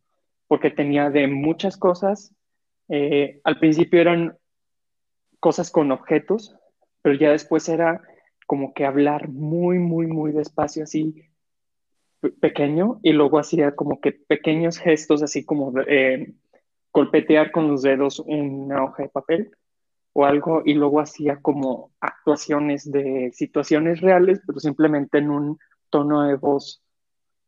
porque 0.47 0.71
tenía 0.71 1.09
de 1.09 1.27
muchas 1.27 1.77
cosas. 1.77 2.33
Eh, 2.89 3.39
al 3.43 3.57
principio 3.59 4.01
eran 4.01 4.37
cosas 5.45 5.69
con 5.69 5.91
objetos, 5.91 6.57
pero 7.03 7.13
ya 7.13 7.29
después 7.29 7.69
era 7.69 8.01
como 8.47 8.73
que 8.73 8.83
hablar 8.83 9.29
muy, 9.29 9.77
muy, 9.77 10.07
muy 10.07 10.31
despacio, 10.31 10.81
así 10.81 11.29
pequeño, 12.41 12.99
y 13.03 13.13
luego 13.13 13.37
hacía 13.37 13.75
como 13.75 14.01
que 14.01 14.11
pequeños 14.11 14.79
gestos, 14.79 15.21
así 15.21 15.45
como 15.45 15.71
eh, 15.81 16.33
golpetear 16.91 17.51
con 17.51 17.67
los 17.67 17.83
dedos 17.83 18.23
una 18.25 18.83
hoja 18.83 19.03
de 19.03 19.09
papel 19.09 19.51
o 20.13 20.25
algo, 20.25 20.63
y 20.65 20.73
luego 20.73 20.99
hacía 20.99 21.39
como 21.43 21.91
actuaciones 21.99 22.91
de 22.91 23.29
situaciones 23.31 24.01
reales, 24.01 24.41
pero 24.47 24.59
simplemente 24.59 25.19
en 25.19 25.29
un 25.29 25.59
tono 25.91 26.23
de 26.23 26.37
voz 26.37 26.81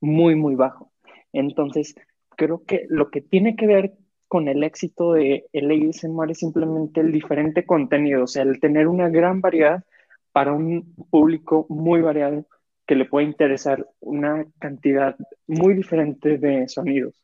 muy, 0.02 0.36
muy 0.36 0.54
bajo. 0.54 0.92
Entonces, 1.34 1.96
creo 2.36 2.64
que 2.64 2.86
lo 2.90 3.10
que 3.10 3.22
tiene 3.22 3.56
que 3.56 3.66
ver 3.66 3.98
con 4.28 4.48
el 4.48 4.64
éxito 4.64 5.14
de 5.14 5.46
el 5.54 5.72
ASMR 5.72 6.32
es 6.32 6.40
simplemente 6.40 7.02
el 7.02 7.12
diferente 7.12 7.66
contenido, 7.66 8.24
o 8.24 8.28
sea, 8.28 8.44
el 8.44 8.60
tener 8.60 8.88
una 8.88 9.10
gran 9.10 9.42
variedad 9.42 9.84
para 10.32 10.54
un 10.54 10.94
público 11.10 11.66
muy 11.70 12.02
variado 12.02 12.46
que 12.86 12.96
le 12.96 13.06
puede 13.06 13.26
interesar 13.26 13.88
una 14.00 14.46
cantidad 14.60 15.16
muy 15.46 15.74
diferente 15.74 16.38
de 16.38 16.68
sonidos. 16.70 17.16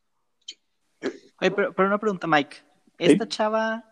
Oye, 1.39 1.51
pero, 1.51 1.73
una 1.77 1.97
pregunta, 1.97 2.27
Mike. 2.27 2.57
Esta 2.97 3.27
chava, 3.27 3.83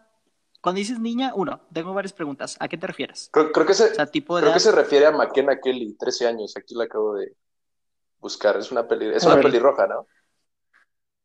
cuando 0.62 0.80
dices 0.80 1.00
niña, 1.00 1.34
uno, 1.36 1.62
tengo 1.74 1.94
varias 1.94 2.14
preguntas. 2.14 2.58
¿A 2.60 2.68
qué 2.68 2.78
te 2.78 2.88
refieres? 2.88 3.30
Creo, 3.32 3.52
que, 3.52 3.74
se, 3.74 3.92
creo 3.94 4.54
que 4.54 4.60
se 4.60 4.72
refiere 4.72 5.06
a 5.06 5.12
McKenna 5.12 5.60
Kelly, 5.60 5.96
13 5.98 6.28
años. 6.28 6.56
Aquí 6.58 6.76
la 6.76 6.86
acabo 6.86 7.16
de 7.16 7.36
buscar. 8.20 8.58
Es 8.58 8.72
una, 8.72 8.88
peli, 8.88 9.08
es 9.08 9.24
una 9.24 9.42
pelirroja, 9.42 9.88
¿no? 9.88 10.08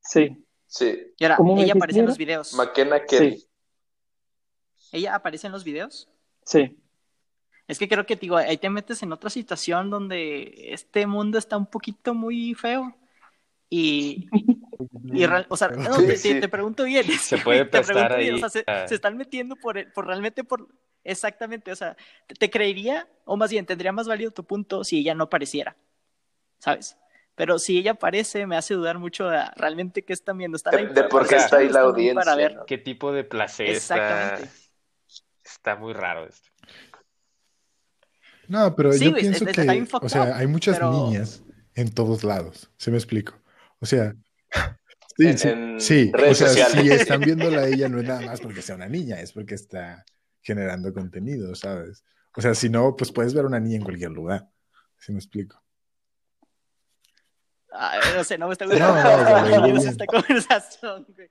Sí. 0.00 0.45
Sí. 0.66 1.12
Y 1.16 1.24
ahora, 1.24 1.38
ella 1.62 1.74
aparece 1.74 2.00
en 2.00 2.06
los 2.06 2.18
videos. 2.18 2.54
McKenna 2.54 3.04
Kelly. 3.04 3.38
Sí. 3.38 3.48
¿Ella 4.92 5.14
aparece 5.14 5.46
en 5.46 5.52
los 5.52 5.64
videos? 5.64 6.08
Sí. 6.44 6.78
Es 7.68 7.78
que 7.78 7.88
creo 7.88 8.06
que 8.06 8.16
digo, 8.16 8.36
ahí 8.36 8.58
te 8.58 8.70
metes 8.70 9.02
en 9.02 9.12
otra 9.12 9.30
situación 9.30 9.90
donde 9.90 10.72
este 10.72 11.06
mundo 11.06 11.38
está 11.38 11.56
un 11.56 11.66
poquito 11.66 12.14
muy 12.14 12.54
feo. 12.54 12.96
Y, 13.68 14.28
y 15.12 15.24
o 15.48 15.56
sea, 15.56 15.68
no, 15.68 15.96
te, 15.96 16.48
pregunto 16.48 16.84
bien. 16.84 17.04
Se 17.18 17.38
puede 17.44 17.64
prestar 17.64 18.12
ahí. 18.12 18.30
o 18.30 18.48
sea, 18.48 18.86
se, 18.86 18.94
están 18.94 19.16
metiendo 19.16 19.56
por, 19.56 19.92
por 19.92 20.06
realmente 20.06 20.44
por. 20.44 20.68
Exactamente, 21.02 21.70
o 21.70 21.76
sea, 21.76 21.96
te, 22.26 22.34
te, 22.34 22.50
creería, 22.50 23.08
o 23.24 23.36
más 23.36 23.50
bien, 23.50 23.64
tendría 23.64 23.92
más 23.92 24.08
válido 24.08 24.32
tu 24.32 24.42
punto 24.42 24.82
si 24.82 24.98
ella 24.98 25.14
no 25.14 25.24
apareciera. 25.24 25.76
¿Sabes? 26.58 26.96
Pero 27.36 27.58
si 27.58 27.78
ella 27.78 27.92
aparece, 27.92 28.46
me 28.46 28.56
hace 28.56 28.74
dudar 28.74 28.98
mucho 28.98 29.28
de 29.28 29.38
realmente 29.56 30.04
qué 30.04 30.14
están 30.14 30.38
viendo. 30.38 30.56
Están 30.56 30.74
ahí 30.74 30.86
de, 30.86 31.04
por 31.04 31.28
qué 31.28 31.36
está 31.36 31.58
ahí 31.58 31.68
la 31.68 31.80
audiencia. 31.82 32.22
Para 32.22 32.34
ver. 32.34 32.60
¿Qué 32.66 32.78
tipo 32.78 33.12
de 33.12 33.24
placer 33.24 33.68
está? 33.68 34.38
Está 35.44 35.76
muy 35.76 35.92
raro 35.92 36.26
esto. 36.26 36.48
No, 38.48 38.74
pero 38.74 38.94
yo 38.96 39.14
pienso 39.14 39.44
que, 39.44 39.86
o 40.00 40.08
sea, 40.08 40.36
hay 40.36 40.46
muchas 40.46 40.80
niñas 40.80 41.42
en 41.74 41.92
todos 41.92 42.24
lados. 42.24 42.70
¿Se 42.78 42.90
me 42.90 42.96
explico? 42.96 43.34
O 43.80 43.86
sea, 43.86 44.14
sí, 45.16 45.34
sí, 45.78 46.12
o 46.14 46.34
sea, 46.34 46.48
si 46.48 46.90
están 46.90 47.20
viéndola 47.20 47.62
a 47.62 47.68
ella 47.68 47.88
no 47.88 47.98
es 47.98 48.04
nada 48.04 48.22
más 48.22 48.40
porque 48.40 48.62
sea 48.62 48.76
una 48.76 48.88
niña, 48.88 49.20
es 49.20 49.32
porque 49.32 49.56
está 49.56 50.04
generando 50.40 50.92
contenido, 50.94 51.54
¿sabes? 51.54 52.04
O 52.34 52.40
sea, 52.40 52.54
si 52.54 52.70
no, 52.70 52.96
pues 52.96 53.12
puedes 53.12 53.34
ver 53.34 53.44
a 53.44 53.48
una 53.48 53.60
niña 53.60 53.76
en 53.76 53.84
cualquier 53.84 54.10
lugar. 54.10 54.48
¿Se 54.98 55.12
me 55.12 55.18
explico? 55.18 55.62
No 58.14 58.24
sé, 58.24 58.38
no 58.38 58.46
me 58.46 58.52
está 58.52 58.66
gustando 58.66 59.66
esta 59.88 60.06
conversación, 60.06 61.06
güey. 61.14 61.30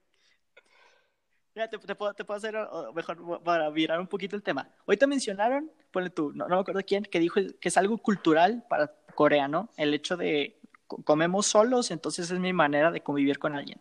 Mira, 1.56 1.70
te, 1.70 1.80
puedo, 1.80 2.14
te, 2.14 2.26
puedo, 2.26 2.38
hacer 2.38 2.54
mejor 2.94 3.42
para 3.42 3.70
virar 3.70 4.02
un 4.02 4.08
poquito 4.08 4.36
el 4.36 4.44
tema. 4.44 4.70
Hoy 4.86 4.98
te 4.98 5.08
mencionaron, 5.08 5.72
ponle 5.90 6.10
tú, 6.10 6.34
no, 6.34 6.50
no, 6.50 6.56
me 6.56 6.62
acuerdo 6.62 6.82
quién, 6.86 7.04
que 7.04 7.18
dijo 7.20 7.40
que 7.62 7.70
es 7.70 7.78
algo 7.78 7.98
cultural 7.98 8.66
para 8.68 8.94
Corea, 9.16 9.48
¿no? 9.48 9.70
El 9.78 9.94
hecho 9.94 10.18
de 10.18 10.60
comemos 11.06 11.48
solos, 11.48 11.92
entonces 11.92 12.30
es 12.30 12.40
mi 12.40 12.52
manera 12.52 12.92
de 12.92 13.02
convivir 13.02 13.40
con 13.40 13.56
alguien. 13.56 13.80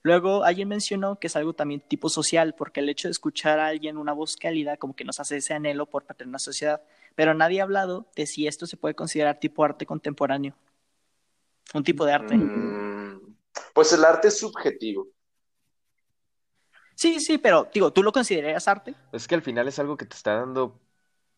Luego 0.00 0.42
alguien 0.42 0.68
mencionó 0.68 1.20
que 1.20 1.26
es 1.26 1.36
algo 1.36 1.52
también 1.52 1.82
tipo 1.82 2.08
social, 2.08 2.54
porque 2.54 2.80
el 2.80 2.88
hecho 2.88 3.08
de 3.08 3.12
escuchar 3.12 3.60
a 3.60 3.66
alguien 3.66 3.98
una 3.98 4.12
voz 4.12 4.36
cálida 4.36 4.78
como 4.78 4.96
que 4.96 5.04
nos 5.04 5.20
hace 5.20 5.36
ese 5.36 5.52
anhelo 5.52 5.86
por 5.86 6.04
parte 6.06 6.24
de 6.24 6.30
una 6.30 6.38
sociedad. 6.38 6.80
Pero 7.14 7.34
nadie 7.34 7.60
ha 7.60 7.64
hablado 7.64 8.06
de 8.16 8.26
si 8.26 8.46
esto 8.46 8.66
se 8.66 8.78
puede 8.78 8.94
considerar 8.94 9.38
tipo 9.38 9.64
arte 9.64 9.84
contemporáneo 9.84 10.56
un 11.74 11.84
tipo 11.84 12.04
de 12.04 12.12
arte. 12.12 12.36
Mm, 12.36 13.36
pues 13.74 13.92
el 13.92 14.04
arte 14.04 14.28
es 14.28 14.38
subjetivo. 14.38 15.08
Sí, 16.94 17.20
sí, 17.20 17.38
pero 17.38 17.68
digo, 17.72 17.92
¿tú 17.92 18.02
lo 18.02 18.12
considerarías 18.12 18.68
arte? 18.68 18.94
Es 19.12 19.26
que 19.26 19.34
al 19.34 19.42
final 19.42 19.66
es 19.68 19.78
algo 19.78 19.96
que 19.96 20.06
te 20.06 20.14
está 20.14 20.34
dando 20.34 20.80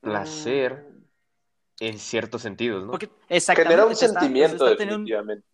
placer 0.01 0.87
mm. 0.91 1.85
en 1.85 1.99
ciertos 1.99 2.43
sentidos, 2.43 2.85
¿no? 2.85 2.91
Porque, 2.91 3.09
exactamente. 3.29 3.75
Genera 3.75 3.87
un 3.87 3.97
sentimiento, 3.97 4.65
definitivamente. 4.67 5.47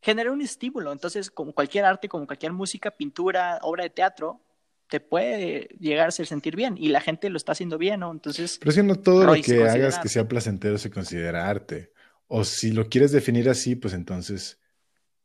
genera 0.00 0.32
un 0.32 0.40
estímulo. 0.40 0.92
Entonces, 0.92 1.30
como 1.30 1.52
cualquier 1.52 1.84
arte, 1.84 2.08
como 2.08 2.26
cualquier 2.26 2.52
música, 2.52 2.90
pintura, 2.90 3.58
obra 3.62 3.84
de 3.84 3.90
teatro, 3.90 4.40
te 4.88 5.00
puede 5.00 5.68
llegar 5.78 6.08
a 6.08 6.10
sentir 6.10 6.56
bien 6.56 6.76
y 6.76 6.88
la 6.88 7.00
gente 7.00 7.30
lo 7.30 7.36
está 7.36 7.52
haciendo 7.52 7.78
bien, 7.78 8.00
¿no? 8.00 8.10
Entonces. 8.10 8.58
Pero 8.58 8.72
si 8.72 8.82
no 8.82 8.96
todo 8.96 9.24
lo 9.24 9.34
que 9.34 9.62
hagas 9.62 9.98
que 9.98 10.08
sea 10.08 10.26
placentero 10.26 10.78
se 10.78 10.90
considera 10.90 11.48
arte. 11.48 11.92
O 12.32 12.44
si 12.44 12.70
lo 12.70 12.88
quieres 12.88 13.10
definir 13.10 13.48
así, 13.50 13.74
pues 13.74 13.92
entonces, 13.92 14.60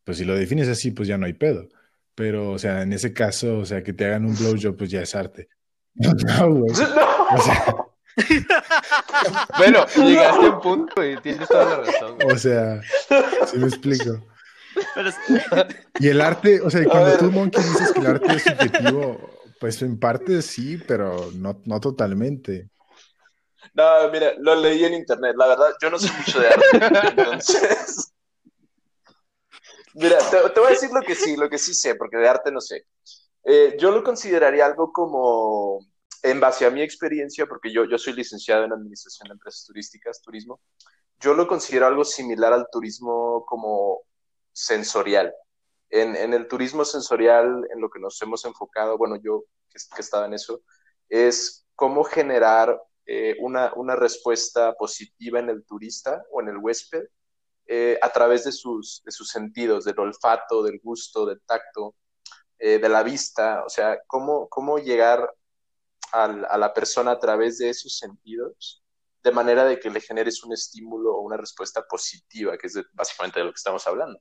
pues 0.04 0.18
si 0.18 0.26
lo 0.26 0.34
defines 0.36 0.68
así, 0.68 0.90
pues 0.90 1.08
ya 1.08 1.20
no 1.20 1.28
hay 1.28 1.34
pedo. 1.34 1.70
Pero, 2.16 2.50
o 2.50 2.58
sea, 2.58 2.82
en 2.82 2.94
ese 2.94 3.14
caso, 3.14 3.60
o 3.60 3.66
sea, 3.66 3.84
que 3.84 3.94
te 3.94 4.06
hagan 4.06 4.26
un 4.26 4.36
blowjob, 4.36 4.76
pues 4.76 4.90
ya 4.90 5.04
es 5.04 5.14
arte. 5.14 5.48
No, 5.96 6.52
güey. 6.52 6.74
O 6.76 7.42
sea... 7.42 7.76
bueno, 9.58 9.86
llegaste 9.96 10.46
a 10.46 10.50
un 10.50 10.62
punto 10.62 11.06
y 11.06 11.18
tienes 11.22 11.48
toda 11.48 11.66
la 11.66 11.78
razón. 11.78 12.18
O 12.26 12.38
sea, 12.38 12.82
si 13.52 13.58
me 13.60 13.68
explico. 13.68 14.26
Y 16.00 16.08
el 16.08 16.22
arte, 16.22 16.62
o 16.62 16.72
sea, 16.72 16.84
cuando 16.86 17.18
tú, 17.18 17.32
Monkey, 17.32 17.64
dices 17.64 17.92
que 17.92 18.00
el 18.00 18.08
arte 18.08 18.36
es 18.36 18.44
subjetivo, 18.44 19.30
pues 19.60 19.82
en 19.84 20.00
parte 20.00 20.42
sí, 20.42 20.82
pero 20.88 21.32
no, 21.36 21.62
no 21.66 21.80
totalmente. 21.80 22.70
No, 23.76 24.10
mira, 24.10 24.34
lo 24.40 24.56
leí 24.56 24.86
en 24.86 24.94
internet. 24.94 25.36
La 25.38 25.48
verdad, 25.48 25.76
yo 25.82 25.90
no 25.90 26.00
sé 26.00 26.10
mucho 26.14 26.40
de 26.40 26.48
arte. 26.48 26.66
entonces. 27.18 28.14
Mira, 29.94 30.18
te, 30.30 30.60
voy 30.60 30.68
a 30.68 30.72
decir 30.72 30.90
lo 30.92 31.02
que 31.02 31.16
sí, 31.16 31.38
lo 31.38 31.50
que 31.50 31.58
sí 31.58 31.74
sé, 31.74 31.96
porque 31.96 32.18
de 32.18 32.28
arte 32.28 32.52
no 32.52 32.60
sé. 32.60 32.86
Eh, 33.46 33.78
yo 33.80 33.92
lo 33.92 34.04
consideraría 34.04 34.66
algo 34.66 34.92
como, 34.92 35.80
en 36.22 36.40
base 36.42 36.66
a 36.66 36.70
mi 36.70 36.82
experiencia, 36.82 37.46
porque 37.46 37.72
yo, 37.72 37.86
yo 37.86 37.98
soy 37.98 38.12
licenciado 38.12 38.66
en 38.66 38.74
Administración 38.74 39.30
de 39.30 39.34
Empresas 39.34 39.64
Turísticas, 39.66 40.22
Turismo, 40.22 40.60
yo 41.22 41.34
lo 41.34 41.48
considero 41.48 41.88
algo 41.88 42.04
similar 42.04 42.52
al 42.52 42.68
turismo 42.70 43.46
como 43.46 44.02
sensorial. 44.52 45.34
En, 45.90 46.18
en 46.18 46.34
el 46.34 46.50
turismo 46.50 46.84
sensorial, 46.84 47.66
en 47.74 47.80
lo 47.80 47.90
que 47.90 48.00
nos 48.00 48.22
hemos 48.22 48.44
enfocado, 48.44 48.98
bueno, 48.98 49.16
yo 49.16 49.46
que, 49.70 49.80
que 49.96 50.02
estaba 50.02 50.26
en 50.26 50.34
eso, 50.34 50.62
es 51.08 51.66
cómo 51.74 52.04
generar 52.04 52.78
eh, 53.06 53.36
una, 53.42 53.74
una, 53.76 53.96
respuesta 53.96 54.74
positiva 54.76 55.40
en 55.40 55.50
el 55.50 55.66
turista 55.66 56.24
o 56.32 56.42
en 56.42 56.50
el 56.50 56.58
huésped 56.58 57.04
eh, 57.68 57.98
a 58.02 58.10
través 58.12 58.46
de 58.46 58.52
sus, 58.52 59.02
de 59.06 59.12
sus 59.12 59.30
sentidos, 59.30 59.86
del 59.86 60.00
olfato, 60.00 60.64
del 60.64 60.80
gusto, 60.82 61.26
del 61.26 61.42
tacto. 61.46 61.96
eh, 62.60 62.80
de 62.80 62.90
la 62.90 63.04
vista, 63.04 63.64
o 63.66 63.70
sea, 63.70 64.00
cómo, 64.08 64.48
cómo 64.50 64.80
llegar 64.80 65.30
al- 66.12 66.46
a 66.50 66.58
la 66.58 66.74
persona 66.74 67.12
a 67.12 67.20
través 67.20 67.58
de 67.58 67.70
esos 67.70 67.98
sentidos, 67.98 68.84
de 69.24 69.32
manera 69.32 69.66
de 69.66 69.80
que 69.80 69.90
le 69.90 70.02
generes 70.02 70.44
un 70.44 70.54
estímulo 70.54 71.16
o 71.16 71.22
una 71.22 71.38
respuesta 71.38 71.84
positiva, 71.88 72.58
que 72.58 72.68
es 72.68 72.80
básicamente 72.94 73.40
de 73.40 73.46
lo 73.48 73.52
que 73.52 73.58
estamos 73.58 73.86
hablando. 73.88 74.20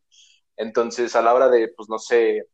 Entonces, 0.57 1.17
a 1.17 1.23
la 1.23 1.35
hora 1.35 1.49
de, 1.49 1.69
pues 1.77 1.89
no 1.89 1.99
sé, 1.99 2.49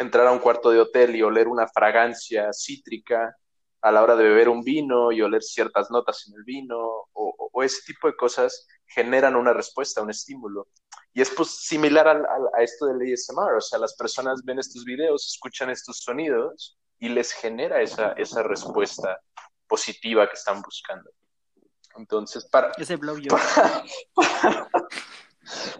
entrar 0.00 0.26
a 0.26 0.32
un 0.32 0.40
cuarto 0.40 0.70
de 0.70 0.80
hotel 0.80 1.16
y 1.16 1.22
oler 1.22 1.48
una 1.48 1.68
fragancia 1.68 2.52
cítrica, 2.52 3.36
a 3.82 3.90
la 3.92 4.02
hora 4.02 4.16
de 4.16 4.24
beber 4.24 4.48
un 4.48 4.62
vino 4.62 5.10
y 5.12 5.22
oler 5.22 5.42
ciertas 5.42 5.90
notas 5.90 6.26
en 6.28 6.34
el 6.34 6.44
vino, 6.44 6.78
o, 6.78 7.50
o- 7.52 7.62
ese 7.62 7.82
tipo 7.86 8.06
de 8.08 8.16
cosas 8.16 8.66
generan 8.86 9.36
una 9.36 9.52
respuesta, 9.52 10.00
un 10.02 10.10
estímulo. 10.10 10.68
Y 11.12 11.20
es 11.20 11.30
pues 11.30 11.50
similar 11.50 12.08
al- 12.08 12.24
al- 12.26 12.48
a 12.56 12.62
esto 12.62 12.86
del 12.86 13.00
ASMR, 13.12 13.56
o 13.56 13.60
sea, 13.60 13.78
las 13.78 13.94
personas 13.96 14.42
ven 14.44 14.58
estos 14.58 14.84
videos, 14.84 15.26
escuchan 15.26 15.68
estos 15.70 15.98
sonidos 15.98 16.78
y 16.98 17.08
les 17.08 17.32
genera 17.32 17.80
esa, 17.82 18.12
esa 18.12 18.42
respuesta 18.42 19.20
positiva 19.66 20.26
que 20.28 20.34
están 20.34 20.62
buscando. 20.62 21.10
Entonces, 21.96 22.46
para, 22.50 22.72
Ese 22.78 22.96
blow 22.96 23.18
yo. 23.18 23.30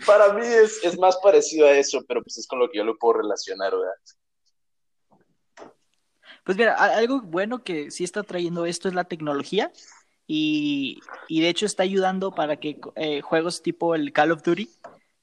para 0.06 0.32
mí 0.32 0.44
es, 0.46 0.82
es 0.84 0.98
más 0.98 1.16
parecido 1.18 1.66
a 1.66 1.72
eso, 1.72 2.00
pero 2.08 2.22
pues 2.22 2.38
es 2.38 2.46
con 2.46 2.58
lo 2.58 2.68
que 2.70 2.78
yo 2.78 2.84
lo 2.84 2.96
puedo 2.98 3.20
relacionar, 3.20 3.72
¿verdad? 3.72 3.94
Pues 6.44 6.56
mira, 6.56 6.74
algo 6.74 7.20
bueno 7.20 7.62
que 7.62 7.90
sí 7.90 8.04
está 8.04 8.22
trayendo 8.22 8.66
esto 8.66 8.88
es 8.88 8.94
la 8.94 9.04
tecnología 9.04 9.70
y, 10.26 11.00
y 11.28 11.40
de 11.40 11.48
hecho 11.48 11.66
está 11.66 11.82
ayudando 11.82 12.32
para 12.32 12.56
que 12.56 12.80
eh, 12.96 13.20
juegos 13.20 13.62
tipo 13.62 13.94
el 13.94 14.12
Call 14.12 14.32
of 14.32 14.42
Duty 14.42 14.68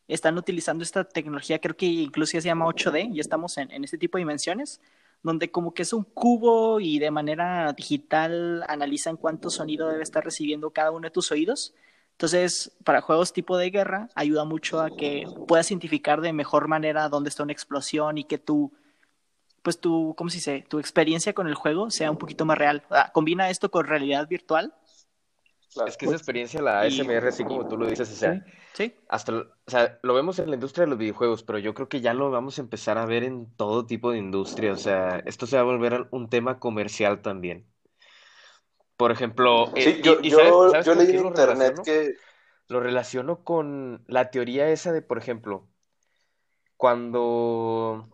están 0.08 0.38
utilizando 0.38 0.84
esta 0.84 1.04
tecnología, 1.04 1.60
creo 1.60 1.76
que 1.76 1.86
incluso 1.86 2.34
ya 2.34 2.42
se 2.42 2.48
llama 2.48 2.66
8D 2.66 3.14
y 3.14 3.20
estamos 3.20 3.58
en, 3.58 3.72
en 3.72 3.84
este 3.84 3.98
tipo 3.98 4.18
de 4.18 4.22
dimensiones, 4.22 4.80
donde 5.24 5.52
como 5.52 5.74
que 5.74 5.82
es 5.82 5.94
un 5.94 6.04
cubo 6.04 6.80
y 6.80 7.00
de 7.00 7.12
manera 7.12 7.74
digital 7.74 8.64
analizan 8.68 9.18
cuánto 9.18 9.50
sonido 9.50 9.90
debe 9.90 10.04
estar 10.04 10.24
recibiendo 10.24 10.70
cada 10.72 10.92
uno 10.92 11.08
de 11.08 11.12
tus 11.12 11.32
oídos. 11.32 11.74
Entonces, 12.12 12.72
para 12.84 13.02
juegos 13.02 13.34
tipo 13.34 13.58
de 13.58 13.70
guerra, 13.70 14.10
ayuda 14.16 14.44
mucho 14.46 14.80
a 14.80 14.90
que 14.90 15.26
puedas 15.48 15.70
identificar 15.70 16.22
de 16.22 16.34
mejor 16.34 16.68
manera 16.68 17.10
dónde 17.10 17.30
está 17.30 17.44
una 17.44 17.52
explosión 17.52 18.18
y 18.18 18.24
que 18.24 18.38
tú 18.38 18.72
pues 19.68 19.82
tu, 19.82 20.16
¿cómo 20.18 20.30
se 20.30 20.38
dice? 20.38 20.66
Tu 20.70 20.80
experiencia 20.80 21.34
con 21.34 21.46
el 21.46 21.54
juego 21.54 21.92
sea 21.92 22.10
un 22.10 22.16
poquito 22.18 22.46
más 22.46 22.58
real. 22.58 22.84
Ah, 22.90 23.12
combina 23.14 23.50
esto 23.50 23.70
con 23.70 23.86
realidad 23.86 24.26
virtual. 24.26 24.74
Claro. 25.74 25.90
Es 25.90 25.98
que 25.98 26.06
esa 26.06 26.16
experiencia, 26.16 26.62
la 26.62 26.88
Y- 26.88 27.02
ASMR, 27.02 27.28
así 27.28 27.44
como 27.44 27.68
tú 27.68 27.76
lo 27.78 27.86
dices, 27.86 28.10
o 28.10 28.16
sea, 28.16 28.46
Sí. 28.72 28.96
hasta, 29.10 29.34
o 29.34 29.46
sea, 29.68 30.00
lo 30.04 30.14
vemos 30.14 30.40
en 30.40 30.50
la 30.52 30.56
industria 30.56 30.86
de 30.86 30.92
los 30.92 30.98
videojuegos, 30.98 31.44
pero 31.44 31.60
yo 31.60 31.74
creo 31.74 31.90
que 31.90 32.00
ya 32.00 32.14
lo 32.14 32.32
vamos 32.32 32.58
a 32.58 32.62
empezar 32.62 32.98
a 32.98 33.06
ver 33.06 33.26
en 33.26 33.54
todo 33.58 33.86
tipo 33.86 34.12
de 34.12 34.20
industria, 34.20 34.72
o 34.72 34.78
sea, 34.78 35.22
esto 35.26 35.46
se 35.48 35.58
va 35.58 35.64
a 35.64 35.66
volver 35.66 36.08
un 36.12 36.30
tema 36.30 36.60
comercial 36.60 37.22
también. 37.22 37.66
Por 38.96 39.12
ejemplo, 39.12 39.74
eh, 39.76 39.82
Sí, 39.82 40.02
yo, 40.02 40.20
y 40.24 40.30
yo, 40.30 40.38
¿sabes- 40.38 40.72
sabes 40.72 40.86
yo 40.86 40.96
leí 40.96 41.10
en 41.18 41.26
internet 41.26 41.50
relaciono? 41.58 41.84
que... 41.84 42.14
Lo 42.70 42.80
relaciono 42.80 43.44
con 43.44 44.06
la 44.08 44.32
teoría 44.32 44.70
esa 44.70 44.94
de, 44.94 45.02
por 45.02 45.18
ejemplo, 45.18 45.68
cuando 46.78 48.10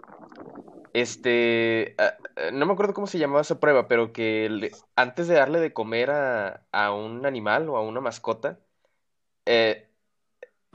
este, 0.93 1.95
ah, 1.97 2.15
ah, 2.37 2.51
no 2.53 2.65
me 2.65 2.73
acuerdo 2.73 2.93
cómo 2.93 3.07
se 3.07 3.19
llamaba 3.19 3.41
esa 3.41 3.59
prueba, 3.59 3.87
pero 3.87 4.13
que 4.13 4.49
le- 4.49 4.85
antes 4.95 5.27
de 5.27 5.35
darle 5.35 5.59
de 5.59 5.73
comer 5.73 6.11
a, 6.11 6.67
a 6.71 6.93
un 6.93 7.25
animal 7.25 7.69
o 7.69 7.77
a 7.77 7.81
una 7.81 8.01
mascota, 8.01 8.59
eh, 9.45 9.89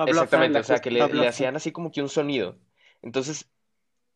exactamente, 0.04 0.60
o 0.60 0.64
sea, 0.64 0.80
que 0.80 0.90
le, 0.90 1.12
le 1.14 1.28
hacían 1.28 1.56
así 1.56 1.72
como 1.72 1.90
que 1.92 2.02
un 2.02 2.08
sonido. 2.08 2.58
Entonces, 3.02 3.50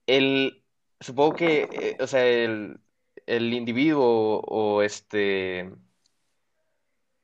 el, 0.07 0.65
supongo 1.01 1.37
que, 1.37 1.71
eh, 2.01 2.05
o 2.05 2.07
sea, 2.09 2.27
el, 2.27 2.81
el 3.27 3.55
individuo 3.55 4.41
o 4.47 4.83
este, 4.83 5.71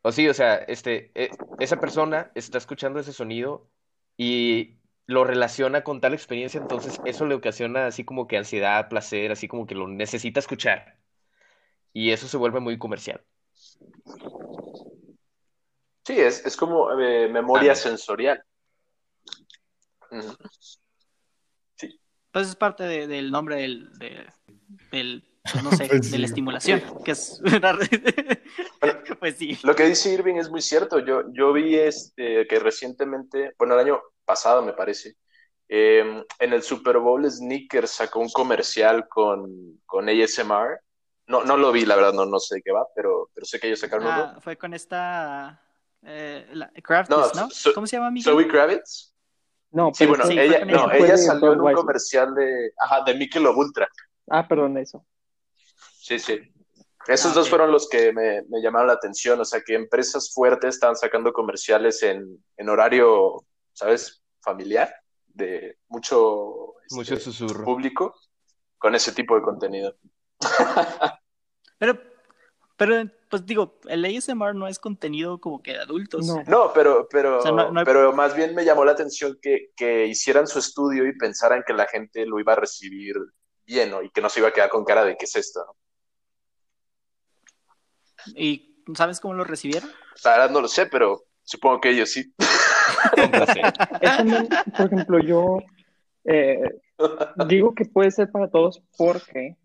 o 0.03 0.13
sí, 0.13 0.29
o 0.29 0.35
sea, 0.35 0.57
este, 0.57 1.13
eh, 1.15 1.45
esa 1.59 1.81
persona 1.81 2.31
está 2.35 2.59
escuchando 2.59 3.01
ese 3.01 3.13
sonido 3.13 3.71
y 4.17 4.78
lo 5.09 5.25
relaciona 5.25 5.83
con 5.83 6.01
tal 6.03 6.13
experiencia, 6.13 6.61
entonces 6.61 7.01
eso 7.07 7.25
le 7.27 7.35
ocasiona 7.35 7.87
así 7.87 8.05
como 8.05 8.29
que 8.29 8.37
ansiedad, 8.37 8.89
placer, 8.91 9.33
así 9.33 9.49
como 9.49 9.67
que 9.67 9.75
lo 9.75 9.89
necesita 9.89 10.39
escuchar. 10.39 10.99
Y 11.95 12.11
eso 12.13 12.29
se 12.29 12.37
vuelve 12.37 12.61
muy 12.61 12.77
comercial. 12.79 13.25
Sí, 16.07 16.21
es, 16.21 16.45
es 16.45 16.57
como 16.57 16.93
eh, 17.01 17.27
memoria 17.29 17.73
Ah. 17.73 17.75
sensorial. 17.75 18.43
Ujú. 20.11 20.35
Pues 22.31 22.49
es 22.49 22.57
parte 22.57 22.85
de- 22.85 23.07
del 23.07 23.31
nombre 23.31 23.57
del, 23.57 23.91
de- 23.99 24.27
del 24.93 25.25
pues 25.51 25.65
no 25.65 25.71
sé, 25.73 25.89
Pues 25.89 26.03
de 26.03 26.09
sí. 26.09 26.19
la 26.19 26.27
estimulación, 26.27 26.83
que 27.03 27.13
es 27.13 27.41
una 27.45 27.79
Pues 29.19 29.37
sí. 29.37 29.59
Lo 29.63 29.75
que 29.75 29.85
dice 29.85 30.13
Irving 30.13 30.35
es 30.35 30.51
muy 30.51 30.61
cierto. 30.61 30.99
Yo, 30.99 31.23
yo 31.33 31.55
vi 31.55 31.77
este, 31.77 32.47
que 32.47 32.59
recientemente, 32.59 33.55
bueno, 33.59 33.73
el 33.75 33.81
año 33.81 34.03
pasado 34.29 34.63
me 34.63 34.75
parece, 34.75 35.17
eh, 35.69 36.23
en 36.39 36.53
el 36.53 36.63
Super 36.63 36.99
Bowl 36.99 37.29
Sneakers 37.29 37.91
sacó 37.91 38.21
un 38.21 38.29
comercial 38.31 39.09
con, 39.09 39.81
con 39.87 40.09
ASMR. 40.09 40.79
No, 41.27 41.45
no 41.45 41.57
lo 41.57 41.73
vi, 41.73 41.85
la 41.85 41.97
verdad, 41.97 42.13
no, 42.13 42.25
no 42.27 42.39
sé 42.39 42.57
de 42.57 42.63
qué 42.63 42.73
va, 42.73 42.87
pero, 42.95 43.31
pero 43.35 43.45
sé 43.45 43.59
que 43.59 43.67
ellos 43.67 43.81
sacaron 43.81 44.07
uno. 44.07 44.33
Ah, 44.37 44.39
fue 44.41 44.57
con 44.57 44.73
esta 44.73 45.61
eh, 46.03 46.47
la, 46.53 46.71
No, 47.09 47.27
¿no? 47.35 47.51
so- 47.51 47.75
¿Cómo 47.75 47.87
se 47.87 47.97
llama, 47.97 48.11
Miguel? 48.11 48.33
Zoe 48.33 48.47
Kravitz. 48.49 49.15
No, 49.71 49.93
Sí, 49.95 50.07
bueno, 50.07 50.25
sí, 50.25 50.39
ella, 50.39 50.65
no, 50.65 50.89
salió 51.19 51.53
en 51.53 51.61
un 51.61 51.73
comercial 51.75 52.35
de, 52.35 52.73
ajá, 52.79 53.03
de 53.05 53.15
Michelob 53.15 53.57
Ultra. 53.59 53.89
Ah, 54.29 54.47
perdón, 54.47 54.79
eso. 54.79 55.05
Sí, 56.01 56.19
sí. 56.19 56.41
Esos 57.07 57.33
Ah, 57.33 57.35
dos 57.35 57.49
fueron 57.49 57.73
los 57.73 57.89
que 57.89 58.13
me, 58.13 58.43
me 58.49 58.61
llamaron 58.63 58.89
la 58.89 58.95
atención, 58.95 59.41
o 59.41 59.45
sea, 59.45 59.61
que 59.61 59.75
empresas 59.75 60.33
fuertes 60.33 60.75
estaban 60.75 60.97
sacando 60.97 61.33
comerciales 61.33 62.03
en, 62.03 62.43
en 62.57 62.69
horario, 62.69 63.45
¿sabes? 63.79 64.23
Familiar, 64.43 64.93
de 65.27 65.79
mucho, 65.89 66.81
este, 66.83 66.95
Mucho 66.97 67.17
susurro. 67.21 67.65
público, 67.65 68.15
con 68.77 68.95
ese 68.97 69.13
tipo 69.13 69.37
de 69.37 69.43
contenido. 69.43 69.97
Pero, 71.79 71.97
pero, 72.77 73.09
pues 73.31 73.47
digo, 73.47 73.79
el 73.89 74.05
ASMR 74.05 74.53
no 74.55 74.67
es 74.67 74.81
contenido 74.81 75.39
como 75.41 75.63
que 75.63 75.73
de 75.75 75.79
adultos. 75.81 76.27
No. 76.27 76.43
No, 76.47 76.73
pero, 76.73 77.07
pero, 77.09 77.39
O 77.39 77.43
sea, 77.43 77.53
no- 77.53 77.71
no 77.71 77.79
hay- 77.81 77.87
pero 77.87 78.13
más 78.13 78.35
bien 78.35 78.53
me 78.55 78.65
llamó 78.65 78.85
la 78.85 78.93
atención 78.93 79.39
que, 79.41 79.71
que 79.77 80.07
hicieran 80.07 80.49
su 80.49 80.59
estudio 80.59 81.07
y 81.07 81.17
pensaran 81.17 81.63
que 81.65 81.73
la 81.73 81.87
gente 81.87 82.27
lo 82.27 82.41
iba 82.41 82.55
a 82.55 82.57
recibir 82.57 83.15
bien, 83.65 83.91
¿no? 83.91 84.03
Y 84.03 84.11
que 84.11 84.21
no 84.21 84.29
se 84.29 84.41
iba 84.41 84.49
a 84.49 84.53
quedar 84.53 84.71
con 84.71 84.85
cara 84.85 85.05
de 85.05 85.17
qué 85.17 85.25
es 85.27 85.37
esto, 85.37 85.65
¿no? 85.67 85.77
¿Y 88.37 88.83
sabes 88.95 89.21
cómo 89.21 89.35
lo 89.35 89.45
recibieron? 89.45 89.91
La 90.25 90.33
verdad 90.33 90.51
no 90.51 90.61
lo 90.61 90.69
sé, 90.69 90.87
pero 90.87 91.25
supongo 91.43 91.81
que 91.81 91.91
ellos 91.91 92.11
sí. 92.11 92.33
Por 94.77 94.87
ejemplo, 94.87 95.19
yo 95.21 95.59
eh, 96.25 96.79
digo 97.49 97.75
que 97.75 97.85
puede 97.85 98.11
ser 98.11 98.31
para 98.31 98.49
todos 98.49 98.83
porque, 98.97 99.57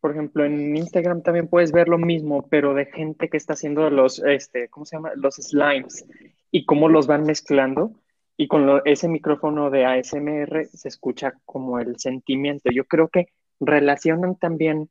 por 0.00 0.12
ejemplo, 0.12 0.44
en 0.44 0.76
Instagram 0.76 1.22
también 1.22 1.48
puedes 1.48 1.72
ver 1.72 1.88
lo 1.88 1.98
mismo, 1.98 2.46
pero 2.48 2.74
de 2.74 2.86
gente 2.86 3.28
que 3.28 3.36
está 3.36 3.52
haciendo 3.54 3.88
los, 3.90 4.22
este, 4.24 4.68
¿cómo 4.68 4.86
se 4.86 4.96
llama? 4.96 5.12
Los 5.14 5.36
slimes 5.36 6.04
y 6.50 6.64
cómo 6.64 6.88
los 6.88 7.06
van 7.06 7.24
mezclando. 7.24 7.92
Y 8.36 8.48
con 8.48 8.64
lo- 8.66 8.82
ese 8.86 9.06
micrófono 9.06 9.68
de 9.68 9.84
ASMR 9.84 10.66
se 10.72 10.88
escucha 10.88 11.34
como 11.44 11.78
el 11.78 11.98
sentimiento. 11.98 12.70
Yo 12.72 12.86
creo 12.86 13.08
que 13.08 13.28
relacionan 13.60 14.36
también, 14.36 14.88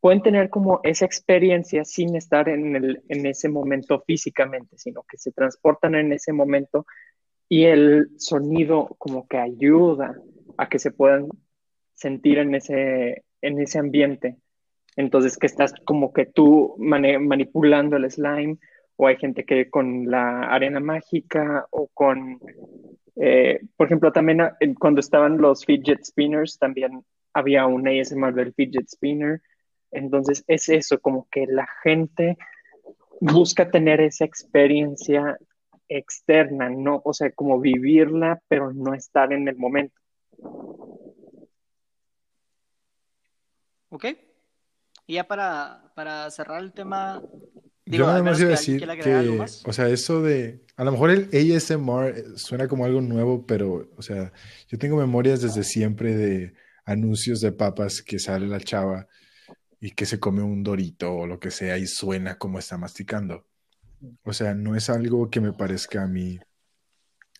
pueden 0.00 0.20
tener 0.20 0.50
como 0.50 0.80
esa 0.82 1.04
experiencia 1.04 1.84
sin 1.84 2.16
estar 2.16 2.48
en, 2.48 2.74
el, 2.74 3.02
en 3.08 3.24
ese 3.26 3.48
momento 3.48 4.02
físicamente, 4.04 4.76
sino 4.78 5.04
que 5.08 5.16
se 5.16 5.30
transportan 5.30 5.94
en 5.94 6.12
ese 6.12 6.32
momento 6.32 6.86
y 7.48 7.64
el 7.64 8.10
sonido 8.18 8.94
como 8.98 9.26
que 9.26 9.38
ayuda 9.38 10.14
a 10.56 10.68
que 10.68 10.78
se 10.78 10.90
puedan 10.90 11.28
sentir 11.94 12.38
en 12.38 12.54
ese, 12.54 13.24
en 13.40 13.60
ese 13.60 13.78
ambiente. 13.78 14.36
Entonces, 14.96 15.38
que 15.38 15.46
estás 15.46 15.72
como 15.84 16.12
que 16.12 16.26
tú 16.26 16.74
manipulando 16.78 17.96
el 17.96 18.10
slime, 18.10 18.58
o 18.96 19.06
hay 19.06 19.16
gente 19.16 19.44
que 19.44 19.70
con 19.70 20.10
la 20.10 20.42
arena 20.42 20.80
mágica, 20.80 21.66
o 21.70 21.88
con, 21.94 22.40
eh, 23.16 23.60
por 23.76 23.86
ejemplo, 23.86 24.12
también 24.12 24.40
ah, 24.40 24.56
cuando 24.78 25.00
estaban 25.00 25.38
los 25.38 25.64
fidget 25.64 26.04
spinners, 26.04 26.58
también 26.58 27.04
había 27.32 27.66
un 27.66 27.86
ASMR 27.86 28.34
del 28.34 28.52
fidget 28.54 28.88
spinner. 28.88 29.40
Entonces, 29.92 30.44
es 30.48 30.68
eso, 30.68 31.00
como 31.00 31.28
que 31.30 31.46
la 31.46 31.68
gente 31.82 32.36
busca 33.20 33.70
tener 33.70 34.00
esa 34.00 34.24
experiencia 34.24 35.38
externa, 35.88 36.68
¿no? 36.68 37.00
O 37.04 37.12
sea, 37.12 37.30
como 37.32 37.60
vivirla, 37.60 38.42
pero 38.48 38.72
no 38.72 38.94
estar 38.94 39.32
en 39.32 39.48
el 39.48 39.56
momento. 39.56 40.00
¿Ok? 43.90 44.04
Y 45.06 45.14
ya 45.14 45.24
para, 45.24 45.92
para 45.94 46.30
cerrar 46.30 46.62
el 46.62 46.72
tema, 46.72 47.22
Yo 47.22 47.32
digo, 47.86 48.06
nada 48.06 48.18
al 48.18 48.24
más 48.24 48.38
iba 48.40 48.48
a 48.48 48.50
decir 48.50 48.86
que, 49.02 49.46
o 49.64 49.72
sea, 49.72 49.88
eso 49.88 50.22
de, 50.22 50.60
a 50.76 50.84
lo 50.84 50.92
mejor 50.92 51.10
el 51.10 51.30
ASMR 51.32 52.38
suena 52.38 52.68
como 52.68 52.84
algo 52.84 53.00
nuevo, 53.00 53.46
pero, 53.46 53.90
o 53.96 54.02
sea, 54.02 54.32
yo 54.68 54.78
tengo 54.78 54.96
memorias 54.96 55.40
desde 55.40 55.64
siempre 55.64 56.14
de 56.14 56.54
anuncios 56.84 57.40
de 57.40 57.52
papas 57.52 58.02
que 58.02 58.18
sale 58.18 58.46
la 58.46 58.60
chava 58.60 59.08
y 59.80 59.92
que 59.92 60.06
se 60.06 60.20
come 60.20 60.42
un 60.42 60.62
dorito 60.62 61.14
o 61.14 61.26
lo 61.26 61.40
que 61.40 61.50
sea 61.50 61.78
y 61.78 61.86
suena 61.86 62.36
como 62.36 62.58
está 62.58 62.76
masticando. 62.76 63.46
O 64.22 64.32
sea, 64.32 64.54
no 64.54 64.76
es 64.76 64.90
algo 64.90 65.30
que 65.30 65.40
me 65.40 65.52
parezca 65.52 66.02
a 66.02 66.06
mí 66.06 66.38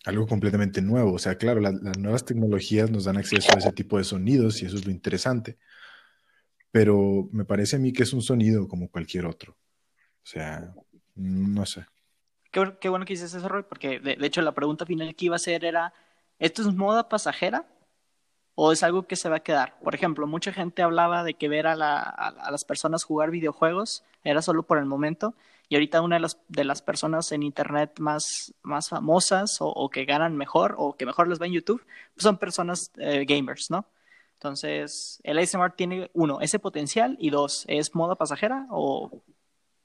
algo 0.04 0.26
completamente 0.26 0.80
nuevo. 0.80 1.12
O 1.12 1.18
sea, 1.18 1.36
claro, 1.36 1.60
las 1.60 1.98
nuevas 1.98 2.24
tecnologías 2.24 2.90
nos 2.90 3.04
dan 3.04 3.16
acceso 3.18 3.52
a 3.54 3.58
ese 3.58 3.72
tipo 3.72 3.98
de 3.98 4.04
sonidos 4.04 4.62
y 4.62 4.66
eso 4.66 4.76
es 4.76 4.84
lo 4.84 4.90
interesante. 4.90 5.58
Pero 6.70 7.28
me 7.32 7.44
parece 7.44 7.76
a 7.76 7.78
mí 7.78 7.92
que 7.92 8.02
es 8.02 8.12
un 8.12 8.22
sonido 8.22 8.68
como 8.68 8.90
cualquier 8.90 9.26
otro. 9.26 9.52
O 9.52 10.26
sea, 10.30 10.72
no 11.14 11.66
sé. 11.66 11.86
Qué, 12.50 12.88
bueno 12.88 13.04
que 13.04 13.12
dices 13.12 13.34
eso, 13.34 13.48
Roy, 13.48 13.64
porque 13.68 14.00
de, 14.00 14.16
hecho 14.26 14.42
la 14.42 14.52
pregunta 14.52 14.86
final 14.86 15.14
que 15.14 15.26
iba 15.26 15.34
a 15.34 15.36
hacer 15.36 15.64
era, 15.64 15.92
¿esto 16.38 16.62
es 16.62 16.74
moda 16.74 17.08
pasajera 17.08 17.66
o 18.54 18.72
es 18.72 18.82
algo 18.82 19.06
que 19.06 19.16
se 19.16 19.28
va 19.28 19.36
a 19.36 19.42
quedar? 19.42 19.78
Por 19.80 19.94
ejemplo, 19.94 20.26
mucha 20.26 20.52
gente 20.52 20.82
hablaba 20.82 21.24
de 21.24 21.34
que 21.34 21.48
ver 21.48 21.66
a 21.66 21.76
las 21.76 22.64
personas 22.64 23.04
jugar 23.04 23.30
videojuegos 23.30 24.04
era 24.24 24.40
solo 24.42 24.62
por 24.62 24.78
el 24.78 24.86
momento 24.86 25.34
y 25.68 25.74
ahorita 25.74 26.00
una 26.00 26.16
de 26.16 26.20
las, 26.20 26.40
de 26.48 26.64
las 26.64 26.82
personas 26.82 27.30
en 27.32 27.42
Internet 27.42 27.98
más, 27.98 28.54
más 28.62 28.88
famosas 28.88 29.60
o, 29.60 29.68
o, 29.68 29.90
que 29.90 30.04
ganan 30.04 30.36
mejor 30.36 30.74
o 30.78 30.96
que 30.96 31.04
mejor 31.06 31.28
les 31.28 31.40
va 31.40 31.46
en 31.46 31.52
YouTube 31.52 31.84
pues 32.14 32.22
son 32.22 32.38
personas 32.38 32.90
eh, 32.96 33.24
gamers, 33.26 33.70
¿no? 33.70 33.86
Entonces, 34.34 35.20
el 35.24 35.38
ASMR 35.38 35.72
tiene, 35.72 36.10
uno, 36.14 36.40
ese 36.40 36.60
potencial 36.60 37.16
y 37.18 37.30
dos, 37.30 37.64
¿es 37.66 37.94
moda 37.96 38.14
pasajera 38.14 38.66
o, 38.70 39.22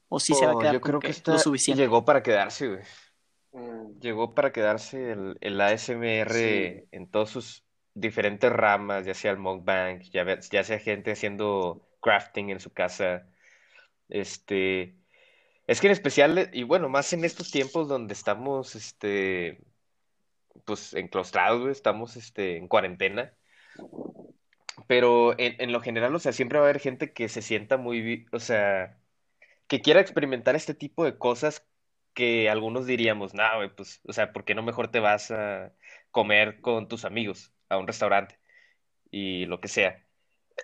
o 0.09 0.19
sí 0.19 0.33
oh, 0.33 0.35
se 0.35 0.45
va 0.45 0.51
a 0.51 0.59
quedar 0.59 0.73
yo 0.75 0.81
creo 0.81 0.99
que, 0.99 1.07
que 1.07 1.11
está, 1.11 1.33
lo 1.33 1.39
suficiente? 1.39 1.81
Llegó 1.81 2.05
para 2.05 2.21
quedarse, 2.21 2.67
güey. 2.67 2.83
Mm. 3.51 3.99
Llegó 3.99 4.35
para 4.35 4.51
quedarse 4.51 5.11
el, 5.11 5.37
el 5.41 5.59
ASMR 5.59 6.31
sí. 6.31 6.87
en 6.91 7.07
todas 7.09 7.29
sus 7.29 7.63
diferentes 7.95 8.51
ramas, 8.51 9.05
ya 9.05 9.15
sea 9.15 9.31
el 9.31 9.37
mukbang, 9.37 10.01
ya, 10.11 10.39
ya 10.39 10.63
sea 10.63 10.79
gente 10.79 11.11
haciendo 11.11 11.87
crafting 11.99 12.51
en 12.51 12.59
su 12.59 12.71
casa, 12.71 13.27
este 14.07 14.95
es 15.67 15.81
que 15.81 15.87
en 15.87 15.93
especial, 15.93 16.49
y 16.53 16.63
bueno, 16.63 16.89
más 16.89 17.13
en 17.13 17.23
estos 17.23 17.51
tiempos 17.51 17.87
donde 17.87 18.13
estamos, 18.13 18.75
este, 18.75 19.59
pues 20.65 20.93
enclaustrados, 20.93 21.69
estamos, 21.69 22.15
este, 22.17 22.57
en 22.57 22.67
cuarentena. 22.67 23.33
Pero 24.87 25.37
en, 25.39 25.55
en, 25.59 25.71
lo 25.71 25.81
general, 25.81 26.13
o 26.15 26.19
sea, 26.19 26.33
siempre 26.33 26.59
va 26.59 26.65
a 26.65 26.69
haber 26.69 26.81
gente 26.81 27.13
que 27.13 27.29
se 27.29 27.41
sienta 27.41 27.77
muy, 27.77 28.25
o 28.31 28.39
sea, 28.39 28.97
que 29.67 29.81
quiera 29.81 30.01
experimentar 30.01 30.55
este 30.55 30.73
tipo 30.73 31.05
de 31.05 31.17
cosas 31.17 31.65
que 32.13 32.49
algunos 32.49 32.85
diríamos, 32.85 33.33
no, 33.33 33.43
pues, 33.75 34.01
o 34.07 34.13
sea, 34.13 34.33
¿por 34.33 34.45
qué 34.45 34.55
no 34.55 34.63
mejor 34.63 34.89
te 34.89 34.99
vas 34.99 35.31
a 35.31 35.73
comer 36.11 36.61
con 36.61 36.87
tus 36.87 37.05
amigos 37.05 37.53
a 37.69 37.77
un 37.77 37.87
restaurante? 37.87 38.39
Y 39.11 39.45
lo 39.45 39.61
que 39.61 39.67
sea. 39.67 40.03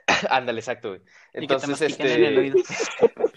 Ándale, 0.30 0.60
exacto, 0.60 0.90
güey. 0.90 1.02
Entonces, 1.34 1.82
este. 1.82 2.54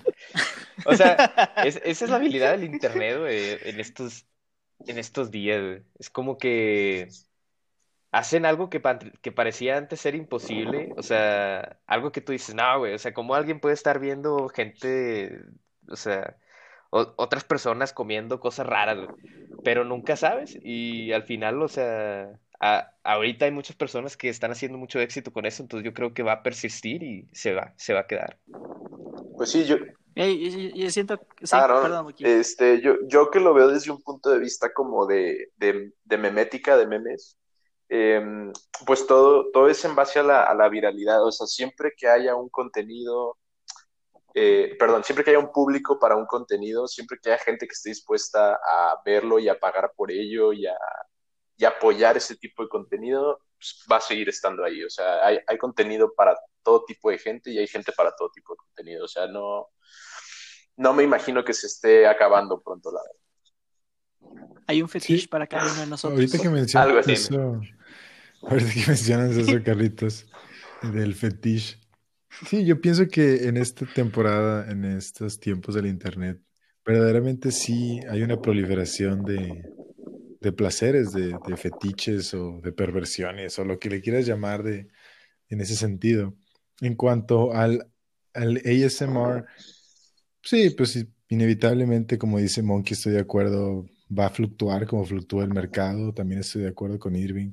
O 0.85 0.95
sea, 0.95 1.15
es, 1.65 1.81
esa 1.85 2.05
es 2.05 2.11
la 2.11 2.17
habilidad 2.17 2.53
del 2.53 2.65
internet, 2.65 3.19
güey, 3.19 3.59
en 3.63 3.81
estos, 3.81 4.27
en 4.87 4.99
estos 4.99 5.31
días, 5.31 5.61
güey. 5.61 5.83
Es 5.99 6.11
como 6.11 6.39
que 6.39 7.09
hacen 8.13 8.45
algo 8.45 8.71
que, 8.71 8.81
que 9.23 9.33
parecía 9.33 9.79
antes 9.79 10.01
ser 10.01 10.15
imposible. 10.15 10.93
O 10.97 11.03
sea, 11.03 11.81
algo 11.87 12.13
que 12.13 12.21
tú 12.21 12.33
dices, 12.33 12.55
no, 12.55 12.79
güey, 12.79 12.95
o 12.95 12.99
sea, 12.99 13.13
como 13.13 13.35
alguien 13.35 13.59
puede 13.59 13.75
estar 13.75 13.99
viendo 13.99 14.49
gente, 14.49 15.41
o 15.89 15.97
sea, 15.97 16.37
o, 16.91 17.15
otras 17.17 17.45
personas 17.45 17.93
comiendo 17.93 18.39
cosas 18.39 18.67
raras, 18.67 18.99
güey. 18.99 19.09
Pero 19.65 19.85
nunca 19.85 20.17
sabes. 20.17 20.59
Y 20.63 21.13
al 21.13 21.23
final, 21.23 21.63
o 21.63 21.69
sea, 21.69 22.39
a, 22.61 22.93
ahorita 23.03 23.47
hay 23.47 23.51
muchas 23.51 23.77
personas 23.77 24.17
que 24.17 24.29
están 24.29 24.53
haciendo 24.53 24.79
mucho 24.79 25.01
éxito 25.01 25.33
con 25.33 25.47
eso, 25.47 25.63
entonces 25.63 25.85
yo 25.85 25.95
creo 25.95 26.15
que 26.15 26.23
va 26.23 26.33
a 26.33 26.43
persistir 26.43 27.03
y 27.03 27.29
se 27.33 27.55
va, 27.55 27.73
se 27.77 27.95
va 27.95 28.01
a 28.01 28.07
quedar. 28.07 28.39
Pues 29.37 29.51
sí, 29.51 29.65
yo, 29.65 29.77
Hey, 30.15 30.73
yo, 30.75 30.85
yo, 30.85 30.91
siento 30.91 31.19
sí, 31.43 31.57
no, 31.57 31.83
perdón, 31.83 32.15
este, 32.19 32.81
yo, 32.83 32.97
yo 33.07 33.31
que 33.31 33.41
lo 33.41 33.55
veo 33.55 33.69
desde 33.69 33.91
un 33.91 34.03
punto 34.03 34.31
de 34.31 34.39
vista 34.39 34.73
como 34.73 35.07
de, 35.07 35.53
de, 35.57 35.93
de 36.05 36.19
memética, 36.19 36.77
de 36.77 36.87
memes, 36.87 37.39
eh, 37.89 38.23
pues 38.87 39.07
todo, 39.07 39.51
todo 39.53 39.69
es 39.69 39.85
en 39.85 39.95
base 39.95 40.19
a 40.19 40.23
la, 40.23 40.45
a 40.45 40.55
la, 40.55 40.69
viralidad, 40.69 41.25
o 41.25 41.33
sea, 41.33 41.47
siempre 41.47 41.93
que 41.97 42.09
haya 42.09 42.35
un 42.35 42.51
contenido, 42.51 43.39
eh, 44.35 44.77
perdón, 44.79 45.03
siempre 45.05 45.25
que 45.25 45.31
haya 45.31 45.39
un 45.39 45.53
público 45.53 45.99
para 45.99 46.17
un 46.17 46.27
contenido, 46.27 46.87
siempre 46.89 47.19
que 47.23 47.31
haya 47.31 47.43
gente 47.43 47.67
que 47.67 47.73
esté 47.73 47.91
dispuesta 47.91 48.55
a 48.55 49.01
verlo 49.05 49.39
y 49.39 49.49
a 49.49 49.59
pagar 49.59 49.93
por 49.97 50.11
ello 50.11 50.53
y 50.53 50.67
a, 50.67 50.77
y 51.57 51.65
apoyar 51.65 52.17
ese 52.17 52.37
tipo 52.37 52.63
de 52.63 52.69
contenido, 52.69 53.39
pues 53.57 53.87
va 53.91 53.97
a 53.97 54.01
seguir 54.01 54.29
estando 54.29 54.65
ahí, 54.65 54.85
o 54.85 54.91
sea, 54.91 55.27
hay, 55.27 55.39
hay 55.47 55.59
contenido 55.59 56.13
para 56.15 56.37
todo 56.63 56.85
tipo 56.85 57.11
de 57.11 57.19
gente 57.19 57.51
y 57.51 57.59
hay 57.59 57.67
gente 57.67 57.93
para 57.93 58.13
todo 58.17 58.31
tipo 58.31 58.55
de 58.55 58.59
contenido, 58.59 59.05
o 59.05 59.09
sea, 59.09 59.27
no 59.27 59.69
no 60.77 60.95
me 60.95 61.03
imagino 61.03 61.45
que 61.45 61.53
se 61.53 61.67
esté 61.67 62.07
acabando 62.07 62.61
pronto 62.63 62.91
la 62.93 63.01
Hay 64.67 64.83
un 64.83 64.89
fetiche 64.89 65.23
sí. 65.23 65.29
para 65.29 65.47
cada 65.47 65.71
uno 65.71 65.81
de 65.81 65.87
nosotros. 65.87 66.19
Ahorita 66.19 66.39
que 66.39 66.49
mencionas 66.49 67.09
eso, 67.09 67.61
ahorita 68.43 68.73
que 68.73 68.87
mencionas 68.87 69.37
eso, 69.37 69.63
Carlitos, 69.65 70.27
del 70.83 71.15
fetiche. 71.15 71.79
Sí, 72.47 72.65
yo 72.65 72.81
pienso 72.81 73.07
que 73.09 73.47
en 73.47 73.59
esta 73.59 73.87
temporada, 73.87 74.71
en 74.71 74.85
estos 74.85 75.39
tiempos 75.39 75.75
del 75.75 75.87
internet, 75.87 76.41
verdaderamente 76.85 77.53
sí 77.53 78.01
hay 78.09 78.23
una 78.23 78.41
proliferación 78.41 79.23
de, 79.23 79.63
de 80.41 80.53
placeres, 80.53 81.13
de, 81.13 81.37
de, 81.47 81.57
fetiches 81.57 82.33
o 82.33 82.61
de 82.63 82.73
perversiones 82.73 83.59
o 83.59 83.65
lo 83.65 83.79
que 83.79 83.91
le 83.91 84.01
quieras 84.01 84.27
llamar 84.27 84.63
de, 84.63 84.89
en 85.49 85.61
ese 85.61 85.77
sentido. 85.77 86.35
En 86.83 86.95
cuanto 86.97 87.55
al, 87.55 87.91
ASMR, 88.35 89.47
Sí, 90.43 90.71
pues 90.71 91.07
inevitablemente, 91.29 92.19
como 92.19 92.39
dice 92.39 92.63
Monkey, 92.63 92.95
estoy 92.95 93.13
de 93.13 93.21
acuerdo, 93.21 93.87
va 94.17 94.27
a 94.27 94.31
fluctuar 94.31 94.87
como 94.87 95.05
fluctúa 95.05 95.45
el 95.45 95.55
mercado. 95.55 96.13
También 96.13 96.41
estoy 96.41 96.63
de 96.63 96.69
acuerdo 96.69 96.99
con 96.99 97.15
Irving 97.17 97.53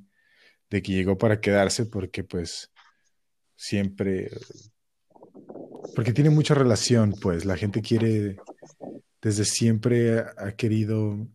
de 0.69 0.81
que 0.81 0.93
llegó 0.93 1.17
para 1.17 1.39
quedarse 1.39 1.85
porque 1.85 2.23
pues 2.23 2.71
siempre, 3.55 4.31
porque 5.95 6.13
tiene 6.13 6.29
mucha 6.29 6.53
relación, 6.53 7.13
pues 7.21 7.45
la 7.45 7.57
gente 7.57 7.81
quiere, 7.81 8.37
desde 9.21 9.45
siempre 9.45 10.19
ha 10.19 10.51
querido 10.55 11.27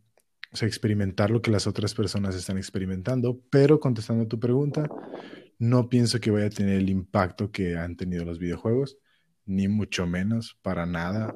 o 0.52 0.57
sea, 0.57 0.68
experimentar 0.68 1.30
lo 1.30 1.42
que 1.42 1.50
las 1.50 1.66
otras 1.66 1.94
personas 1.94 2.35
están 2.37 2.59
experimentando, 2.59 3.40
pero 3.50 3.80
contestando 3.80 4.24
a 4.24 4.28
tu 4.28 4.38
pregunta, 4.38 4.88
no 5.59 5.88
pienso 5.88 6.21
que 6.21 6.31
vaya 6.31 6.47
a 6.47 6.51
tener 6.51 6.77
el 6.77 6.90
impacto 6.90 7.51
que 7.51 7.77
han 7.77 7.97
tenido 7.97 8.25
los 8.25 8.38
videojuegos 8.38 8.99
ni 9.47 9.69
mucho 9.69 10.07
menos, 10.07 10.59
para 10.62 10.87
nada, 10.87 11.35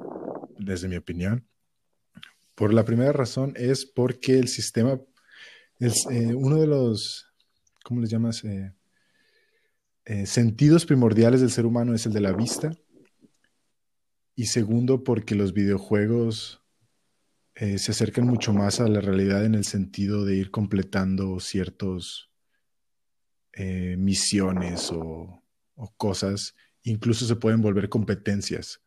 desde 0.57 0.87
mi 0.87 0.95
opinión. 0.95 1.45
Por 2.55 2.73
la 2.73 2.83
primera 2.83 3.11
razón 3.11 3.53
es 3.55 3.85
porque 3.85 4.39
el 4.39 4.47
sistema, 4.47 4.99
es 5.79 6.05
eh, 6.11 6.33
uno 6.33 6.59
de 6.59 6.67
los, 6.67 7.27
¿cómo 7.83 8.01
les 8.01 8.09
llamas? 8.09 8.43
Eh, 8.43 8.73
eh, 10.05 10.25
sentidos 10.25 10.85
primordiales 10.85 11.41
del 11.41 11.51
ser 11.51 11.65
humano 11.65 11.93
es 11.93 12.05
el 12.05 12.13
de 12.13 12.21
la 12.21 12.33
vista. 12.33 12.71
Y 14.35 14.45
segundo, 14.47 15.03
porque 15.03 15.35
los 15.35 15.53
videojuegos 15.53 16.61
se 17.55 17.91
acercan 17.91 18.25
mucho 18.25 18.53
más 18.53 18.79
a 18.79 18.87
la 18.87 19.01
realidad 19.01 19.43
en 19.43 19.53
el 19.53 19.65
sentido 19.65 20.23
de 20.23 20.37
ir 20.37 20.49
completando 20.49 21.41
ciertos 21.41 22.28
eh, 23.59 23.95
misiones 23.97 24.91
o, 24.91 25.43
o 25.75 25.93
cosas 25.97 26.55
incluso 26.83 27.25
se 27.25 27.35
pueden 27.35 27.61
volver 27.61 27.89
competencias. 27.89 28.81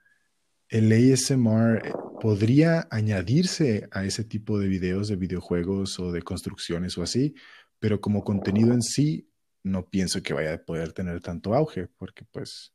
El 0.68 0.90
ASMR 0.92 1.86
eh, 1.86 1.92
podría 2.20 2.88
añadirse 2.90 3.88
a 3.92 4.04
ese 4.04 4.24
tipo 4.24 4.58
de 4.58 4.68
videos 4.68 5.08
de 5.08 5.16
videojuegos 5.16 5.98
o 6.00 6.12
de 6.12 6.22
construcciones 6.22 6.96
o 6.96 7.02
así, 7.02 7.34
pero 7.78 8.00
como 8.00 8.24
contenido 8.24 8.72
en 8.72 8.82
sí, 8.82 9.28
no 9.62 9.88
pienso 9.88 10.22
que 10.22 10.34
vaya 10.34 10.54
a 10.54 10.58
poder 10.58 10.92
tener 10.92 11.20
tanto 11.20 11.54
auge, 11.54 11.88
porque 11.98 12.24
pues, 12.24 12.72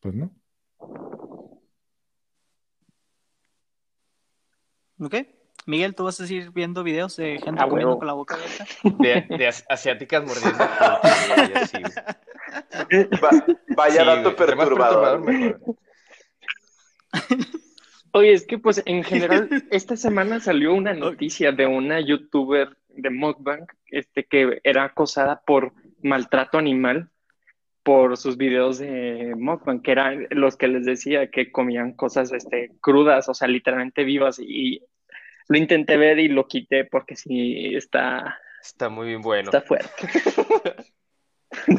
pues 0.00 0.14
no. 0.14 0.34
Ok. 5.00 5.37
Miguel, 5.68 5.94
¿tú 5.94 6.02
vas 6.04 6.18
a 6.18 6.26
seguir 6.26 6.50
viendo 6.50 6.82
videos 6.82 7.14
de 7.16 7.38
gente 7.44 7.60
ah, 7.62 7.68
comiendo 7.68 7.88
bueno. 7.88 7.98
con 7.98 8.06
la 8.06 8.14
boca 8.14 8.36
abierta? 8.36 8.64
De, 9.28 9.36
de 9.36 9.48
asiáticas 9.68 10.24
mordiendo. 10.24 10.58
Va, 13.22 13.30
vaya 13.76 14.00
sí, 14.00 14.06
dato 14.06 14.34
perturbador. 14.34 15.26
perturbador 15.26 15.60
Oye, 18.12 18.32
es 18.32 18.46
que 18.46 18.56
pues 18.56 18.82
en 18.86 19.04
general 19.04 19.50
esta 19.70 19.98
semana 19.98 20.40
salió 20.40 20.72
una 20.72 20.94
noticia 20.94 21.52
de 21.52 21.66
una 21.66 22.00
youtuber 22.00 22.74
de 22.88 23.10
mukbang 23.10 23.66
este, 23.90 24.24
que 24.24 24.62
era 24.64 24.84
acosada 24.84 25.42
por 25.44 25.74
maltrato 26.02 26.56
animal 26.56 27.10
por 27.82 28.16
sus 28.16 28.38
videos 28.38 28.78
de 28.78 29.34
mukbang, 29.36 29.82
que 29.82 29.92
eran 29.92 30.28
los 30.30 30.56
que 30.56 30.68
les 30.68 30.86
decía 30.86 31.30
que 31.30 31.52
comían 31.52 31.92
cosas 31.92 32.32
este, 32.32 32.72
crudas, 32.80 33.28
o 33.28 33.34
sea, 33.34 33.48
literalmente 33.48 34.04
vivas 34.04 34.38
y 34.38 34.82
lo 35.48 35.58
intenté 35.58 35.96
ver 35.96 36.18
y 36.18 36.28
lo 36.28 36.46
quité 36.46 36.84
porque 36.84 37.16
sí 37.16 37.74
está 37.74 38.38
está 38.62 38.88
muy 38.88 39.16
bueno. 39.16 39.50
Está 39.50 39.62
fuerte. 39.62 40.08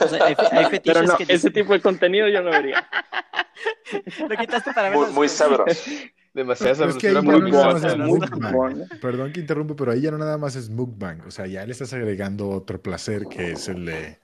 O 0.00 0.08
sea, 0.08 0.24
hay, 0.26 0.34
hay 0.50 0.80
Pero 0.84 1.02
no, 1.02 1.16
que 1.16 1.24
ese 1.28 1.50
tipo 1.50 1.72
de 1.72 1.80
contenido 1.80 2.28
yo 2.28 2.42
no 2.42 2.50
vería. 2.50 2.86
lo 4.28 4.36
quitaste 4.36 4.72
para 4.72 4.88
Muy, 4.90 4.98
verlos. 5.00 5.14
muy 5.14 5.28
sabroso. 5.28 5.90
Demasiada 6.34 6.74
Pero 6.76 6.90
es 6.90 6.96
que 6.98 7.08
ahí 7.08 7.14
sabrosura 7.14 7.38
ya 7.38 7.40
muy 7.40 7.50
no 7.52 7.58
nada 7.58 7.72
bon, 7.72 7.82
más 7.82 7.84
es 7.92 7.98
muy 7.98 8.18
mukbang. 8.18 8.52
bon. 8.52 8.88
Perdón 9.00 9.32
que 9.32 9.40
interrumpo, 9.40 9.76
pero 9.76 9.92
ahí 9.92 10.00
ya 10.02 10.10
no 10.10 10.18
nada 10.18 10.36
más 10.38 10.56
es 10.56 10.68
mukbang. 10.68 11.22
O 11.26 11.30
sea, 11.30 11.46
ya 11.46 11.64
le 11.64 11.72
estás 11.72 11.92
agregando 11.92 12.48
otro 12.50 12.82
placer 12.82 13.22
que 13.30 13.52
es 13.52 13.68
el 13.68 13.84
de, 13.86 14.18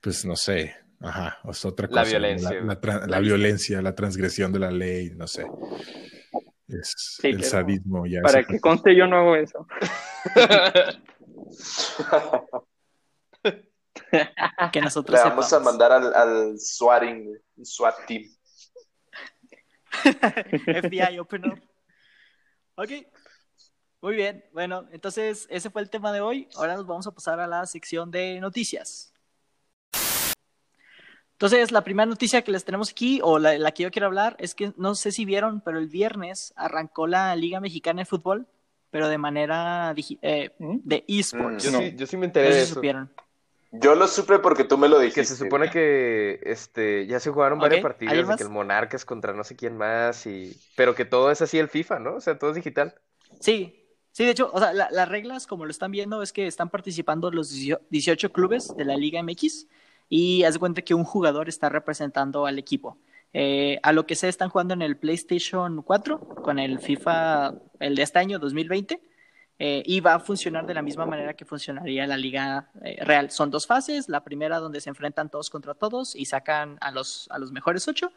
pues 0.00 0.24
no 0.24 0.34
sé, 0.36 0.74
ajá, 1.00 1.38
es 1.48 1.64
otra 1.64 1.88
cosa. 1.88 2.00
La 2.00 2.04
¿no? 2.04 2.10
violencia. 2.10 2.50
La, 2.52 2.60
la 2.62 2.80
tra- 2.80 3.06
la 3.06 3.20
violencia, 3.20 3.80
la 3.82 3.94
transgresión 3.94 4.52
de 4.52 4.58
la 4.58 4.70
ley, 4.70 5.10
no 5.16 5.26
sé. 5.26 5.44
Es 6.68 6.92
Sí, 7.20 7.28
el 7.28 7.44
sadismo 7.44 8.06
ya. 8.06 8.22
Para 8.22 8.44
que 8.44 8.60
conste, 8.60 8.94
yo 8.96 9.06
no 9.06 9.16
hago 9.16 9.36
eso. 9.36 9.66
Que 14.72 14.80
nosotros 14.80 15.18
Le 15.18 15.28
vamos 15.28 15.52
a 15.52 15.60
mandar 15.60 15.90
al, 15.90 16.14
al 16.14 16.60
swatting, 16.60 17.36
un 17.56 17.64
SWAT 17.64 18.06
team. 18.06 18.24
FBI, 20.82 21.18
open 21.18 21.52
up. 21.52 21.60
Ok. 22.76 22.90
Muy 24.02 24.14
bien. 24.14 24.44
Bueno, 24.52 24.86
entonces 24.92 25.46
ese 25.50 25.70
fue 25.70 25.82
el 25.82 25.90
tema 25.90 26.12
de 26.12 26.20
hoy. 26.20 26.48
Ahora 26.56 26.76
nos 26.76 26.86
vamos 26.86 27.06
a 27.06 27.12
pasar 27.12 27.40
a 27.40 27.46
la 27.46 27.66
sección 27.66 28.10
de 28.10 28.38
noticias. 28.40 29.12
Entonces, 31.36 31.70
la 31.70 31.84
primera 31.84 32.06
noticia 32.06 32.40
que 32.40 32.50
les 32.50 32.64
tenemos 32.64 32.90
aquí, 32.90 33.20
o 33.22 33.38
la, 33.38 33.58
la 33.58 33.72
que 33.72 33.82
yo 33.82 33.90
quiero 33.90 34.06
hablar, 34.06 34.36
es 34.38 34.54
que 34.54 34.72
no 34.78 34.94
sé 34.94 35.12
si 35.12 35.26
vieron, 35.26 35.60
pero 35.60 35.78
el 35.78 35.86
viernes 35.86 36.54
arrancó 36.56 37.06
la 37.06 37.36
Liga 37.36 37.60
Mexicana 37.60 38.00
de 38.00 38.06
Fútbol, 38.06 38.46
pero 38.90 39.08
de 39.08 39.18
manera 39.18 39.94
eh, 40.22 40.50
¿Mm? 40.58 40.78
de 40.82 41.04
esports. 41.06 41.64
Yo, 41.64 41.70
No. 41.72 41.78
sí, 41.80 41.94
yo 41.94 42.06
sí 42.06 42.16
me 42.16 42.24
enteré 42.24 42.54
de 42.54 42.62
eso. 42.62 42.74
supieron. 42.76 43.10
Yo 43.70 43.94
lo 43.94 44.08
supe 44.08 44.38
porque 44.38 44.64
tú 44.64 44.78
me 44.78 44.88
lo 44.88 44.98
dijiste. 44.98 45.20
Que 45.20 45.26
se 45.26 45.36
supone 45.36 45.68
que 45.68 46.40
este 46.44 47.06
ya 47.06 47.20
se 47.20 47.30
jugaron 47.30 47.58
varios 47.58 47.80
Ok, 47.80 47.82
partidos 47.82 48.36
que 48.36 48.42
el 48.42 48.48
Monarcas 48.48 49.04
contra 49.04 49.34
no 49.34 49.44
sé 49.44 49.56
quién 49.56 49.76
más 49.76 50.26
y 50.26 50.56
pero 50.74 50.94
que 50.94 51.04
todo 51.04 51.30
es 51.30 51.42
así 51.42 51.58
el 51.58 51.68
FIFA, 51.68 51.98
¿no? 51.98 52.14
O 52.14 52.20
sea, 52.22 52.38
todo 52.38 52.50
es 52.50 52.56
digital. 52.56 52.94
Sí, 53.40 53.84
sí, 54.12 54.24
de 54.24 54.30
hecho, 54.30 54.50
o 54.54 54.58
sea, 54.58 54.72
la- 54.72 54.88
las 54.90 55.08
reglas, 55.10 55.46
como 55.46 55.66
lo 55.66 55.70
están 55.70 55.90
viendo, 55.90 56.22
es 56.22 56.32
que 56.32 56.46
están 56.46 56.70
participando 56.70 57.30
los 57.30 57.50
18 57.90 58.32
clubes 58.32 58.74
de 58.74 58.86
la 58.86 58.96
Liga 58.96 59.20
MX 59.22 59.66
y 60.08 60.44
haz 60.44 60.54
de 60.54 60.60
cuenta 60.60 60.82
que 60.82 60.94
un 60.94 61.04
jugador 61.04 61.48
está 61.48 61.68
representando 61.68 62.46
al 62.46 62.58
equipo. 62.58 62.98
Eh, 63.32 63.78
a 63.82 63.92
lo 63.92 64.06
que 64.06 64.14
sé, 64.14 64.28
están 64.28 64.48
jugando 64.48 64.72
en 64.74 64.82
el 64.82 64.96
PlayStation 64.96 65.82
4 65.82 66.20
con 66.20 66.58
el 66.58 66.78
FIFA, 66.78 67.54
el 67.80 67.94
de 67.96 68.02
este 68.02 68.18
año, 68.18 68.38
2020, 68.38 69.00
eh, 69.58 69.82
y 69.86 70.00
va 70.00 70.14
a 70.14 70.20
funcionar 70.20 70.66
de 70.66 70.74
la 70.74 70.82
misma 70.82 71.06
manera 71.06 71.34
que 71.34 71.44
funcionaría 71.44 72.06
la 72.06 72.16
Liga 72.16 72.70
eh, 72.82 73.02
Real. 73.04 73.30
Son 73.30 73.50
dos 73.50 73.66
fases, 73.66 74.08
la 74.08 74.22
primera 74.22 74.58
donde 74.58 74.80
se 74.80 74.90
enfrentan 74.90 75.30
todos 75.30 75.50
contra 75.50 75.74
todos 75.74 76.14
y 76.14 76.26
sacan 76.26 76.76
a 76.80 76.90
los, 76.90 77.26
a 77.30 77.38
los 77.38 77.52
mejores 77.52 77.88
ocho, 77.88 78.12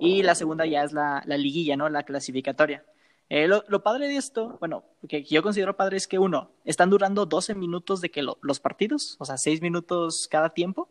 y 0.00 0.22
la 0.22 0.34
segunda 0.34 0.66
ya 0.66 0.82
es 0.84 0.92
la, 0.92 1.22
la 1.26 1.36
liguilla, 1.36 1.76
¿no? 1.76 1.88
La 1.88 2.04
clasificatoria. 2.04 2.84
Eh, 3.28 3.48
lo, 3.48 3.82
padre 3.82 4.06
de 4.06 4.16
esto, 4.16 4.56
bueno, 4.60 4.84
que 5.08 5.24
yo 5.24 5.42
considero 5.42 5.76
padre 5.76 5.96
es 5.96 6.06
que 6.06 6.18
uno, 6.18 6.50
están 6.64 6.90
durando 6.90 7.26
12 7.26 7.54
minutos 7.54 8.00
de 8.00 8.10
que 8.10 8.22
lo- 8.22 8.38
los 8.42 8.60
partidos, 8.60 9.16
o 9.18 9.24
sea, 9.24 9.36
6 9.38 9.62
minutos 9.62 10.28
cada 10.30 10.50
tiempo, 10.50 10.88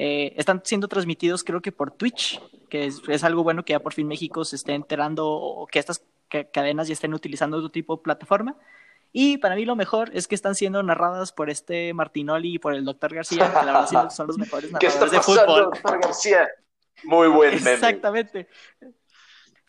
eh, 0.00 0.32
están 0.36 0.62
siendo 0.64 0.86
transmitidos 0.86 1.42
creo 1.42 1.60
que 1.60 1.72
por 1.72 1.90
Twitch, 1.90 2.40
que 2.70 2.86
es, 2.86 3.02
es 3.08 3.24
algo 3.24 3.42
bueno 3.42 3.64
que 3.64 3.72
ya 3.72 3.80
por 3.80 3.94
fin 3.94 4.06
México 4.06 4.44
se 4.44 4.54
esté 4.54 4.74
enterando 4.74 5.26
o 5.28 5.66
que 5.66 5.80
estas 5.80 6.04
ca- 6.28 6.44
cadenas 6.44 6.86
ya 6.86 6.92
estén 6.92 7.14
utilizando 7.14 7.56
otro 7.56 7.70
tipo 7.70 7.96
de 7.96 8.02
plataforma. 8.02 8.56
Y 9.12 9.38
para 9.38 9.56
mí 9.56 9.64
lo 9.64 9.74
mejor 9.74 10.10
es 10.12 10.28
que 10.28 10.34
están 10.34 10.54
siendo 10.54 10.82
narradas 10.82 11.32
por 11.32 11.48
este 11.50 11.94
Martinoli 11.94 12.54
y 12.54 12.58
por 12.58 12.74
el 12.74 12.84
doctor 12.84 13.12
García, 13.14 13.48
que 13.48 13.66
la 13.66 13.80
verdad 13.80 14.10
son 14.10 14.26
los 14.28 14.38
mejores 14.38 14.70
¿Qué 14.78 14.86
está 14.86 15.06
narradores 15.06 15.10
de 15.12 15.18
pasando, 15.18 15.54
fútbol. 15.54 15.64
doctor 15.72 16.00
García? 16.00 16.48
Muy 17.04 17.28
buen 17.28 17.54
meme. 17.56 17.72
Exactamente. 17.74 18.48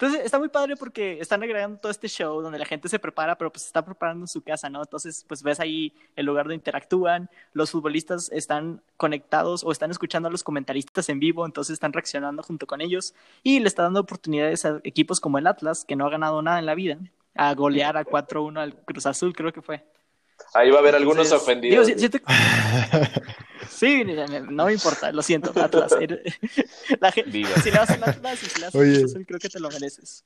Entonces 0.02 0.22
está 0.24 0.39
muy 0.39 0.47
padre 0.47 0.78
porque 0.78 1.20
están 1.20 1.43
agregando 1.43 1.78
todo 1.78 1.91
este 1.91 2.08
show 2.08 2.41
donde 2.41 2.58
la 2.58 2.64
gente 2.64 2.88
se 2.88 3.00
prepara, 3.00 3.38
pero 3.38 3.52
pues 3.52 3.66
está 3.66 3.84
preparando 3.84 4.24
en 4.24 4.28
su 4.30 4.41
casa, 4.41 4.70
¿no? 4.70 4.80
Entonces, 4.82 5.26
pues 5.28 5.43
ves 5.43 5.60
ahí 5.60 5.93
el 6.16 6.26
lugar 6.26 6.45
donde 6.45 6.56
interactúan, 6.56 7.30
los 7.52 7.72
futbolistas 7.72 8.32
están 8.32 8.82
conectados 8.95 9.62
o 9.66 9.74
están 9.74 9.91
escuchando 9.91 10.30
a 10.30 10.32
los 10.32 10.41
comentaristas 10.41 11.10
en 11.10 11.20
vivo, 11.20 11.45
entonces 11.45 11.74
están 11.74 11.91
reaccionando 11.91 12.41
junto 12.43 12.66
con 12.66 12.80
ellos 12.80 13.14
y 13.43 13.60
le 13.60 13.68
está 13.68 13.84
dando 13.84 14.00
oportunidades 14.00 14.64
a 14.64 14.80
equipos 14.86 15.20
como 15.20 15.38
el 15.38 15.45
Atlas, 15.47 15.84
que 15.84 15.97
no 15.97 16.06
ha 16.08 16.10
ganado 16.10 16.41
nada 16.41 16.60
en 16.60 16.66
la 16.66 16.76
vida, 16.76 16.97
a 17.36 17.54
golear 17.54 17.97
a 17.97 18.06
4-1 18.06 18.58
al 18.62 18.76
Cruz 18.86 19.06
Azul, 19.06 19.34
creo 19.36 19.52
que 19.52 19.62
fue. 19.62 19.86
Ahí 20.54 20.70
va 20.72 20.78
a 20.78 20.80
haber 20.80 20.95
algunos 20.95 21.26
Entonces, 21.30 21.43
ofendidos. 21.45 21.88
digo, 21.88 22.00
si- 22.00 22.08
siento- 22.08 22.20
Sí, 23.70 24.03
no 24.49 24.65
me 24.65 24.74
importa, 24.74 25.11
lo 25.11 25.22
siento, 25.22 25.51
Atlas. 25.61 25.93
La 26.99 27.11
gente- 27.11 27.30
Viva. 27.32 27.49
si 27.63 27.72
le 27.72 27.78
vas 27.78 27.89
al 27.91 28.03
Atlas 28.03 28.43
y 28.43 28.45
si 28.47 28.59
le 28.59 28.65
vas 28.65 28.76
Oye. 28.76 28.99
Cruz 28.99 29.11
Azul, 29.11 29.26
creo 29.26 29.39
que 29.39 29.49
te 29.49 29.59
lo 29.59 29.70
mereces. 29.70 30.26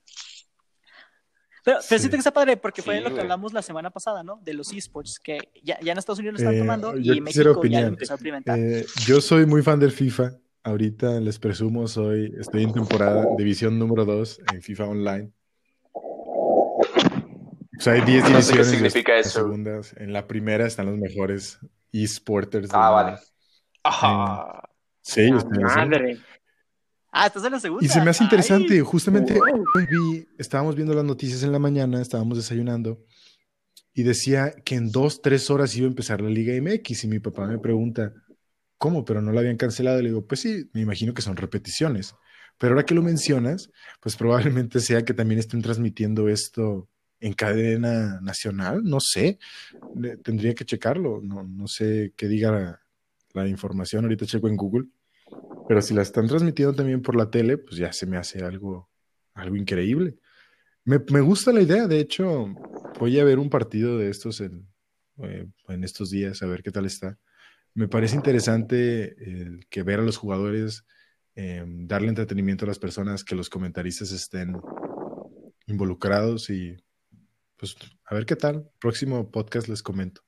Pero, 1.66 1.78
pero 1.88 1.98
Sí. 1.98 2.00
siento 2.00 2.16
que 2.18 2.20
está 2.20 2.32
padre 2.34 2.58
porque 2.58 2.82
fue 2.82 2.96
Sí, 2.98 3.02
lo 3.02 3.06
que 3.08 3.12
güey. 3.14 3.22
hablamos 3.24 3.54
la 3.54 3.62
semana 3.62 3.90
pasada, 3.90 4.24
¿no? 4.24 4.40
De 4.44 4.54
los 4.54 4.74
esports, 4.74 5.20
que 5.20 5.38
ya, 5.64 5.80
ya 5.82 5.92
en 5.94 5.98
Estados 5.98 6.20
Unidos 6.20 6.34
lo 6.34 6.40
están 6.40 6.56
Eh, 6.56 6.60
tomando 6.60 6.98
yo 6.98 7.14
y 7.14 7.22
México 7.22 7.64
ya 7.66 7.82
lo 7.82 7.88
empezó 7.88 8.14
a 8.14 8.18
implementar. 8.18 8.60
Eh, 8.60 8.86
yo 9.06 9.22
soy 9.22 9.46
muy 9.46 9.62
fan 9.62 9.80
del 9.80 9.92
FIFA. 9.92 10.32
Ahorita 10.64 11.20
les 11.20 11.40
presumo, 11.40 11.88
soy, 11.88 12.34
estoy 12.40 12.64
en 12.64 12.74
temporada 12.74 13.26
división 13.38 13.78
número 13.80 14.04
2 14.06 14.40
en 14.54 14.62
FIFA 14.62 14.86
Online. 14.86 15.32
O 15.94 16.82
sea, 17.80 17.94
hay 17.94 18.02
10 18.02 18.24
No 18.30 18.42
sé 18.42 18.54
qué 18.54 18.58
divisiones. 18.64 18.68
significa 18.70 19.18
eso. 19.18 19.30
segundas. 19.42 19.94
En 19.98 20.14
la 20.14 20.28
primera 20.28 20.66
están 20.66 20.86
los 20.86 20.98
mejores 20.98 21.60
esporters. 21.92 22.70
Ah, 22.74 22.90
vale. 22.92 23.18
Ajá. 23.84 24.62
Sí, 25.02 25.22
en 25.22 25.36
la 25.36 25.42
segunda. 25.42 25.76
Madre. 25.76 26.18
Ah, 27.12 27.28
estás 27.28 27.46
en 27.46 27.52
la 27.52 27.60
segunda. 27.60 27.86
Y 27.86 27.90
se 27.90 28.02
me 28.02 28.10
hace 28.10 28.24
interesante, 28.24 28.74
Ay. 28.74 28.80
justamente 28.80 29.34
Wow. 29.36 29.64
hoy 29.76 29.86
vi, 29.86 30.28
estábamos 30.38 30.76
viendo 30.76 30.94
las 30.94 31.04
noticias 31.04 31.44
en 31.44 31.52
la 31.52 31.60
mañana, 31.60 32.02
estábamos 32.02 32.38
desayunando 32.38 33.04
y 33.94 34.04
decía 34.04 34.52
que 34.66 34.76
en 34.76 34.92
dos, 34.92 35.22
tres 35.22 35.52
horas 35.52 35.76
iba 35.76 35.86
a 35.86 35.90
empezar 35.90 36.22
la 36.22 36.30
Liga 36.30 36.54
MX 36.60 37.04
y 37.04 37.08
mi 37.08 37.20
papá 37.20 37.46
me 37.46 37.60
pregunta, 37.60 38.14
¿cómo? 38.80 39.06
Pero 39.06 39.22
no 39.22 39.32
la 39.32 39.42
habían 39.42 39.58
cancelado. 39.58 40.02
Le 40.02 40.10
digo, 40.10 40.26
pues 40.26 40.40
sí, 40.42 40.70
me 40.74 40.82
imagino 40.82 41.14
que 41.14 41.22
son 41.22 41.36
repeticiones. 41.38 42.16
Pero 42.58 42.74
ahora 42.74 42.86
que 42.86 42.96
lo 42.96 43.04
mencionas, 43.04 43.70
pues 44.00 44.16
probablemente 44.16 44.80
sea 44.80 45.04
que 45.04 45.14
también 45.14 45.40
estén 45.40 45.62
transmitiendo 45.62 46.30
esto 46.30 46.90
en 47.20 47.34
cadena 47.34 48.20
nacional, 48.22 48.84
no 48.84 49.00
sé, 49.00 49.40
tendría 50.24 50.54
que 50.56 50.66
checarlo, 50.66 51.22
no, 51.24 51.44
no 51.44 51.68
sé 51.68 52.14
qué 52.18 52.28
diga 52.28 52.82
la, 53.34 53.48
información, 53.48 54.06
ahorita 54.06 54.26
checo 54.26 54.48
en 54.48 54.58
Google. 54.58 54.88
Pero 55.68 55.82
si 55.82 55.94
la 55.94 56.02
están 56.02 56.28
transmitiendo 56.28 56.76
también 56.76 57.02
por 57.02 57.16
la 57.16 57.30
tele, 57.30 57.58
pues 57.58 57.78
ya 57.78 57.92
se 57.94 58.06
me 58.06 58.18
hace 58.18 58.44
algo, 58.44 58.90
algo 59.34 59.56
increíble. 59.56 60.18
Me, 60.86 61.00
me 61.12 61.22
gusta 61.22 61.52
la 61.54 61.62
idea, 61.62 61.88
de 61.88 62.00
hecho, 62.00 62.54
voy 63.00 63.20
a 63.20 63.24
ver 63.24 63.40
un 63.40 63.50
partido 63.50 63.98
de 63.98 64.10
estos 64.10 64.42
en, 64.42 64.68
eh, 65.24 65.48
estos 65.82 66.10
días, 66.10 66.42
a 66.42 66.48
ver 66.48 66.64
qué 66.64 66.72
tal 66.72 66.86
está. 66.86 67.18
Me 67.74 67.88
parece 67.88 68.16
interesante 68.16 69.16
que 69.70 69.84
ver 69.84 70.00
a 70.00 70.04
los 70.04 70.18
jugadores, 70.18 70.86
eh, 71.36 71.64
darle 71.66 72.10
entretenimiento 72.10 72.66
a 72.66 72.68
las 72.68 72.80
personas, 72.80 73.24
que 73.24 73.36
los 73.36 73.50
comentaristas 73.50 74.12
estén 74.12 74.56
involucrados 75.66 76.50
y 76.50 76.78
pues 77.58 77.76
a 78.06 78.14
ver 78.14 78.26
qué 78.26 78.36
tal. 78.36 78.70
Próximo 78.80 79.32
podcast 79.32 79.68
les 79.68 79.82
comento. 79.82 80.23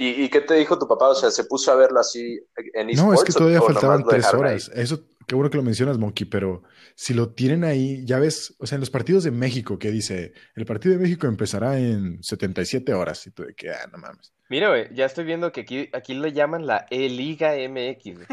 ¿Y, 0.00 0.24
y 0.24 0.28
qué 0.28 0.40
te 0.40 0.54
dijo 0.54 0.78
tu 0.78 0.88
papá? 0.88 1.08
O 1.10 1.14
sea, 1.14 1.30
¿se 1.30 1.44
puso 1.44 1.70
a 1.70 1.76
verlo 1.76 2.00
así 2.00 2.40
en 2.74 2.86
No, 2.86 2.92
es 2.92 2.98
eSports 2.98 3.24
que 3.24 3.32
todavía 3.32 3.60
faltaban 3.62 4.00
lo 4.00 4.06
tres 4.08 4.26
ahí? 4.26 4.40
horas. 4.40 4.70
Eso, 4.74 5.04
qué 5.26 5.34
bueno 5.34 5.50
que 5.50 5.58
lo 5.58 5.62
mencionas, 5.62 5.98
Monkey, 5.98 6.26
pero 6.26 6.62
si 6.94 7.14
lo 7.14 7.30
tienen 7.34 7.64
ahí, 7.64 8.04
ya 8.04 8.18
ves, 8.18 8.54
o 8.58 8.66
sea, 8.66 8.76
en 8.76 8.80
los 8.80 8.90
partidos 8.90 9.24
de 9.24 9.30
México, 9.30 9.78
que 9.78 9.90
dice, 9.90 10.32
el 10.56 10.64
partido 10.66 10.94
de 10.96 11.00
México 11.02 11.26
empezará 11.26 11.78
en 11.78 12.22
77 12.22 12.92
horas, 12.94 13.26
y 13.26 13.30
tú 13.30 13.44
de 13.44 13.54
que, 13.54 13.70
ah, 13.70 13.86
no 13.92 13.98
mames. 13.98 14.32
Mira, 14.48 14.68
güey, 14.68 14.92
ya 14.94 15.04
estoy 15.06 15.24
viendo 15.24 15.52
que 15.52 15.60
aquí, 15.60 15.88
aquí 15.92 16.12
le 16.14 16.32
llaman 16.32 16.66
la 16.66 16.84
E-Liga 16.90 17.52
MX. 17.54 18.14
güey. 18.16 18.26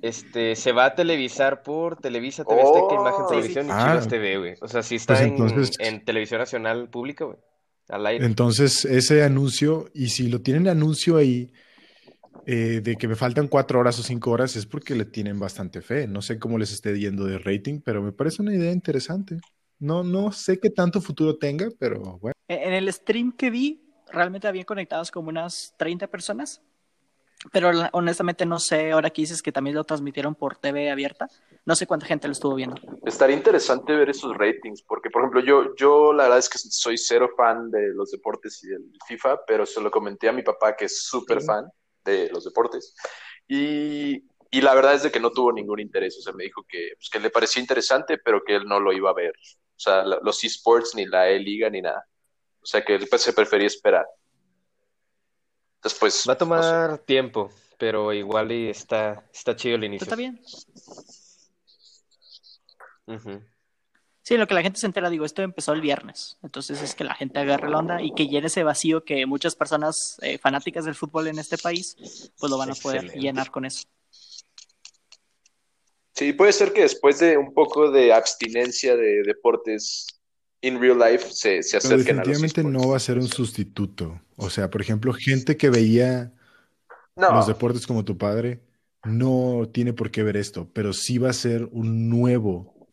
Este, 0.00 0.56
se 0.56 0.72
va 0.72 0.86
a 0.86 0.94
televisar 0.96 1.62
por 1.62 1.96
Televisa, 2.00 2.44
TV 2.44 2.60
Azteca, 2.62 2.94
Imagen 2.94 3.22
Oh. 3.24 3.28
Televisión 3.28 3.66
y 3.66 3.70
Ah. 3.70 3.86
Chivas 3.90 4.08
TV, 4.08 4.38
güey. 4.38 4.54
O 4.60 4.66
sea, 4.68 4.82
sí 4.82 4.96
está 4.96 5.14
Pues 5.14 5.26
en, 5.26 5.32
entonces- 5.36 5.76
en 5.78 6.04
Televisión 6.04 6.40
Nacional 6.40 6.88
Pública, 6.90 7.24
güey. 7.26 7.38
Al 7.92 8.06
aire. 8.06 8.24
Entonces, 8.24 8.86
ese 8.86 9.22
anuncio, 9.22 9.90
y 9.92 10.08
si 10.08 10.28
lo 10.28 10.40
tienen 10.40 10.66
anuncio 10.66 11.18
ahí 11.18 11.52
eh, 12.46 12.80
de 12.82 12.96
que 12.96 13.06
me 13.06 13.16
faltan 13.16 13.48
cuatro 13.48 13.78
horas 13.78 13.98
o 13.98 14.02
cinco 14.02 14.30
horas, 14.30 14.56
es 14.56 14.64
porque 14.64 14.94
le 14.94 15.04
tienen 15.04 15.38
bastante 15.38 15.82
fe. 15.82 16.08
No 16.08 16.22
sé 16.22 16.38
cómo 16.38 16.56
les 16.56 16.72
esté 16.72 16.98
yendo 16.98 17.26
de 17.26 17.38
rating, 17.38 17.80
pero 17.84 18.02
me 18.02 18.12
parece 18.12 18.40
una 18.40 18.54
idea 18.54 18.72
interesante. 18.72 19.38
No, 19.78 20.02
no 20.02 20.32
sé 20.32 20.58
qué 20.58 20.70
tanto 20.70 21.02
futuro 21.02 21.36
tenga, 21.36 21.68
pero 21.78 22.18
bueno. 22.18 22.32
En 22.48 22.60
en 22.60 22.72
el 22.72 22.90
stream 22.90 23.30
que 23.32 23.50
vi, 23.50 23.82
realmente 24.10 24.48
habían 24.48 24.64
conectados 24.64 25.10
como 25.10 25.28
unas 25.28 25.74
30 25.76 26.06
personas. 26.06 26.62
Pero 27.50 27.70
honestamente 27.92 28.46
no 28.46 28.58
sé, 28.60 28.92
ahora 28.92 29.10
que 29.10 29.22
dices 29.22 29.42
que 29.42 29.50
también 29.50 29.74
lo 29.74 29.82
transmitieron 29.84 30.34
por 30.36 30.56
TV 30.56 30.90
abierta, 30.90 31.28
no 31.64 31.74
sé 31.74 31.86
cuánta 31.88 32.06
gente 32.06 32.28
lo 32.28 32.32
estuvo 32.32 32.54
viendo. 32.54 32.76
Estaría 33.04 33.34
interesante 33.36 33.94
ver 33.96 34.10
esos 34.10 34.36
ratings, 34.36 34.82
porque 34.82 35.10
por 35.10 35.22
ejemplo 35.22 35.40
yo, 35.40 35.74
yo 35.74 36.12
la 36.12 36.24
verdad 36.24 36.38
es 36.38 36.48
que 36.48 36.58
soy 36.58 36.96
cero 36.96 37.30
fan 37.36 37.70
de 37.70 37.88
los 37.94 38.12
deportes 38.12 38.62
y 38.62 38.68
del 38.68 38.84
FIFA, 39.08 39.44
pero 39.44 39.66
se 39.66 39.80
lo 39.80 39.90
comenté 39.90 40.28
a 40.28 40.32
mi 40.32 40.42
papá 40.42 40.76
que 40.76 40.84
es 40.84 41.02
súper 41.04 41.40
Sí. 41.40 41.46
fan 41.46 41.66
de 42.04 42.28
los 42.30 42.44
deportes. 42.44 42.94
Y, 43.48 44.24
y 44.50 44.60
la 44.60 44.74
verdad 44.74 44.94
es 44.94 45.02
de 45.02 45.10
que 45.10 45.18
no 45.20 45.30
tuvo 45.30 45.52
ningún 45.52 45.80
interés, 45.80 46.16
o 46.18 46.22
sea, 46.22 46.32
me 46.32 46.44
dijo 46.44 46.64
que, 46.68 46.92
pues, 46.96 47.08
que 47.10 47.18
le 47.18 47.30
parecía 47.30 47.60
interesante, 47.60 48.18
pero 48.18 48.42
que 48.44 48.56
él 48.56 48.64
no 48.66 48.78
lo 48.78 48.92
iba 48.92 49.10
a 49.10 49.14
ver. 49.14 49.32
O 49.76 49.78
sea, 49.82 50.04
los 50.04 50.44
esports, 50.44 50.94
ni 50.94 51.06
la 51.06 51.28
E-Liga, 51.28 51.68
ni 51.70 51.82
nada. 51.82 52.06
O 52.62 52.66
sea, 52.66 52.84
que 52.84 52.94
él 52.94 53.06
pues, 53.10 53.22
se 53.22 53.32
prefería 53.32 53.66
esperar. 53.66 54.06
Después, 55.82 56.24
Va 56.28 56.32
a 56.32 56.34
no 56.34 56.38
sé. 56.38 56.38
tomar 56.38 56.98
tiempo, 56.98 57.50
pero 57.78 58.12
igual 58.12 58.52
y 58.52 58.68
está, 58.68 59.24
está 59.32 59.56
chido 59.56 59.76
el 59.76 59.84
inicio. 59.84 60.04
¿Está 60.04 60.16
bien? 60.16 60.40
Sí, 64.22 64.36
lo 64.36 64.46
que 64.46 64.54
la 64.54 64.62
gente 64.62 64.78
se 64.78 64.86
entera, 64.86 65.10
digo, 65.10 65.24
esto 65.24 65.42
empezó 65.42 65.72
el 65.72 65.80
viernes, 65.80 66.38
entonces 66.42 66.80
es 66.80 66.94
que 66.94 67.02
la 67.02 67.14
gente 67.14 67.40
agarre 67.40 67.68
la 67.68 67.78
onda 67.78 68.00
y 68.00 68.14
que 68.14 68.28
llene 68.28 68.46
ese 68.46 68.62
vacío 68.62 69.04
que 69.04 69.26
muchas 69.26 69.56
personas 69.56 70.16
eh, 70.22 70.38
fanáticas 70.38 70.84
del 70.84 70.94
fútbol 70.94 71.26
en 71.26 71.40
este 71.40 71.58
país, 71.58 71.96
pues 72.38 72.50
lo 72.50 72.56
van 72.56 72.70
a 72.70 72.74
poder 72.74 72.98
Excelente. 72.98 73.20
llenar 73.20 73.50
con 73.50 73.64
eso. 73.64 73.84
Sí, 76.14 76.32
puede 76.34 76.52
ser 76.52 76.72
que 76.72 76.82
después 76.82 77.18
de 77.18 77.36
un 77.36 77.52
poco 77.52 77.90
de 77.90 78.12
abstinencia 78.12 78.96
de 78.96 79.22
deportes 79.24 80.06
in 80.62 80.80
real 80.80 80.98
life 80.98 81.26
se, 81.30 81.62
se 81.62 81.78
Pero 81.80 81.94
acerquen 81.96 82.18
a 82.20 82.24
los 82.24 82.28
definitivamente 82.40 82.60
esports. 82.62 82.72
no 82.82 82.88
va 82.90 82.96
a 82.96 83.00
ser 83.00 83.18
un 83.18 83.28
sustituto. 83.28 84.20
O 84.36 84.48
sea, 84.50 84.70
por 84.70 84.80
ejemplo, 84.80 85.12
gente 85.12 85.56
que 85.56 85.70
veía 85.70 86.32
No, 87.16 87.32
los 87.34 87.46
deportes 87.46 87.86
como 87.86 88.04
tu 88.04 88.16
padre 88.16 88.62
no 89.04 89.68
tiene 89.72 89.92
por 89.92 90.10
qué 90.10 90.22
ver 90.22 90.36
esto, 90.36 90.70
pero 90.72 90.92
sí 90.92 91.18
va 91.18 91.30
a 91.30 91.34
ser 91.34 91.68
un 91.72 92.08
nuevo 92.08 92.88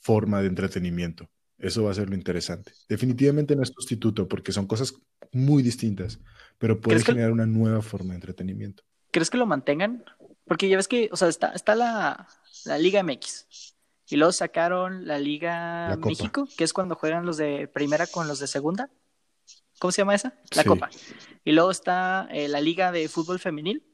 forma 0.00 0.40
de 0.40 0.48
entretenimiento. 0.48 1.28
Eso 1.58 1.84
va 1.84 1.90
a 1.90 1.94
ser 1.94 2.08
lo 2.08 2.14
interesante. 2.16 2.72
Definitivamente 2.88 3.56
no 3.56 3.62
es 3.62 3.70
sustituto 3.74 4.28
porque 4.28 4.52
son 4.52 4.66
cosas 4.66 4.94
muy 5.32 5.62
distintas, 5.62 6.20
pero 6.58 6.80
puede 6.80 6.96
¿Crees 6.96 7.04
que- 7.04 7.12
generar 7.12 7.32
una 7.32 7.46
nueva 7.46 7.82
forma 7.82 8.10
de 8.10 8.16
entretenimiento. 8.16 8.82
¿Crees 9.10 9.30
que 9.30 9.38
lo 9.38 9.46
mantengan? 9.46 10.04
Porque 10.46 10.68
ya 10.68 10.76
ves 10.76 10.86
que, 10.88 11.08
o 11.12 11.16
sea, 11.16 11.28
está, 11.28 11.48
está 11.52 11.74
la, 11.74 12.28
la 12.64 12.78
Liga 12.78 13.02
MX 13.02 13.46
y 14.08 14.16
luego 14.16 14.32
sacaron 14.32 15.06
la 15.06 15.18
Liga 15.18 15.90
La. 15.90 15.96
México, 15.96 16.48
que 16.56 16.64
es 16.64 16.72
cuando 16.72 16.94
juegan 16.94 17.26
los 17.26 17.36
de 17.36 17.68
primera 17.68 18.06
con 18.06 18.26
los 18.28 18.38
de 18.40 18.46
segunda. 18.46 18.90
¿Cómo 19.78 19.92
se 19.92 20.02
llama 20.02 20.14
esa? 20.14 20.34
La 20.54 20.62
Sí. 20.62 20.68
Copa. 20.68 20.90
Y 21.44 21.52
luego 21.52 21.70
está 21.70 22.26
eh, 22.32 22.48
la 22.48 22.60
Liga 22.60 22.90
de 22.92 23.08
Fútbol 23.08 23.38
Femenil. 23.38 23.84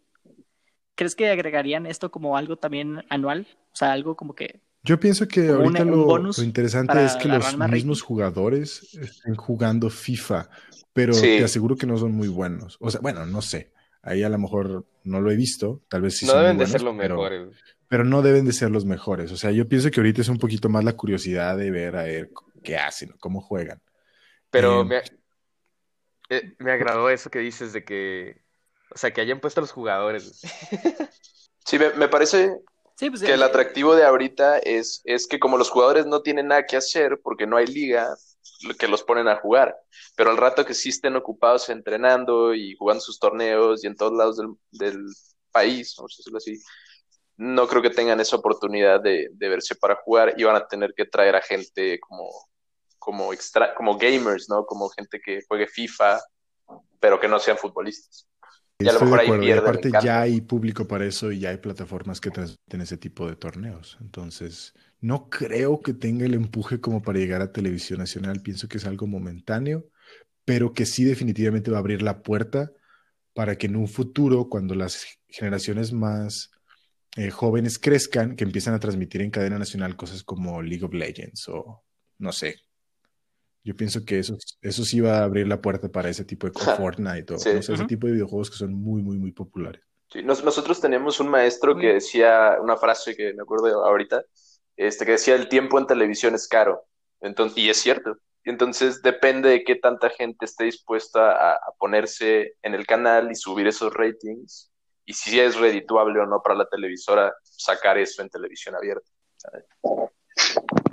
¿Crees 0.94 1.14
que 1.16 1.28
agregarían 1.28 1.86
esto 1.86 2.10
como 2.10 2.36
algo 2.36 2.56
también 2.56 3.04
anual? 3.10 3.46
O 3.72 3.76
sea, 3.76 3.92
algo 3.92 4.16
como 4.16 4.34
que 4.34 4.60
Yo 4.84 5.00
pienso 5.00 5.26
que 5.26 5.48
ahorita 5.48 5.82
un 5.82 5.90
lo, 5.90 6.04
bonus 6.04 6.38
lo 6.38 6.44
interesante 6.44 7.04
es 7.04 7.16
que 7.16 7.28
los 7.28 7.56
mismos 7.56 7.98
rating. 8.00 8.06
jugadores 8.06 8.94
estén 8.94 9.34
jugando 9.34 9.90
FIFA, 9.90 10.48
pero 10.92 11.12
Sí. 11.14 11.22
te 11.38 11.44
aseguro 11.44 11.74
que 11.76 11.86
no 11.86 11.96
son 11.98 12.12
muy 12.12 12.28
buenos. 12.28 12.76
O 12.80 12.90
sea, 12.90 13.00
bueno, 13.00 13.26
no 13.26 13.42
sé. 13.42 13.72
Ahí 14.02 14.22
a 14.22 14.28
lo 14.28 14.38
mejor 14.38 14.86
no 15.02 15.20
lo 15.20 15.30
he 15.30 15.36
visto, 15.36 15.82
tal 15.88 16.02
vez 16.02 16.18
sí 16.18 16.26
No 16.26 16.32
son 16.32 16.40
muy 16.40 16.44
deben 16.44 16.58
de 16.58 16.64
buenos, 16.64 16.70
ser 16.72 16.82
los 16.82 16.96
pero- 16.96 17.14
mejores. 17.16 17.56
Pero 17.88 18.04
no 18.04 18.22
deben 18.22 18.44
de 18.46 18.52
ser 18.52 18.70
los 18.70 18.84
mejores. 18.84 19.32
O 19.32 19.36
sea, 19.36 19.50
yo 19.52 19.68
pienso 19.68 19.90
que 19.90 20.00
ahorita 20.00 20.22
es 20.22 20.28
un 20.28 20.38
poquito 20.38 20.68
más 20.68 20.84
la 20.84 20.94
curiosidad 20.96 21.56
de 21.56 21.70
ver 21.70 21.96
a 21.96 22.04
ver 22.04 22.30
qué 22.62 22.76
hacen, 22.76 23.10
cómo 23.20 23.40
juegan. 23.40 23.80
Pero 24.50 24.84
Eh, 24.84 24.84
me, 24.84 25.02
eh, 26.30 26.54
me 26.58 26.72
agradó 26.72 27.10
eso 27.10 27.30
que 27.30 27.38
dices 27.40 27.72
de 27.72 27.84
que, 27.84 28.42
o 28.94 28.98
sea, 28.98 29.12
que 29.12 29.20
hayan 29.20 29.40
puesto 29.40 29.60
a 29.60 29.62
los 29.62 29.72
jugadores. 29.72 30.40
sí, 31.66 31.78
me, 31.78 31.90
me 31.94 32.08
parece 32.08 32.56
Sí, 32.96 33.10
pues 33.10 33.22
que 33.22 33.34
el 33.34 33.42
eh, 33.42 33.44
atractivo 33.44 33.94
de 33.96 34.04
ahorita 34.04 34.58
es, 34.58 35.02
es 35.04 35.26
que 35.26 35.40
como 35.40 35.58
los 35.58 35.70
jugadores 35.70 36.06
no 36.06 36.22
tienen 36.22 36.48
nada 36.48 36.66
que 36.66 36.76
hacer 36.78 37.20
porque 37.22 37.46
no 37.46 37.56
hay 37.56 37.66
liga, 37.66 38.16
que 38.78 38.88
los 38.88 39.02
ponen 39.04 39.28
a 39.28 39.36
jugar. 39.36 39.76
Pero 40.16 40.30
al 40.30 40.36
rato 40.38 40.64
que 40.64 40.74
sí 40.74 40.90
estén 40.90 41.16
ocupados 41.16 41.68
entrenando 41.70 42.54
y 42.54 42.76
jugando 42.76 43.00
sus 43.02 43.18
torneos 43.20 43.84
y 43.84 43.88
en 43.88 43.96
todos 43.96 44.12
lados 44.14 44.36
del, 44.38 44.48
del 44.72 45.06
país, 45.52 45.94
vamos 45.98 46.14
a 46.16 46.18
decirlo 46.18 46.38
así, 46.38 46.60
no 47.36 47.66
creo 47.66 47.82
que 47.82 47.90
tengan 47.90 48.20
esa 48.20 48.36
oportunidad 48.36 49.00
de, 49.00 49.28
de 49.32 49.48
verse 49.48 49.74
para 49.74 49.96
jugar 49.96 50.34
y 50.36 50.44
van 50.44 50.56
a 50.56 50.66
tener 50.66 50.94
que 50.96 51.04
traer 51.04 51.34
a 51.36 51.42
gente 51.42 51.98
como, 52.00 52.30
como, 52.98 53.32
extra, 53.32 53.74
como 53.74 53.98
gamers, 53.98 54.48
¿no? 54.48 54.64
Como 54.64 54.88
gente 54.88 55.20
que 55.20 55.42
juegue 55.48 55.66
FIFA, 55.66 56.20
pero 57.00 57.18
que 57.18 57.28
no 57.28 57.38
sean 57.38 57.58
futbolistas. 57.58 58.28
Y 58.78 58.88
a 58.88 58.92
lo 58.92 59.00
mejor 59.00 59.20
ahí 59.20 59.30
pierden 59.38 59.58
aparte 59.58 59.90
ya 60.02 60.22
hay 60.22 60.40
público 60.40 60.86
para 60.86 61.04
eso 61.04 61.30
y 61.30 61.40
ya 61.40 61.50
hay 61.50 61.58
plataformas 61.58 62.20
que 62.20 62.30
transmiten 62.30 62.80
ese 62.80 62.96
tipo 62.96 63.28
de 63.28 63.36
torneos. 63.36 63.96
Entonces, 64.00 64.74
no 65.00 65.28
creo 65.28 65.80
que 65.80 65.94
tenga 65.94 66.24
el 66.24 66.34
empuje 66.34 66.80
como 66.80 67.02
para 67.02 67.18
llegar 67.18 67.40
a 67.40 67.52
televisión 67.52 68.00
nacional. 68.00 68.42
Pienso 68.42 68.68
que 68.68 68.78
es 68.78 68.86
algo 68.86 69.06
momentáneo, 69.06 69.84
pero 70.44 70.72
que 70.72 70.86
sí 70.86 71.04
definitivamente 71.04 71.70
va 71.70 71.76
a 71.76 71.80
abrir 71.80 72.02
la 72.02 72.22
puerta 72.22 72.72
para 73.32 73.56
que 73.56 73.66
en 73.66 73.76
un 73.76 73.88
futuro, 73.88 74.48
cuando 74.48 74.74
las 74.74 75.06
generaciones 75.28 75.92
más 75.92 76.50
eh, 77.16 77.30
jóvenes 77.30 77.78
crezcan, 77.78 78.36
que 78.36 78.44
empiezan 78.44 78.74
a 78.74 78.80
transmitir 78.80 79.22
en 79.22 79.30
cadena 79.30 79.58
nacional 79.58 79.96
cosas 79.96 80.22
como 80.24 80.62
League 80.62 80.84
of 80.84 80.92
Legends 80.94 81.48
o 81.48 81.84
no 82.18 82.32
sé. 82.32 82.56
Yo 83.62 83.74
pienso 83.74 84.04
que 84.04 84.18
eso, 84.18 84.36
eso 84.60 84.84
sí 84.84 85.00
va 85.00 85.18
a 85.20 85.24
abrir 85.24 85.46
la 85.48 85.60
puerta 85.60 85.88
para 85.88 86.10
ese 86.10 86.24
tipo 86.24 86.46
de 86.46 86.52
Fortnite 86.92 87.34
o 87.34 87.38
Sí. 87.38 87.50
ese 87.50 87.84
tipo 87.86 88.06
de 88.06 88.14
videojuegos 88.14 88.50
que 88.50 88.56
son 88.56 88.74
muy, 88.74 89.02
muy, 89.02 89.18
muy 89.18 89.32
populares. 89.32 89.82
Sí, 90.12 90.22
nos- 90.22 90.44
nosotros 90.44 90.80
teníamos 90.80 91.18
un 91.20 91.28
maestro 91.28 91.76
que 91.76 91.94
decía 91.94 92.58
una 92.62 92.76
frase 92.76 93.16
que 93.16 93.32
me 93.32 93.42
acuerdo 93.42 93.84
ahorita, 93.84 94.22
este, 94.76 95.06
que 95.06 95.12
decía 95.12 95.34
el 95.34 95.48
tiempo 95.48 95.78
en 95.78 95.86
televisión 95.86 96.34
es 96.34 96.46
caro. 96.46 96.84
Entonces, 97.20 97.56
y 97.58 97.70
es 97.70 97.78
cierto. 97.78 98.18
Entonces 98.44 99.00
depende 99.00 99.48
de 99.48 99.64
qué 99.64 99.76
tanta 99.76 100.10
gente 100.10 100.44
esté 100.44 100.64
dispuesta 100.64 101.32
a, 101.32 101.54
a 101.54 101.72
ponerse 101.78 102.52
en 102.62 102.74
el 102.74 102.86
canal 102.86 103.30
y 103.30 103.34
subir 103.34 103.66
esos 103.66 103.94
ratings 103.94 104.70
y 105.06 105.12
si 105.12 105.38
es 105.38 105.56
redituable 105.56 106.20
o 106.20 106.26
no 106.26 106.40
para 106.42 106.54
la 106.54 106.66
televisora 106.66 107.34
sacar 107.42 107.98
eso 107.98 108.22
en 108.22 108.30
televisión 108.30 108.74
abierta. 108.74 109.08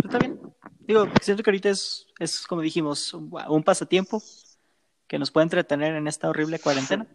Está 0.04 0.20
bien. 0.20 0.40
Digo, 0.82 1.08
siento 1.22 1.44
que 1.44 1.50
ahorita 1.50 1.70
es, 1.70 2.08
es 2.20 2.46
como 2.46 2.62
dijimos, 2.62 3.14
un, 3.14 3.64
pasatiempo 3.64 4.22
que 5.08 5.20
nos 5.20 5.32
puede 5.32 5.44
entretener 5.44 5.96
en 5.96 6.08
esta 6.08 6.30
horrible 6.30 6.60
cuarentena. 6.60 7.08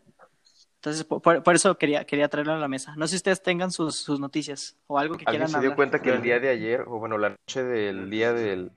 Entonces, 0.77 1.05
por, 1.05 1.55
eso 1.55 1.77
quería, 1.77 2.05
quería 2.05 2.29
traerlo 2.29 2.53
a 2.53 2.59
la 2.59 2.69
mesa. 2.69 2.95
No 2.97 3.07
sé 3.07 3.13
si 3.13 3.17
ustedes 3.17 3.43
tengan 3.43 3.73
sus, 3.73 3.97
sus 3.97 4.21
noticias 4.21 4.77
o 4.87 4.99
algo 4.99 5.17
que 5.17 5.25
¿Alguien 5.27 5.47
quieran 5.47 5.49
se 5.49 5.59
dio 5.59 5.73
hablar. 5.73 5.77
cuenta 5.77 6.01
que 6.01 6.11
el 6.11 6.23
día 6.23 6.39
de 6.39 6.49
ayer, 6.49 6.83
o 6.83 6.99
bueno, 6.99 7.19
la 7.19 7.31
noche 7.31 7.65
del 7.65 8.09
día 8.09 8.33
del... 8.33 8.71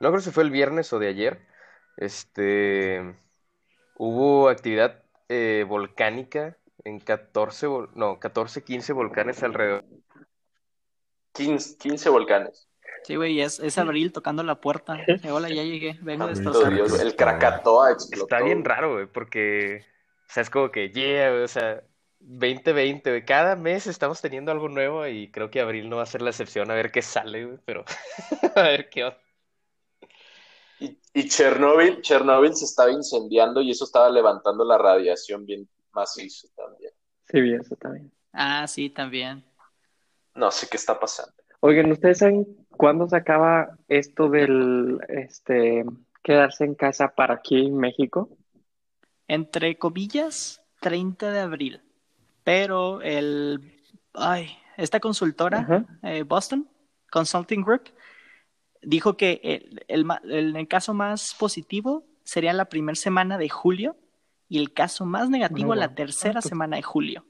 No 0.00 0.08
creo 0.10 0.20
si 0.20 0.30
fue 0.30 0.44
el 0.44 0.50
viernes 0.50 0.92
o 0.92 0.98
de 0.98 1.08
ayer, 1.08 1.46
este... 1.96 3.16
Hubo 3.96 4.48
actividad 4.48 5.02
eh, 5.28 5.64
volcánica 5.68 6.56
en 6.84 7.00
14, 7.00 7.66
vol- 7.68 7.90
no, 7.94 8.18
14, 8.18 8.62
15 8.62 8.92
volcanes 8.92 9.42
alrededor. 9.42 9.84
15, 11.32 11.78
15 11.78 12.08
volcanes. 12.10 12.68
Sí, 13.04 13.16
güey, 13.16 13.40
es, 13.40 13.58
es 13.58 13.78
Abril 13.78 14.12
tocando 14.12 14.42
la 14.42 14.60
puerta. 14.60 14.96
Eh, 15.24 15.30
hola, 15.30 15.48
ya 15.48 15.62
llegué, 15.62 15.98
vengo 16.02 16.26
Santo 16.26 16.40
destrozar. 16.40 16.74
Dios, 16.74 17.00
el 17.00 17.16
Krakatoa 17.16 17.92
explotó. 17.92 18.24
Está 18.24 18.44
bien 18.44 18.64
raro, 18.64 18.94
güey, 18.94 19.06
porque, 19.06 19.84
o 20.28 20.32
sea, 20.32 20.42
es 20.42 20.50
como 20.50 20.70
que, 20.70 20.90
yeah, 20.90 21.30
güey, 21.30 21.42
o 21.42 21.48
sea, 21.48 21.82
2020, 22.20 23.10
güey, 23.10 23.24
cada 23.24 23.56
mes 23.56 23.86
estamos 23.86 24.20
teniendo 24.20 24.52
algo 24.52 24.68
nuevo 24.68 25.06
y 25.06 25.30
creo 25.32 25.50
que 25.50 25.60
abril 25.60 25.88
no 25.88 25.96
va 25.96 26.02
a 26.04 26.06
ser 26.06 26.22
la 26.22 26.30
excepción, 26.30 26.70
a 26.70 26.74
ver 26.74 26.92
qué 26.92 27.02
sale, 27.02 27.44
güey, 27.44 27.58
pero 27.64 27.84
a 28.56 28.62
ver 28.62 28.88
qué 28.88 29.04
onda. 29.04 29.18
Y, 30.78 30.98
y 31.14 31.28
Chernóbil, 31.28 32.00
Chernóbil 32.02 32.54
se 32.54 32.64
estaba 32.64 32.90
incendiando 32.90 33.60
y 33.60 33.70
eso 33.70 33.84
estaba 33.84 34.10
levantando 34.10 34.64
la 34.64 34.78
radiación 34.78 35.46
bien 35.46 35.68
macizo 35.94 36.48
también. 36.56 36.92
Sí, 37.30 37.40
vi 37.40 37.54
eso 37.54 37.76
también. 37.76 38.12
Ah, 38.32 38.66
sí, 38.66 38.90
también. 38.90 39.44
No 40.34 40.50
sé 40.50 40.68
qué 40.68 40.76
está 40.76 40.98
pasando. 40.98 41.32
Oigan, 41.60 41.90
¿ustedes 41.92 42.18
saben 42.18 42.46
cuándo 42.70 43.08
se 43.08 43.16
acaba 43.16 43.78
esto 43.88 44.28
del 44.28 44.98
este 45.08 45.84
quedarse 46.22 46.64
en 46.64 46.74
casa 46.74 47.14
para 47.14 47.34
aquí 47.34 47.66
en 47.66 47.76
México? 47.76 48.30
Entre 49.28 49.78
comillas, 49.78 50.62
30 50.80 51.30
de 51.30 51.40
abril. 51.40 51.82
Pero 52.44 53.00
el. 53.02 53.60
Ay, 54.14 54.50
esta 54.76 55.00
consultora, 55.00 55.88
eh, 56.02 56.22
Boston 56.24 56.68
Consulting 57.10 57.62
Group, 57.62 57.90
dijo 58.82 59.16
que 59.16 59.40
el, 59.42 59.84
el 59.88 60.06
el- 60.24 60.56
el 60.56 60.68
caso 60.68 60.92
más 60.94 61.34
positivo 61.38 62.04
sería 62.24 62.52
la 62.52 62.66
primera 62.66 62.96
semana 62.96 63.38
de 63.38 63.48
julio 63.48 63.96
y 64.52 64.58
el 64.58 64.74
caso 64.74 65.06
más 65.06 65.30
negativo 65.30 65.74
la 65.74 65.94
tercera 65.94 66.32
Ah, 66.40 66.42
pues- 66.42 66.48
semana 66.50 66.76
de 66.76 66.82
julio. 66.82 67.24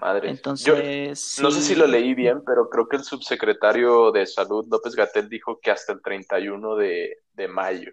Madre. 0.00 0.30
Entonces. 0.30 1.36
Yo 1.36 1.42
no 1.44 1.50
sé 1.52 1.60
si 1.62 1.74
lo 1.76 1.86
leí 1.86 2.14
bien, 2.14 2.42
pero 2.44 2.68
creo 2.68 2.88
que 2.88 2.96
el 2.96 3.04
subsecretario 3.04 4.10
de 4.10 4.26
Salud, 4.26 4.66
López 4.68 4.94
Gatel, 4.96 5.28
dijo 5.28 5.60
que 5.60 5.70
hasta 5.70 5.92
el 5.92 6.02
31 6.02 6.74
de, 6.76 7.18
de 7.32 7.48
mayo. 7.48 7.92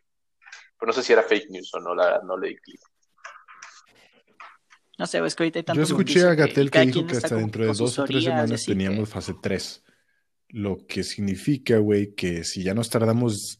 Pero 0.80 0.88
no 0.88 0.94
sé 0.94 1.04
si 1.04 1.14
era 1.14 1.22
fake 1.24 1.50
news 1.52 1.72
o 1.76 1.80
no, 1.80 1.94
la 1.94 2.06
verdad, 2.06 2.24
no 2.24 2.38
leí 2.38 2.56
clic. 2.58 2.80
No 4.98 5.06
sé, 5.08 5.20
es 5.26 5.36
que 5.36 5.44
ahorita 5.44 5.60
hay 5.60 5.64
Yo 5.64 5.66
tantas 5.66 5.90
escuché 5.90 6.22
a 6.28 6.34
Gatel 6.36 6.72
que 6.72 6.80
dijo 6.82 7.06
que 7.06 7.14
está 7.14 7.28
hasta 7.28 7.36
dentro 7.38 7.62
de 7.66 7.74
dos 7.74 8.00
o 8.00 8.06
tres 8.06 8.24
semanas 8.24 8.64
teníamos 8.66 9.08
que- 9.10 9.14
fase 9.14 9.34
3. 9.42 9.84
Lo 10.50 10.78
que 10.88 11.04
significa, 11.04 11.78
güey, 11.80 12.14
que 12.16 12.44
si 12.44 12.64
ya 12.64 12.74
nos 12.74 12.90
tardamos 12.90 13.60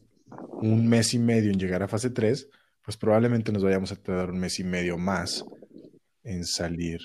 un 0.62 0.88
mes 0.88 1.14
y 1.14 1.20
medio 1.20 1.52
en 1.52 1.60
llegar 1.60 1.84
a 1.84 1.88
fase 1.88 2.10
3, 2.10 2.50
pues 2.86 2.98
probablemente 2.98 3.52
nos 3.52 3.64
vayamos 3.64 3.92
a 3.92 3.96
tardar 3.96 4.30
un 4.30 4.40
mes 4.40 4.60
y 4.60 4.64
medio 4.64 4.98
más 4.98 5.44
en 6.24 6.46
salir. 6.46 7.00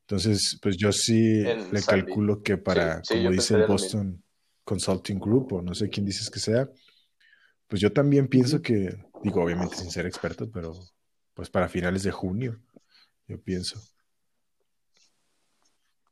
Entonces, 0.00 0.58
pues 0.62 0.76
yo 0.76 0.92
sí 0.92 1.40
En 1.40 1.72
le 1.72 1.80
salir. 1.80 2.04
calculo 2.04 2.42
que 2.42 2.58
para, 2.58 3.02
sí, 3.02 3.14
como 3.14 3.30
dice 3.30 3.54
el. 3.54 3.66
Boston 3.66 4.22
Consulting 4.64 5.18
Group, 5.18 5.54
o 5.54 5.62
no 5.62 5.74
sé 5.74 5.88
quién 5.88 6.04
dices 6.06 6.30
que 6.30 6.40
sea, 6.40 6.68
pues 7.68 7.80
yo 7.80 7.92
también 7.92 8.28
pienso 8.28 8.60
que, 8.60 8.94
digo, 9.22 9.42
obviamente 9.42 9.76
sin 9.76 9.90
ser 9.90 10.06
experto, 10.06 10.50
pero 10.50 10.72
pues 11.32 11.48
para 11.50 11.68
finales 11.68 12.02
de 12.02 12.10
junio, 12.10 12.60
yo 13.26 13.40
pienso. 13.40 13.80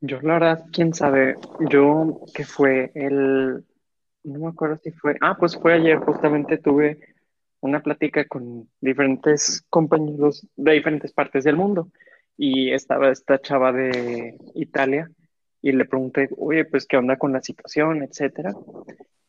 Yo, 0.00 0.20
la 0.22 0.34
verdad, 0.34 0.64
quién 0.72 0.94
sabe. 0.94 1.36
Yo, 1.70 2.22
que 2.34 2.44
fue 2.44 2.90
el. 2.94 3.64
No 4.24 4.38
me 4.38 4.48
acuerdo 4.48 4.78
si 4.82 4.90
fue. 4.90 5.16
Ah, 5.20 5.36
pues 5.38 5.56
fue 5.56 5.74
ayer, 5.74 5.98
justamente 5.98 6.58
tuve 6.58 6.98
una 7.62 7.80
plática 7.80 8.26
con 8.26 8.68
diferentes 8.80 9.64
compañeros 9.70 10.46
de 10.56 10.72
diferentes 10.72 11.12
partes 11.12 11.44
del 11.44 11.56
mundo. 11.56 11.88
Y 12.36 12.72
estaba 12.72 13.10
esta 13.10 13.40
chava 13.40 13.72
de 13.72 14.36
Italia. 14.54 15.10
Y 15.62 15.72
le 15.72 15.84
pregunté, 15.84 16.28
oye, 16.36 16.64
pues, 16.64 16.86
¿qué 16.86 16.96
onda 16.96 17.16
con 17.16 17.32
la 17.32 17.40
situación, 17.40 18.02
etcétera? 18.02 18.52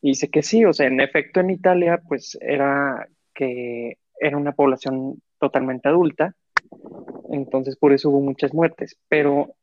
Y 0.02 0.08
dice 0.10 0.28
que 0.28 0.42
sí, 0.42 0.64
o 0.64 0.72
sea, 0.72 0.88
en 0.88 1.00
efecto, 1.00 1.40
en 1.40 1.50
Italia, 1.50 2.02
pues, 2.08 2.36
era 2.40 3.08
que 3.34 3.98
era 4.18 4.36
una 4.36 4.52
población 4.52 5.22
totalmente 5.38 5.88
adulta. 5.88 6.34
Entonces, 7.30 7.76
por 7.76 7.92
eso 7.92 8.10
hubo 8.10 8.20
muchas 8.20 8.52
muertes. 8.52 8.96
Pero 9.08 9.54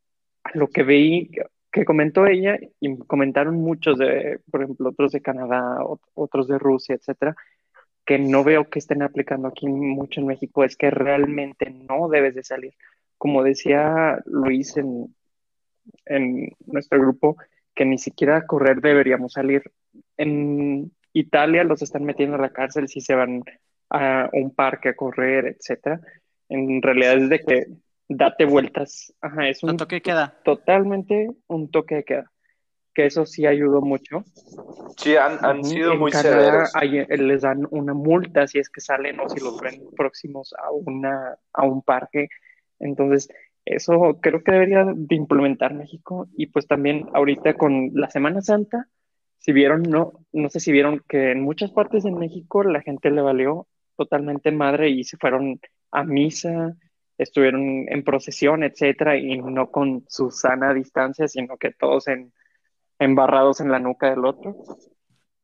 lo 0.54 0.68
que 0.70 0.84
veí 0.84 1.30
que- 1.30 1.86
comentó 1.86 2.26
ella 2.26 2.58
y 2.80 2.98
comentaron 3.00 3.56
muchos 3.56 3.98
de, 3.98 4.40
por 4.52 4.64
ejemplo, 4.64 4.90
otros 4.90 5.12
de 5.14 5.22
Canadá, 5.22 5.78
ot- 5.80 6.02
otros 6.14 6.48
de 6.48 6.58
Rusia, 6.58 6.96
etcétera, 6.96 7.36
que 8.12 8.20
no 8.20 8.44
veo 8.44 8.70
que 8.70 8.80
estén 8.80 9.04
aplicando 9.04 9.48
aquí 9.48 9.70
mucho 9.70 10.20
en 10.20 10.28
México, 10.28 10.66
es 10.66 10.76
que 10.76 10.92
realmente 10.92 11.70
no 11.70 12.10
debes 12.10 12.36
de 12.36 12.44
salir. 12.44 12.74
Como 13.18 13.42
decía 13.42 14.20
Luis 14.26 14.76
en, 14.76 15.16
en 16.08 16.52
nuestro 16.66 17.00
grupo, 17.00 17.38
que 17.74 17.86
ni 17.86 17.98
siquiera 17.98 18.36
a 18.36 18.46
correr 18.46 18.82
deberíamos 18.82 19.32
salir. 19.32 19.64
En 20.18 20.92
Italia 21.14 21.64
los 21.64 21.82
están 21.84 22.04
metiendo 22.04 22.36
a 22.36 22.42
la 22.42 22.52
cárcel 22.52 22.90
si 22.90 23.00
se 23.00 23.16
van 23.16 23.46
a 23.90 24.30
un 24.34 24.54
parque 24.54 24.90
a 24.90 24.96
correr, 24.98 25.46
etcétera. 25.46 26.02
En 26.50 26.82
realidad 26.82 27.14
es 27.16 27.30
de 27.30 27.40
que 27.40 27.68
date 28.10 28.44
vueltas. 28.44 29.14
Ajá, 29.22 29.48
es 29.48 29.64
un 29.64 29.68
¿Cuánto 29.68 29.88
que 29.88 30.02
queda? 30.02 30.38
totalmente 30.44 31.30
un 31.48 31.72
toque 31.72 31.96
de 31.96 32.04
queda. 32.04 32.31
Que 32.94 33.06
eso 33.06 33.26
sí 33.26 33.46
ayudó 33.46 33.82
mucho. 33.82 34.24
Sí, 34.98 35.16
han, 35.16 35.44
han 35.44 35.64
sido 35.64 35.94
En 35.94 36.00
muy 36.00 36.12
Canadá 36.12 36.68
severos. 36.68 36.72
hay- 36.76 37.00
eh, 37.00 37.18
les 37.18 37.42
dan 37.42 37.68
una 37.72 37.94
multa 37.94 38.48
si 38.48 38.60
es 38.60 38.70
que 38.70 38.82
salen 38.82 39.20
o 39.20 39.30
si 39.30 39.40
los 39.40 39.60
ven 39.62 39.82
próximos 39.96 40.54
a 40.62 40.72
una 40.72 41.38
a 41.54 41.64
un 41.66 41.82
parque. 41.82 42.28
Entonces, 42.80 43.30
eso 43.66 44.20
creo 44.22 44.44
que 44.44 44.52
debería 44.52 44.86
de 44.86 45.16
implementar 45.16 45.74
México. 45.74 46.28
Y 46.36 46.48
pues 46.48 46.68
también 46.68 47.08
ahorita 47.14 47.54
con 47.56 47.92
la 47.94 48.10
Semana 48.10 48.42
Santa, 48.42 48.88
si 49.38 49.54
vieron, 49.54 49.84
no, 49.84 50.14
no 50.34 50.50
sé 50.50 50.60
si 50.60 50.72
vieron 50.72 51.02
que 51.08 51.32
en 51.32 51.42
muchas 51.42 51.72
partes 51.72 52.04
de 52.04 52.12
México 52.12 52.64
la 52.64 52.82
gente 52.82 53.10
le 53.10 53.22
valió 53.22 53.68
totalmente 53.98 54.52
madre 54.52 54.90
y 54.90 55.04
se 55.04 55.18
fueron 55.18 55.60
a 55.92 56.04
misa, 56.04 56.76
estuvieron 57.18 57.86
en 57.88 58.04
procesión, 58.04 58.64
etcétera, 58.64 59.18
y 59.18 59.38
no 59.38 59.70
con 59.72 60.06
su 60.08 60.32
sana 60.32 60.74
distancia, 60.74 61.28
sino 61.28 61.58
que 61.58 61.72
todos 61.72 62.08
en, 62.08 62.32
embarrados 63.02 63.60
en 63.60 63.72
la 63.72 63.80
nuca 63.80 64.12
del 64.12 64.26
otro. 64.26 64.56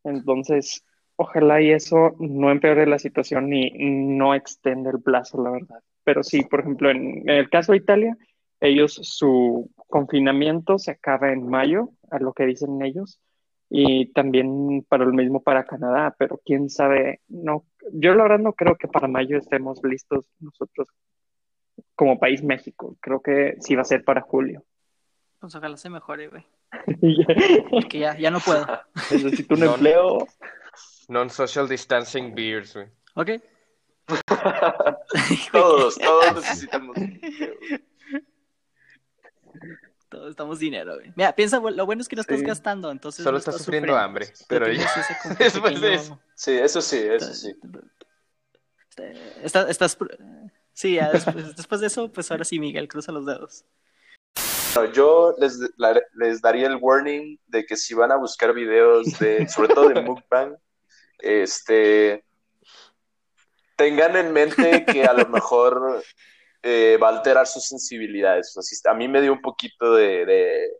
Entonces, 0.04 0.86
ojalá 1.16 1.60
y 1.60 1.72
eso 1.72 2.16
no 2.20 2.52
empeore 2.52 2.86
la 2.86 3.00
situación 3.00 3.50
ni 3.50 3.72
no 3.72 4.36
extende 4.36 4.92
el 4.92 5.02
plazo, 5.02 5.42
la 5.42 5.50
verdad. 5.50 5.80
Pero 6.04 6.24
sí, 6.24 6.44
por 6.44 6.62
ejemplo, 6.62 6.92
en, 6.92 7.28
el 7.28 7.50
caso 7.50 7.72
de 7.72 7.80
Italia, 7.80 8.16
ellos 8.60 9.00
su 9.02 9.72
confinamiento 9.88 10.78
se 10.78 10.92
acaba 10.92 11.32
en 11.32 11.50
mayo, 11.50 11.90
a 12.12 12.20
lo 12.20 12.32
que 12.34 12.46
dicen 12.46 12.80
ellos, 12.84 13.20
y 13.70 14.14
también 14.14 14.86
para 14.88 15.04
el 15.04 15.14
mismo 15.14 15.42
para 15.42 15.66
Canadá, 15.66 16.16
pero 16.18 16.40
quién 16.46 16.70
sabe, 16.70 17.22
no, 17.28 17.66
yo 17.92 18.14
la 18.14 18.24
verdad 18.24 18.40
no 18.40 18.54
creo 18.54 18.78
que 18.78 18.88
para 18.88 19.08
mayo 19.08 19.38
estemos 19.38 19.82
listos 19.84 20.30
nosotros 20.40 20.88
como 21.96 22.20
país 22.20 22.44
México, 22.44 22.96
creo 23.02 23.22
que 23.22 23.58
sí 23.60 23.76
va 23.76 23.82
a 23.82 23.86
ser 23.86 24.04
para 24.04 24.22
julio. 24.22 24.64
Pues 25.40 25.56
ojalá 25.56 25.76
se 25.78 25.90
mejore, 25.90 26.28
güey. 26.30 26.46
Porque 27.70 28.00
ya, 28.00 28.18
ya 28.18 28.32
no 28.32 28.40
puedo. 28.40 28.66
Necesito 29.12 29.56
un 29.56 29.64
empleo. 29.64 30.28
Non-social 31.08 31.68
distancing 31.70 32.36
beers, 32.36 32.74
güey. 32.76 32.88
¿Ok? 33.16 33.30
Todos, 35.52 35.98
todos 35.98 36.36
necesitamos. 36.36 36.96
Todos 40.10 40.30
estamos 40.30 40.60
dinero, 40.60 40.96
güey. 40.96 41.12
Mira, 41.16 41.34
piensa, 41.36 41.60
lo 41.60 41.86
bueno 41.86 42.02
es 42.02 42.08
que 42.08 42.16
no 42.16 42.22
estás 42.22 42.40
Sí. 42.40 42.46
gastando, 42.46 42.92
entonces 42.92 43.24
Solo 43.24 43.34
no 43.34 43.38
estás 43.40 43.56
estás 43.56 43.66
sufriendo 43.66 43.98
hambre, 43.98 44.28
pero 44.48 44.72
ya- 44.72 44.88
después 45.38 45.82
de 45.82 45.94
eso. 45.96 46.20
Sí, 46.36 46.52
eso 46.54 46.82
sí, 46.82 46.98
eso 47.00 47.34
sí. 47.34 47.54
Estás, 49.44 49.70
estás, 49.70 49.98
sí, 50.74 50.96
ya 50.96 51.12
después, 51.12 51.56
después 51.58 51.82
de 51.82 51.88
eso, 51.88 52.10
pues 52.12 52.32
ahora 52.32 52.46
sí, 52.46 52.58
Miguel, 52.60 52.88
cruza 52.88 53.12
los 53.12 53.26
dedos. 53.26 53.66
Bueno, 54.80 54.94
yo 54.94 55.36
les, 55.40 55.58
la- 55.78 56.02
les 56.16 56.42
daría 56.42 56.68
el 56.68 56.78
warning 56.80 57.38
de 57.48 57.66
que 57.66 57.76
si 57.76 57.94
van 57.94 58.12
a 58.12 58.16
buscar 58.18 58.54
videos 58.54 59.18
de, 59.20 59.48
sobre 59.50 59.70
todo 59.70 59.90
de 59.90 60.02
mukbang, 60.02 60.56
este, 61.20 62.24
tengan 63.76 64.16
en 64.16 64.32
mente 64.34 64.86
que 64.86 65.04
a 65.06 65.14
lo 65.14 65.28
mejor 65.30 66.04
eh, 66.64 66.98
va 67.02 67.10
a 67.10 67.18
alterar 67.18 67.48
sus 67.48 67.66
sensibilidades. 67.68 68.50
O 68.58 68.62
sea, 68.62 68.64
si- 68.64 68.88
a 68.88 68.94
mí 68.94 69.08
me 69.08 69.22
dio 69.22 69.34
un 69.34 69.42
poquito 69.42 69.94
de, 69.96 70.26
de, 70.26 70.72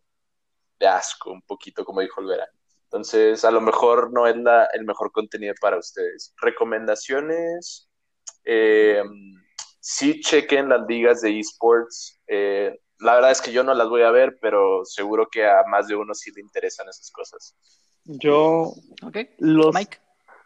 de 0.80 0.88
asco, 0.88 1.32
un 1.32 1.42
poquito, 1.42 1.86
como 1.86 2.02
dijo 2.02 2.22
Olvera. 2.22 2.48
Entonces, 2.84 3.44
a 3.44 3.52
lo 3.52 3.60
mejor 3.62 4.14
no 4.14 4.28
es 4.28 4.38
la, 4.38 4.66
el 4.74 4.86
mejor 4.86 5.12
contenido 5.12 5.54
para 5.60 5.78
ustedes. 5.78 6.34
Recomendaciones, 6.42 7.90
eh, 8.46 9.04
sí 9.80 10.22
chequen 10.22 10.70
las 10.70 10.88
ligas 10.88 11.22
de 11.22 11.38
esports. 11.38 12.18
Eh, 12.28 12.80
la 13.00 13.16
verdad 13.16 13.32
es 13.32 13.42
que 13.42 13.52
yo 13.52 13.64
no 13.64 13.74
las 13.74 13.90
voy 13.90 14.02
a 14.02 14.12
ver, 14.12 14.38
pero 14.42 14.84
seguro 14.86 15.28
que 15.32 15.46
a 15.46 15.64
más 15.68 15.88
de 15.88 15.96
uno 15.96 16.14
sí 16.14 16.32
le 16.36 16.42
interesan 16.42 16.88
esas 16.90 17.12
cosas. 17.12 17.56
Yo, 18.06 18.74
¿Ok? 19.04 19.18
los, 19.40 19.76
Mike. 19.76 19.98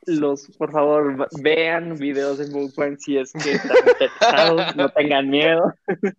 los, 0.05 0.47
por 0.57 0.71
favor, 0.71 1.27
vean 1.41 1.95
videos 1.97 2.39
de 2.39 2.47
mukbang 2.47 2.97
si 2.97 3.17
es 3.17 3.31
que 3.33 3.51
están 3.51 3.77
interesados, 3.77 4.75
no 4.75 4.89
tengan 4.89 5.29
miedo. 5.29 5.73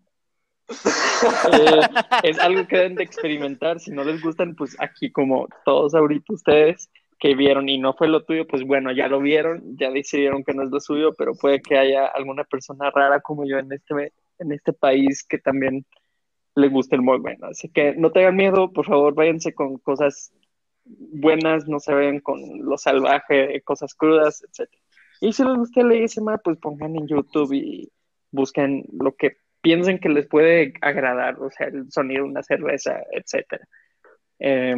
Eh, 1.53 1.81
es 2.23 2.39
algo 2.39 2.67
que 2.67 2.79
deben 2.79 2.95
de 2.95 3.05
experimentar. 3.05 3.79
Si 3.79 3.91
no 3.91 4.05
les 4.05 4.23
gustan, 4.23 4.55
pues 4.57 4.75
aquí 4.81 5.13
como 5.13 5.47
todos 5.65 5.95
ahorita 5.95 6.33
ustedes 6.33 6.89
que 7.19 7.35
vieron 7.35 7.69
y 7.69 7.79
no 7.79 7.93
fue 7.93 8.09
lo 8.09 8.25
tuyo, 8.25 8.47
pues 8.49 8.65
bueno, 8.65 8.91
ya 8.91 9.07
lo 9.07 9.21
vieron, 9.21 9.77
ya 9.77 9.91
decidieron 9.91 10.43
que 10.43 10.55
no 10.55 10.65
es 10.65 10.71
lo 10.71 10.81
suyo, 10.81 11.15
pero 11.15 11.35
puede 11.35 11.61
que 11.61 11.79
haya 11.79 12.07
alguna 12.07 12.43
persona 12.45 12.91
rara 12.91 13.21
como 13.21 13.45
yo 13.47 13.59
en 13.59 13.73
este, 13.73 14.13
en 14.39 14.53
este 14.53 14.73
país 14.73 15.25
que 15.29 15.39
también 15.39 15.85
le 16.55 16.69
guste 16.69 16.97
el 16.97 17.03
mukbang. 17.03 17.39
Así 17.43 17.69
que 17.69 17.95
no 17.95 18.11
tengan 18.13 18.37
miedo, 18.37 18.73
por 18.73 18.87
favor, 18.87 19.15
váyanse 19.15 19.55
con 19.55 19.79
cosas 19.79 20.33
buenas, 20.85 21.69
no 21.69 21.79
se 21.79 21.95
vayan 21.95 22.21
con 22.21 22.41
lo 22.65 22.77
salvaje, 22.77 23.61
cosas 23.63 23.95
crudas, 23.95 24.43
etcétera. 24.43 24.83
Y 25.21 25.33
si 25.33 25.45
les 25.45 25.57
gusta 25.57 25.81
el 25.83 26.03
ASMR, 26.03 26.41
pues 26.43 26.59
pongan 26.59 26.97
en 26.97 27.07
YouTube 27.07 27.53
y 27.53 27.91
busquen 28.33 28.85
lo 28.93 29.15
que 29.15 29.37
piensen 29.61 30.01
que 30.01 30.09
les 30.09 30.27
puede 30.27 30.75
agradar, 30.81 31.41
o 31.41 31.49
sea, 31.51 31.69
el 31.69 31.91
sonido 31.93 32.25
de 32.25 32.31
una 32.31 32.43
cerveza, 32.43 33.01
etcétera. 33.13 33.67
Eh, 34.41 34.75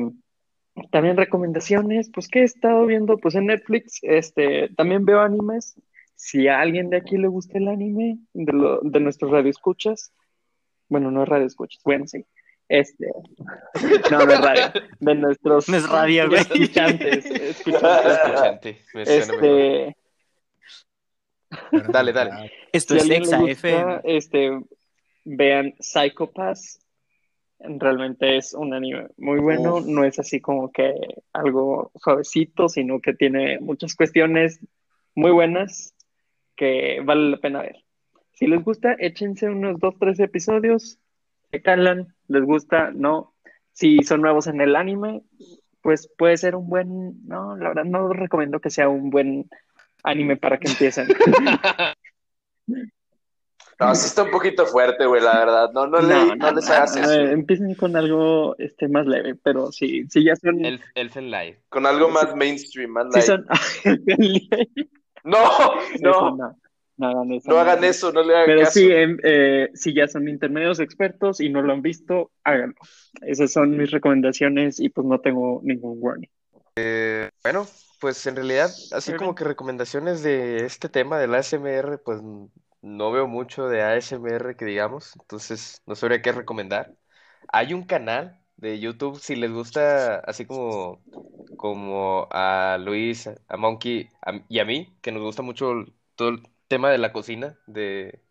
también 0.90 1.16
recomendaciones, 1.16 2.10
pues 2.12 2.28
que 2.28 2.40
he 2.40 2.44
estado 2.44 2.84
viendo, 2.84 3.16
pues 3.18 3.34
en 3.36 3.46
Netflix, 3.46 4.00
este, 4.02 4.68
también 4.76 5.04
veo 5.04 5.20
animes. 5.20 5.80
Si 6.16 6.48
a 6.48 6.60
alguien 6.60 6.90
de 6.90 6.98
aquí 6.98 7.16
le 7.16 7.28
gusta 7.28 7.58
el 7.58 7.68
anime, 7.68 8.18
de, 8.34 8.52
lo, 8.52 8.80
de 8.82 9.00
nuestros 9.00 9.30
radioescuchas, 9.30 10.12
bueno, 10.88 11.10
no 11.10 11.22
es 11.22 11.28
radioescuchas, 11.28 11.80
bueno, 11.84 12.06
sí, 12.06 12.24
este, 12.68 13.06
no, 14.10 14.24
no 14.24 14.32
es 14.32 14.40
radio, 14.40 14.82
de 15.00 15.14
nuestros 15.14 15.68
No 15.68 15.76
es 15.76 15.88
radio, 15.88 16.28
güey. 16.28 16.40
escuchantes, 16.40 17.24
escuchantes. 17.26 18.78
Este, 18.94 19.96
Dale, 21.92 22.12
dale. 22.12 22.50
Esto 22.72 22.98
si 22.98 23.12
a 23.12 23.14
es 23.14 23.20
Exa 23.20 23.38
le 23.38 23.42
gusta, 23.52 23.68
FM. 23.68 24.00
este, 24.04 24.60
vean 25.24 25.74
Psychopass. 25.78 26.80
Realmente 27.60 28.36
es 28.36 28.52
un 28.54 28.74
anime 28.74 29.06
muy 29.16 29.38
bueno. 29.38 29.76
Uf. 29.76 29.86
No 29.86 30.04
es 30.04 30.18
así 30.18 30.40
como 30.40 30.72
que 30.72 30.92
algo 31.32 31.92
suavecito, 31.94 32.68
sino 32.68 33.00
que 33.00 33.14
tiene 33.14 33.60
muchas 33.60 33.94
cuestiones 33.94 34.58
muy 35.14 35.30
buenas 35.30 35.94
que 36.56 37.00
vale 37.04 37.30
la 37.30 37.36
pena 37.36 37.62
ver. 37.62 37.83
Si 38.34 38.46
les 38.46 38.62
gusta, 38.62 38.94
échense 38.98 39.48
unos 39.48 39.78
dos, 39.78 39.94
tres 39.98 40.18
episodios, 40.20 40.98
se 41.50 41.62
calan, 41.62 42.14
les 42.28 42.42
gusta, 42.44 42.90
no. 42.92 43.34
Si 43.72 44.02
son 44.02 44.22
nuevos 44.22 44.46
en 44.46 44.60
el 44.60 44.76
anime, 44.76 45.22
pues 45.80 46.08
puede 46.16 46.36
ser 46.36 46.54
un 46.56 46.68
buen, 46.68 47.26
no, 47.26 47.56
la 47.56 47.68
verdad 47.68 47.84
no 47.84 48.08
recomiendo 48.12 48.60
que 48.60 48.70
sea 48.70 48.88
un 48.88 49.10
buen 49.10 49.48
anime 50.02 50.36
para 50.36 50.58
que 50.58 50.68
empiecen. 50.68 51.08
No, 53.80 53.92
sí 53.96 54.06
está 54.06 54.22
un 54.22 54.30
poquito 54.30 54.66
fuerte, 54.66 55.04
güey, 55.04 55.20
la 55.20 55.36
verdad. 55.36 55.70
No, 55.72 55.86
no, 55.88 56.00
le- 56.00 56.36
no 56.36 56.52
les 56.52 56.70
hagas 56.70 56.96
eso. 56.96 57.12
Eh, 57.12 57.32
empiecen 57.32 57.74
con 57.74 57.96
algo 57.96 58.54
este, 58.56 58.86
más 58.88 59.04
leve, 59.04 59.34
pero 59.34 59.72
sí, 59.72 60.04
sí 60.08 60.22
ya 60.24 60.36
son... 60.36 60.64
Elf, 60.64 60.80
Elfen 60.94 61.28
Live. 61.28 61.60
Con 61.70 61.84
algo 61.84 62.08
más 62.08 62.36
mainstream, 62.36 62.90
más 62.92 63.06
sí 63.12 63.20
light. 63.20 63.26
son... 63.26 63.46
No, 65.24 65.42
Eso 65.94 66.36
no, 66.36 66.56
no, 66.96 67.08
hagan 67.08 67.32
eso. 67.32 67.50
no 67.50 67.58
hagan 67.58 67.84
eso, 67.84 68.12
no 68.12 68.22
le 68.22 68.36
hagan 68.36 68.52
Pero 68.52 68.66
caso. 68.66 68.88
sí, 68.88 68.90
em, 68.90 69.18
eh, 69.24 69.70
si 69.74 69.94
ya 69.94 70.08
son 70.08 70.28
intermedios 70.28 70.80
expertos 70.80 71.40
y 71.40 71.48
no 71.50 71.62
lo 71.62 71.72
han 71.72 71.82
visto, 71.82 72.30
háganlo. 72.44 72.76
Esas 73.22 73.52
son 73.52 73.76
mis 73.76 73.90
recomendaciones 73.90 74.80
y 74.80 74.90
pues 74.90 75.06
no 75.06 75.20
tengo 75.20 75.60
ningún 75.64 75.98
warning. 76.00 76.30
Bueno, 77.42 77.66
pues 78.00 78.26
en 78.26 78.36
realidad, 78.36 78.82
así 78.90 79.14
como 79.14 79.34
que 79.34 79.44
recomendaciones 79.44 80.22
de 80.22 80.64
este 80.64 80.88
tema 80.88 81.18
del 81.18 81.34
ASMR, 81.34 81.98
pues 81.98 82.20
no 82.80 83.12
veo 83.12 83.26
mucho 83.26 83.68
de 83.68 83.82
ASMR 83.82 84.56
que 84.56 84.64
digamos, 84.64 85.14
entonces 85.16 85.82
no 85.86 85.94
sabría 85.94 86.22
qué 86.22 86.32
recomendar. 86.32 86.94
Hay 87.48 87.74
un 87.74 87.84
canal 87.84 88.40
de 88.56 88.80
YouTube, 88.80 89.18
si 89.20 89.36
les 89.36 89.50
gusta, 89.52 90.16
así 90.20 90.46
como, 90.46 91.04
como 91.56 92.28
a 92.32 92.78
Luis, 92.80 93.28
a 93.48 93.56
Monkey 93.58 94.10
a- 94.22 94.42
y 94.48 94.58
a 94.60 94.64
mí, 94.64 94.96
que 95.02 95.12
nos 95.12 95.22
gusta 95.22 95.42
mucho 95.42 95.72
todo 96.16 96.30
el 96.30 96.42
tema 96.68 96.90
de 96.90 96.98
la 96.98 97.12
cocina, 97.12 97.58
de, 97.66 98.22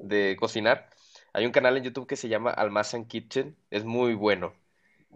de 0.00 0.36
cocinar. 0.38 0.90
Hay 1.32 1.46
un 1.46 1.52
canal 1.52 1.76
en 1.76 1.84
YouTube 1.84 2.06
que 2.06 2.16
se 2.16 2.28
llama 2.28 2.50
Almazan 2.50 3.06
Kitchen, 3.06 3.56
es 3.70 3.84
muy 3.84 4.14
bueno. 4.14 4.54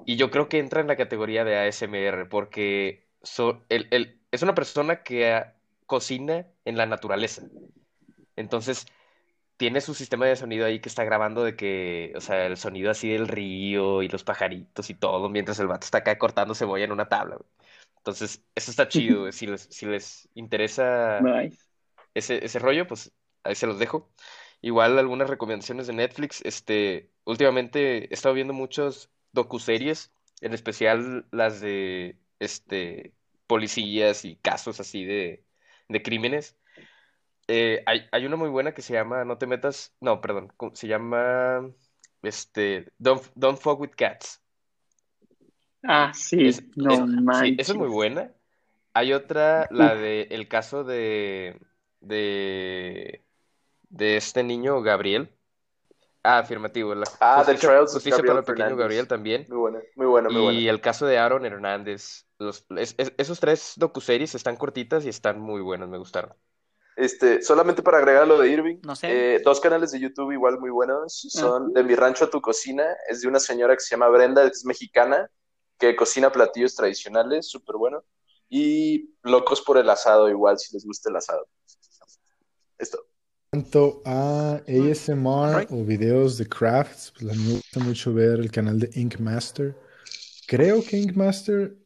Y 0.07 0.16
yo 0.16 0.30
creo 0.30 0.48
que 0.48 0.59
entra 0.59 0.80
en 0.80 0.88
la 0.88 0.96
categoría 0.96 1.44
de 1.44 1.57
ASMR 1.59 2.26
porque 2.26 3.09
so- 3.22 3.64
él- 3.70 3.88
él- 3.92 4.20
es 4.32 4.42
una 4.42 4.55
persona 4.55 5.03
que 5.05 5.32
ah, 5.32 5.57
cocina 5.86 6.46
en 6.64 6.76
la 6.76 6.86
naturaleza. 6.86 7.44
Entonces, 8.36 8.86
tiene 9.57 9.80
su 9.80 9.94
sistema 9.94 10.26
de 10.26 10.36
sonido 10.36 10.66
ahí 10.66 10.80
que 10.80 10.88
está 10.88 11.05
grabando 11.05 11.44
de 11.44 11.57
que, 11.57 12.12
o 12.16 12.20
sea, 12.22 12.46
el 12.46 12.57
sonido 12.59 12.90
así 12.90 13.11
del 13.11 13.28
río 13.28 14.03
y 14.03 14.09
los 14.09 14.24
pajaritos 14.24 14.90
y 14.90 14.94
todo, 14.94 15.28
mientras 15.30 15.59
el 15.61 15.68
vato 15.68 15.84
está 15.86 15.98
acá 16.00 16.18
cortando 16.18 16.55
cebolla 16.55 16.84
en 16.84 16.92
una 16.92 17.09
tabla, 17.09 17.36
güey. 17.36 17.48
Entonces, 17.98 18.44
eso 18.55 18.70
está 18.72 18.88
chido. 18.88 19.30
Si 19.32 19.46
les, 19.46 19.62
si 19.62 19.86
les 19.86 20.28
interesa 20.34 21.22
Nice. 21.22 21.72
Ese, 22.14 22.44
ese 22.44 22.58
rollo, 22.58 22.86
pues 22.86 23.12
ahí 23.44 23.54
se 23.54 23.66
los 23.66 23.78
dejo. 23.78 24.10
Igual 24.60 24.98
algunas 24.98 25.28
recomendaciones 25.30 25.86
de 25.86 25.92
Netflix. 25.94 26.40
Este, 26.44 27.10
últimamente 27.24 28.04
he 28.10 28.14
estado 28.14 28.34
viendo 28.34 28.52
muchos 28.54 29.10
docuseries, 29.32 30.12
en 30.40 30.54
especial 30.54 31.26
las 31.32 31.60
de 31.60 32.18
este, 32.38 33.14
policías 33.46 34.24
y 34.24 34.36
casos 34.36 34.80
así 34.80 35.04
de, 35.04 35.44
de 35.88 36.02
crímenes. 36.02 36.56
Eh, 37.48 37.82
hay, 37.86 38.06
hay 38.12 38.26
una 38.26 38.36
muy 38.36 38.48
buena 38.48 38.72
que 38.72 38.82
se 38.82 38.94
llama 38.94 39.24
No 39.24 39.36
te 39.38 39.46
metas, 39.46 39.94
no, 40.00 40.20
perdón, 40.20 40.52
se 40.74 40.86
llama 40.88 41.70
este, 42.22 42.92
Don't, 42.98 43.24
Don't 43.34 43.58
Fuck 43.58 43.80
with 43.80 43.90
Cats. 43.96 44.40
Ah, 45.84 46.12
sí, 46.14 46.46
Es- 46.48 46.62
no 46.76 46.92
es- 46.92 46.98
sí, 47.00 47.22
manches. 47.22 47.58
esa 47.58 47.72
es 47.72 47.78
muy 47.78 47.88
buena. 47.88 48.32
Hay 48.94 49.12
otra, 49.12 49.68
la 49.70 49.94
de 49.94 50.22
el 50.30 50.48
caso 50.48 50.84
de, 50.84 51.58
de, 52.03 53.24
de 53.88 54.16
este 54.16 54.42
niño 54.42 54.82
Gabriel. 54.82 55.30
Ah, 56.24 56.38
afirmativo. 56.38 56.94
La 56.94 57.05
Ah, 57.20 57.42
The 57.44 57.53
justicia, 57.53 57.68
Trials 57.68 57.90
of 57.90 57.94
justicia 57.94 58.18
para 58.24 58.38
el 58.38 58.44
pequeño 58.44 58.57
Fernández. 58.68 58.78
Gabriel 58.78 59.09
también. 59.09 59.46
Muy 59.48 59.59
buena, 59.59 59.80
muy 59.96 60.07
buena, 60.07 60.28
muy 60.30 60.38
Y 60.38 60.44
buena. 60.44 60.70
el 60.70 60.80
caso 60.80 61.07
de 61.07 61.18
Aaron 61.18 61.44
Hernández. 61.46 62.26
Los, 62.38 62.64
es- 62.76 62.94
es- 62.98 63.12
esos 63.18 63.40
tres 63.40 63.72
docuseries 63.76 64.34
están 64.34 64.57
cortitas 64.57 65.05
y 65.05 65.09
están 65.09 65.40
muy 65.40 65.61
buenos, 65.62 65.88
me 65.88 65.98
gustaron. 65.98 66.34
Este, 66.94 67.40
solamente 67.42 67.82
para 67.82 67.98
agregar 67.98 68.28
lo 68.28 68.38
de 68.38 68.50
Irving, 68.50 68.76
No 68.82 68.94
sé. 68.94 69.36
eh, 69.36 69.40
dos 69.42 69.61
canales 69.61 69.92
de 69.92 70.00
YouTube 70.00 70.30
igual 70.32 70.61
muy 70.61 70.68
buenos 70.70 71.14
son 71.30 71.72
De 71.72 71.82
mi 71.82 71.94
rancho 71.94 72.26
a 72.26 72.30
tu 72.30 72.40
cocina, 72.42 72.84
es 73.09 73.22
de 73.22 73.28
una 73.28 73.40
señora 73.40 73.74
que 73.74 73.80
se 73.80 73.94
llama 73.94 74.09
Brenda, 74.09 74.44
es 74.44 74.64
mexicana, 74.66 75.30
que 75.78 75.96
cocina 75.96 76.30
platillos 76.30 76.74
tradicionales, 76.76 77.48
súper 77.50 77.76
bueno, 77.76 78.05
y 78.50 79.11
Locos 79.22 79.62
por 79.62 79.78
el 79.78 79.88
asado 79.88 80.28
igual, 80.28 80.59
si 80.59 80.74
les 80.74 80.84
gusta 80.84 81.09
el 81.09 81.16
asado. 81.16 81.48
Esto. 82.83 82.99
cuanto 83.51 84.03
a 84.05 84.61
ASMR 84.66 85.68
o 85.70 85.85
videos 85.85 86.37
de 86.37 86.49
crafts, 86.49 87.12
pues 87.12 87.33
a 87.33 87.37
mí 87.37 87.45
me 87.45 87.53
gusta 87.53 87.78
mucho 87.78 88.12
ver 88.12 88.41
el 88.41 88.51
canal 88.51 88.80
de 88.80 88.91
Ink 88.95 89.20
Master. 89.20 89.76
Creo 90.49 90.83
que 90.83 90.99
Ink 90.99 91.14
Master 91.14 91.76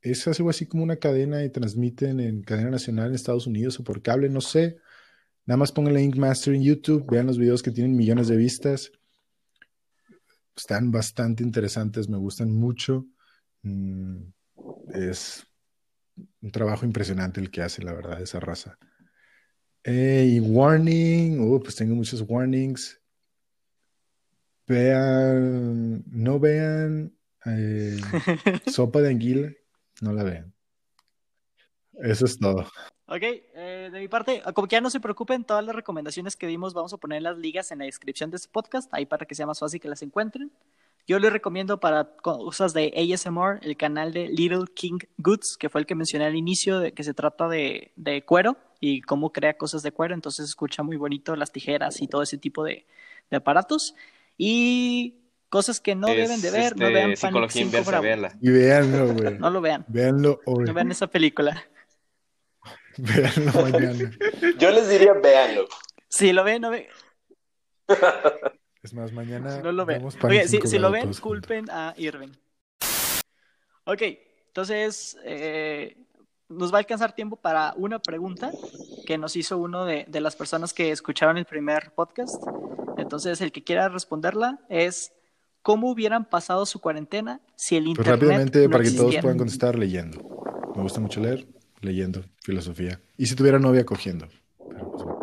es 0.00 0.28
algo 0.28 0.48
así 0.48 0.66
como 0.66 0.84
una 0.84 0.94
cadena 0.94 1.42
y 1.42 1.50
transmiten 1.50 2.20
en 2.20 2.42
cadena 2.42 2.70
nacional 2.70 3.08
en 3.08 3.14
Estados 3.16 3.48
Unidos 3.48 3.80
o 3.80 3.84
por 3.84 4.00
cable, 4.00 4.28
no 4.28 4.40
sé. 4.40 4.78
Nada 5.44 5.56
más 5.56 5.72
pónganle 5.72 6.02
Ink 6.02 6.16
Master 6.16 6.54
en 6.54 6.62
YouTube, 6.62 7.04
vean 7.10 7.26
los 7.26 7.38
videos 7.38 7.64
que 7.64 7.72
tienen 7.72 7.96
millones 7.96 8.28
de 8.28 8.36
vistas. 8.36 8.92
Están 10.56 10.92
bastante 10.92 11.42
interesantes, 11.42 12.08
me 12.08 12.18
gustan 12.18 12.52
mucho. 12.52 13.06
Mm, 13.62 14.18
es 14.94 15.44
un 16.40 16.52
trabajo 16.52 16.86
impresionante 16.86 17.40
el 17.40 17.50
que 17.50 17.62
hace, 17.62 17.82
la 17.82 17.92
verdad, 17.92 18.22
esa 18.22 18.38
raza. 18.38 18.78
Eh, 19.84 20.34
y 20.34 20.40
warning, 20.40 21.40
uh, 21.40 21.60
pues 21.60 21.76
tengo 21.76 21.94
muchos 21.94 22.24
warnings. 22.26 23.00
Vean, 24.66 26.04
no 26.06 26.38
vean 26.38 27.12
eh, 27.44 27.98
sopa 28.66 29.00
de 29.00 29.10
anguila, 29.10 29.52
no 30.00 30.12
la 30.12 30.22
vean. 30.22 30.54
Eso 31.94 32.24
es 32.24 32.38
todo. 32.38 32.66
Ok, 33.06 33.22
eh, 33.22 33.90
de 33.92 34.00
mi 34.00 34.08
parte, 34.08 34.42
como 34.54 34.68
que 34.68 34.76
ya 34.76 34.80
no 34.80 34.88
se 34.88 35.00
preocupen, 35.00 35.44
todas 35.44 35.64
las 35.64 35.74
recomendaciones 35.74 36.36
que 36.36 36.46
dimos 36.46 36.72
vamos 36.72 36.92
a 36.92 36.96
poner 36.96 37.22
las 37.22 37.36
ligas 37.36 37.70
en 37.72 37.80
la 37.80 37.84
descripción 37.84 38.30
de 38.30 38.36
este 38.36 38.48
podcast, 38.50 38.92
ahí 38.94 39.04
para 39.04 39.26
que 39.26 39.34
sea 39.34 39.46
más 39.46 39.58
fácil 39.58 39.80
que 39.80 39.88
las 39.88 40.02
encuentren. 40.02 40.50
Yo 41.06 41.18
les 41.18 41.32
recomiendo 41.32 41.80
para 41.80 42.14
cosas 42.16 42.72
de 42.74 42.92
ASMR 42.96 43.58
el 43.62 43.76
canal 43.76 44.12
de 44.12 44.28
Little 44.28 44.66
King 44.74 44.98
Goods, 45.18 45.56
que 45.58 45.68
fue 45.68 45.80
el 45.80 45.86
que 45.86 45.94
mencioné 45.94 46.26
al 46.26 46.36
inicio, 46.36 46.78
de 46.78 46.92
que 46.92 47.02
se 47.02 47.12
trata 47.12 47.48
de, 47.48 47.92
de 47.96 48.24
cuero 48.24 48.56
y 48.80 49.00
cómo 49.02 49.32
crea 49.32 49.56
cosas 49.56 49.82
de 49.82 49.92
cuero, 49.92 50.14
entonces 50.14 50.48
escucha 50.48 50.82
muy 50.82 50.96
bonito 50.96 51.34
las 51.36 51.52
tijeras 51.52 52.00
y 52.02 52.08
todo 52.08 52.22
ese 52.22 52.38
tipo 52.38 52.64
de, 52.64 52.86
de 53.30 53.36
aparatos. 53.36 53.94
Y 54.38 55.16
cosas 55.48 55.80
que 55.80 55.94
no 55.94 56.08
Es, 56.08 56.16
deben 56.16 56.40
de 56.40 56.50
ver, 56.50 56.76
no 56.76 56.86
este, 56.86 56.94
vean 56.94 57.04
Panic 57.10 57.16
Psicología 57.18 57.62
5 57.62 57.66
inversa, 57.66 58.00
véanla. 58.00 58.38
Y 58.40 58.50
véanlo, 58.50 59.12
güey. 59.14 59.38
No 59.38 59.50
lo 59.50 59.60
vean, 59.60 59.84
Véanlo 59.88 60.40
hoy. 60.46 60.64
no 60.64 60.72
vean 60.74 60.90
esa 60.90 61.08
película. 61.08 61.64
Véanlo 62.96 63.52
mañana. 63.70 64.10
Yo 64.58 64.70
les 64.70 64.88
diría, 64.88 65.12
véanlo. 65.14 65.66
Si 66.08 66.32
lo 66.32 66.44
ven, 66.44 66.62
no 66.62 66.70
ven, 66.70 66.86
Es 68.82 68.92
más, 68.94 69.12
mañana 69.12 69.60
No 69.60 69.70
lo 69.70 69.86
ven. 69.86 70.04
Oye, 70.22 70.42
si, 70.42 70.56
5 70.56 70.66
si 70.66 70.78
lo 70.78 70.90
ven, 70.90 71.12
culpen 71.14 71.70
a 71.70 71.94
Irving. 71.96 72.30
Ok, 73.84 74.02
entonces 74.48 75.16
eh, 75.24 75.96
nos 76.48 76.72
va 76.72 76.76
a 76.76 76.80
alcanzar 76.80 77.14
tiempo 77.14 77.36
para 77.36 77.74
una 77.76 78.00
pregunta 78.00 78.50
que 79.06 79.18
nos 79.18 79.36
hizo 79.36 79.58
uno 79.58 79.84
de, 79.84 80.04
de 80.08 80.20
las 80.20 80.34
personas 80.34 80.72
que 80.72 80.90
escucharon 80.90 81.38
el 81.38 81.44
primer 81.44 81.92
podcast. 81.94 82.42
Entonces, 82.98 83.40
el 83.40 83.52
que 83.52 83.62
quiera 83.62 83.88
responderla 83.88 84.60
es: 84.68 85.12
¿Cómo 85.62 85.90
hubieran 85.90 86.24
pasado 86.24 86.66
su 86.66 86.80
cuarentena 86.80 87.40
si 87.54 87.76
el 87.76 87.84
Pues 87.84 87.98
internet 87.98 88.20
rápidamente, 88.20 88.64
no 88.64 88.70
para 88.70 88.84
que 88.84 88.90
todos 88.90 89.16
puedan 89.18 89.38
contestar, 89.38 89.78
leyendo. 89.78 90.18
Me 90.74 90.82
gusta 90.82 91.00
mucho 91.00 91.20
leer, 91.20 91.46
leyendo 91.80 92.24
filosofía. 92.42 93.00
Y 93.16 93.26
si 93.26 93.36
tuviera 93.36 93.58
novia, 93.60 93.84
cogiendo. 93.86 94.26
Pero, 94.58 94.90
pues, 94.90 95.04
bueno. 95.04 95.21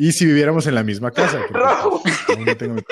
Y 0.00 0.12
si 0.12 0.26
viviéramos 0.26 0.64
en 0.68 0.76
la 0.76 0.84
misma 0.84 1.10
casa. 1.10 1.40
porque, 1.48 1.64
pues, 2.02 2.28
aún 2.36 2.44
no 2.44 2.56
tengo 2.56 2.74
mi. 2.74 2.82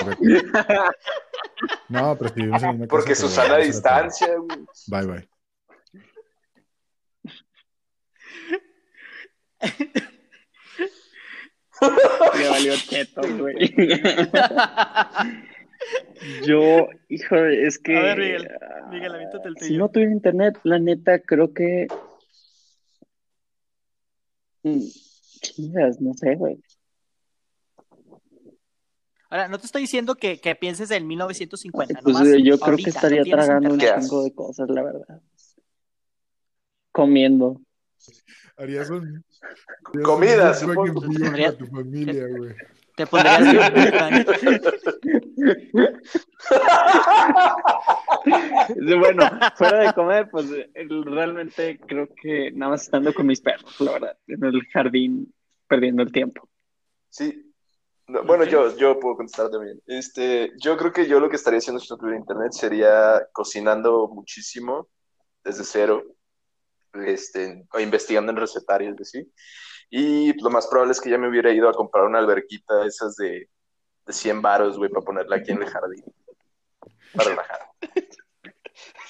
No, 1.87 2.17
pero 2.17 2.29
si 2.33 2.41
vivimos 2.41 2.61
en 2.61 2.67
la 2.67 2.73
misma 2.73 2.87
casa. 2.87 2.89
Porque 2.89 3.05
pues, 3.07 3.19
Susana 3.19 3.53
a 3.53 3.57
todo. 3.57 3.65
distancia, 3.65 4.27
güey. 4.37 4.65
Bye, 4.87 5.05
bye. 5.05 5.29
Le 12.37 12.49
valió 12.49 12.73
cheto, 12.75 13.21
güey. 13.37 13.55
Yo, 16.45 16.87
híjole, 17.07 17.67
es 17.67 17.77
que. 17.77 17.95
A 17.97 18.01
ver, 18.01 18.17
Miguel, 18.19 18.49
Miguel, 18.89 19.13
aviéntate 19.15 19.47
el 19.49 19.55
Si 19.57 19.67
tuyo. 19.67 19.79
no 19.79 19.89
tuviera 19.89 20.11
internet, 20.11 20.59
la 20.63 20.79
neta, 20.79 21.19
creo 21.19 21.53
que. 21.53 21.87
Mm, 24.63 24.81
Chingas, 25.41 26.01
no 26.01 26.13
sé, 26.15 26.35
güey. 26.35 26.57
Ahora, 29.29 29.47
no 29.47 29.59
te 29.59 29.65
estoy 29.65 29.81
diciendo 29.81 30.15
que, 30.15 30.39
que 30.39 30.55
pienses 30.55 30.89
en 30.91 31.05
1950. 31.05 32.01
Pues 32.01 32.15
nomás 32.15 32.27
yo 32.43 32.57
creo 32.57 32.71
ahorita, 32.71 32.83
que 32.83 32.89
estaría 32.89 33.23
tragando 33.23 33.73
un 33.73 33.79
chingo 33.79 34.23
de 34.23 34.33
cosas, 34.33 34.69
la 34.69 34.83
verdad. 34.83 35.21
Comiendo. 36.91 37.61
Harías 38.55 38.89
un. 38.89 39.23
Comida, 40.03 40.49
harías 40.49 40.59
supongo. 40.59 41.01
para 41.01 41.57
tu 41.57 41.67
familia, 41.67 42.27
güey. 42.27 42.55
Te 42.95 43.05
pondrías 43.05 43.71
Bueno, 48.99 49.29
fuera 49.55 49.79
de 49.81 49.93
comer, 49.93 50.29
pues 50.31 50.47
realmente 51.05 51.79
creo 51.85 52.09
que 52.19 52.51
nada 52.51 52.71
más 52.71 52.81
estando 52.81 53.13
con 53.13 53.27
mis 53.27 53.39
perros, 53.39 53.79
la 53.81 53.91
verdad, 53.91 54.17
en 54.25 54.43
el 54.43 54.65
jardín, 54.73 55.31
perdiendo 55.67 56.01
el 56.01 56.11
tiempo. 56.11 56.49
Sí. 57.09 57.46
No, 58.07 58.23
bueno, 58.23 58.45
yo, 58.45 58.75
yo 58.77 58.99
puedo 58.99 59.17
contestar 59.17 59.49
también. 59.49 59.81
Este, 59.85 60.53
yo 60.57 60.77
creo 60.77 60.93
que 60.93 61.07
yo 61.07 61.19
lo 61.19 61.29
que 61.29 61.35
estaría 61.35 61.59
haciendo 61.59 61.79
si 61.79 61.89
no 61.89 61.97
tuviera 61.97 62.17
internet 62.17 62.53
sería 62.53 63.27
cocinando 63.33 64.07
muchísimo 64.07 64.87
desde 65.43 65.65
cero, 65.65 66.03
este, 66.93 67.65
o 67.73 67.79
investigando 67.79 68.31
en 68.31 68.37
recetarios, 68.37 68.95
así. 69.01 69.29
Y 69.89 70.33
lo 70.41 70.49
más 70.49 70.67
probable 70.67 70.93
es 70.93 71.01
que 71.01 71.09
ya 71.09 71.17
me 71.17 71.29
hubiera 71.29 71.51
ido 71.51 71.67
a 71.67 71.73
comprar 71.73 72.05
una 72.05 72.19
alberquita 72.19 72.75
de 72.77 72.87
esas 72.87 73.15
de, 73.17 73.49
de 74.05 74.13
100 74.13 74.41
varos, 74.41 74.77
güey, 74.77 74.89
para 74.89 75.05
ponerla 75.05 75.35
aquí 75.37 75.51
en 75.51 75.63
el 75.63 75.69
jardín. 75.69 76.03
Para 77.13 77.29
relajar. 77.29 77.59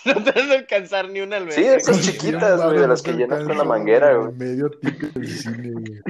No 0.06 0.24
te 0.24 0.32
vas 0.32 0.50
a 0.50 0.54
alcanzar 0.54 1.10
ni 1.10 1.22
una 1.22 1.38
alberca. 1.38 1.56
Sí, 1.56 1.66
esas 1.66 2.02
chiquitas, 2.02 2.62
100 2.62 2.70
güey, 2.70 2.80
de 2.80 2.88
las 2.88 3.02
que 3.02 3.14
llenas 3.14 3.44
con 3.44 3.58
la 3.58 3.64
manguera, 3.64 4.16
güey. 4.16 4.34
Medio 4.34 4.72
ticket 4.72 5.14
del 5.14 5.28
cine, 5.28 5.72
güey. 5.72 6.02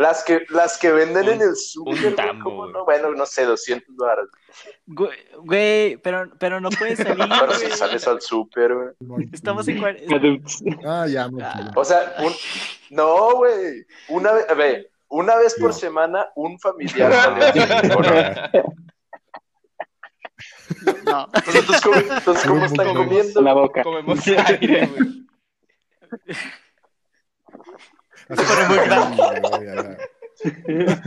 Las 0.00 0.24
que, 0.24 0.46
las 0.48 0.78
que 0.78 0.90
venden 0.92 1.24
Un- 1.24 1.32
en 1.34 1.40
el 1.42 1.56
súper, 1.56 2.00
güey, 2.00 2.14
tambo, 2.14 2.44
¿cómo 2.44 2.56
güey. 2.62 2.72
no? 2.72 2.84
Bueno, 2.86 3.10
no 3.10 3.26
sé, 3.26 3.44
200 3.44 3.94
varos. 3.96 4.30
Güey, 4.86 5.98
pero, 5.98 6.30
pero 6.38 6.58
no 6.58 6.70
puedes 6.70 6.98
salir, 6.98 7.18
Pero 7.40 7.52
si 7.52 7.70
sales 7.70 8.08
al 8.08 8.20
súper, 8.22 8.74
güey. 8.74 9.28
Estamos 9.30 9.68
en 9.68 9.78
Ah, 10.86 11.06
ya 11.06 11.28
me 11.28 11.42
Ah. 11.44 11.70
O 11.76 11.84
sea, 11.84 12.14
un... 12.20 12.32
no, 12.88 13.34
güey. 13.36 13.84
Una 14.08 14.32
vez, 14.32 14.46
a 14.48 14.54
ver, 14.54 14.90
una 15.08 15.36
vez 15.36 15.54
por 15.60 15.68
No. 15.68 15.72
semana, 15.74 16.26
un 16.34 16.58
familiar 16.58 17.12
sale 17.22 17.44
al 17.44 17.52
súper, 17.52 17.90
¿o 17.96 18.02
no? 21.04 21.28
Entonces, 21.34 21.80
¿cómo, 21.82 21.96
entonces, 21.96 22.46
¿cómo 22.46 22.64
están 22.64 22.94
comiendo? 22.94 23.42
la 23.42 23.52
boca. 23.52 23.82
Comemos 23.82 24.26
aire, 24.26 24.86
güey. 24.86 25.26
Así 28.30 28.44
Pero 28.48 28.68
muy 28.68 28.78
que, 28.78 28.84
grande. 28.84 29.16
güey, 29.40 29.66
ya, 29.66 29.74
ya. 30.84 31.02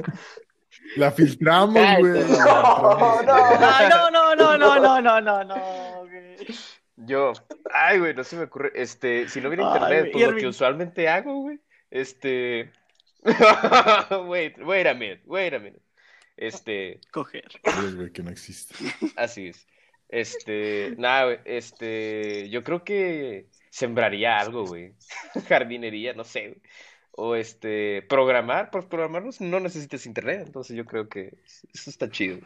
La 0.95 1.11
filtramos, 1.11 1.97
güey. 1.99 2.21
no, 2.21 3.23
no. 3.23 3.23
No, 3.23 4.11
no, 4.11 4.35
no, 4.35 4.57
no, 4.57 4.79
no, 4.79 5.01
no, 5.01 5.21
no, 5.21 5.43
no, 5.43 6.05
güey. 6.05 6.35
Yo, 6.95 7.33
ay, 7.73 7.99
güey, 7.99 8.13
no 8.13 8.23
se 8.23 8.35
me 8.35 8.43
ocurre. 8.43 8.71
Este, 8.75 9.27
si 9.27 9.41
no 9.41 9.47
hubiera 9.49 9.63
internet, 9.63 10.09
pues 10.11 10.27
lo 10.27 10.35
que 10.35 10.47
usualmente 10.47 11.09
hago, 11.09 11.41
güey. 11.41 11.59
Este. 11.89 12.71
Wait, 14.27 14.57
wait 14.59 14.87
a 14.87 14.93
minute, 14.93 15.21
wait 15.25 15.53
a 15.53 15.59
minute. 15.59 15.81
Este, 16.37 16.99
Coger. 17.11 17.49
Güey, 17.95 18.11
que 18.11 18.21
no 18.21 18.31
existe. 18.31 18.75
así 19.15 19.47
es. 19.47 19.65
Este, 20.09 20.93
nada, 20.97 21.25
güey, 21.25 21.39
este, 21.45 22.49
yo 22.49 22.63
creo 22.63 22.83
que 22.83 23.47
sembraría 23.71 24.37
algo, 24.37 24.65
güey. 24.65 24.93
Jardinería, 25.47 26.13
no 26.13 26.23
sé, 26.23 26.49
güey. 26.49 26.61
O 27.15 27.35
este, 27.35 28.01
programar, 28.03 28.71
pues 28.71 28.85
programar 28.85 29.23
no, 29.39 29.59
necesitas 29.59 30.05
internet, 30.05 30.43
entonces 30.45 30.75
yo 30.75 30.85
creo 30.85 31.07
que 31.07 31.37
eso 31.73 31.89
está 31.89 32.09
chido. 32.09 32.39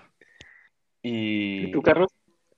Y 1.02 1.66
¿Y 1.66 1.72
tú, 1.72 1.82
Carlos? 1.82 2.10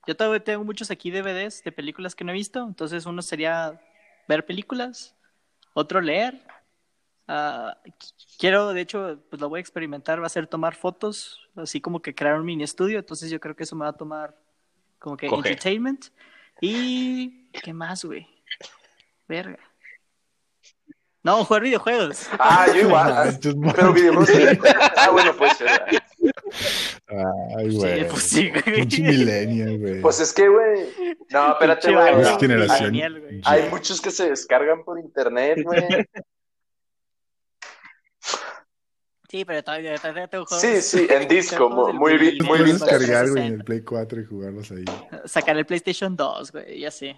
Yo 0.08 0.18
todavía 0.18 0.44
tengo 0.44 0.64
muchos 0.64 0.90
aquí 0.90 1.12
DVDs 1.12 1.64
de 1.64 1.72
películas 1.72 2.16
que 2.16 2.24
no 2.24 2.32
he 2.32 2.34
visto, 2.34 2.66
entonces 2.66 3.06
uno 3.06 3.22
sería 3.22 3.80
ver 4.28 4.46
películas, 4.46 5.16
otro 5.74 6.02
leer. 6.02 6.42
Qu- 7.28 8.14
quiero, 8.40 8.74
de 8.74 8.82
hecho, 8.82 9.22
pues 9.30 9.40
lo 9.40 9.50
voy 9.50 9.60
a 9.60 9.62
experimentar, 9.62 10.20
va 10.20 10.26
a 10.26 10.30
ser 10.30 10.48
tomar 10.48 10.74
fotos, 10.74 11.48
así 11.56 11.80
como 11.80 12.02
que 12.02 12.16
crear 12.16 12.40
un 12.40 12.46
mini 12.46 12.64
estudio, 12.64 12.98
entonces 12.98 13.30
yo 13.30 13.40
creo 13.40 13.56
que 13.56 13.64
eso 13.64 13.76
me 13.76 13.84
va 13.84 13.92
a 13.92 13.98
tomar 13.98 14.36
como 14.98 15.16
que 15.16 15.28
Coger. 15.28 15.52
entertainment. 15.52 16.06
Y, 16.60 17.52
¿qué 17.52 17.72
más, 17.72 18.04
güey? 18.04 18.28
Verga. 19.28 19.60
No, 21.30 21.46
jugar 21.46 21.62
videojuegos. 21.62 22.28
Ah, 22.40 22.66
yo 22.74 22.82
igual. 22.88 23.14
ah, 23.14 23.32
Pero 23.76 23.94
videojuegos. 23.94 24.30
sí. 24.30 24.44
Ah, 24.98 25.10
bueno, 25.12 25.32
pues. 25.38 25.62
eh, 25.62 26.00
Ay, 27.56 27.70
Sí, 27.70 27.78
güey. 27.78 28.08
pues 28.08 28.24
sí, 28.24 28.50
güey. 28.50 28.86
Millennial, 28.88 29.78
güey. 29.78 30.02
Pues 30.02 30.20
es 30.22 30.34
que, 30.34 30.48
güey. 30.50 30.88
No, 31.30 31.52
espérate, 31.52 31.94
güey. 31.94 32.22
Es 32.22 32.38
generación. 32.40 32.96
Hay 33.46 33.70
muchos 33.70 34.02
que 34.02 34.10
se 34.10 34.30
descargan 34.30 34.84
por 34.84 34.98
internet, 35.00 35.60
güey. 35.64 35.84
Sí, 39.30 39.46
pero 39.46 39.64
todavía, 39.64 39.96
todavía 39.98 40.28
tengo 40.28 40.48
juegos. 40.48 40.62
Sí, 40.66 40.82
sí, 40.82 41.08
en 41.08 41.28
disco, 41.28 41.70
muy, 41.70 42.18
del 42.18 42.38
muy 42.40 42.48
Puedes 42.48 42.80
descargar, 42.80 43.30
güey, 43.30 43.46
en 43.46 43.54
360. 43.54 43.56
el 43.58 43.64
Play 43.64 43.82
4 43.82 44.22
y 44.22 44.26
jugarlos 44.26 44.72
ahí. 44.72 44.86
Sacar 45.26 45.56
el 45.58 45.68
PlayStation 45.68 46.16
2, 46.16 46.52
güey, 46.52 46.80
ya 46.80 46.90
sé. 46.90 47.16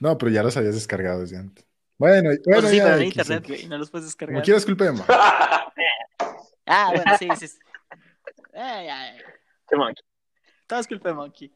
No, 0.00 0.18
pero 0.18 0.32
ya 0.32 0.42
los 0.42 0.56
habías 0.56 0.74
descargado 0.74 1.20
desde 1.20 1.36
antes. 1.36 1.64
Bueno, 1.98 2.30
Pues 2.30 2.40
bueno, 2.44 2.68
sí, 2.68 2.76
ya, 2.76 2.84
pero 2.84 2.96
en 2.96 3.02
X, 3.02 3.16
internet, 3.16 3.46
güey, 3.46 3.66
no 3.66 3.78
los 3.78 3.90
puedes 3.90 4.06
descargar. 4.06 4.34
Como 4.34 4.44
quieras, 4.44 4.64
culpa 4.64 4.84
de. 4.84 5.02
Ah, 6.66 6.90
bueno, 6.94 7.12
sí, 7.18 7.28
sí. 7.38 7.48
sí. 7.48 7.58
Ay, 8.54 8.88
ay, 8.88 9.18
Qué 9.68 9.76
monkey. 9.76 10.02
todo 10.66 10.80
es 10.80 10.86
culpa 10.86 11.10
de 11.10 11.14
Monkey. 11.14 11.52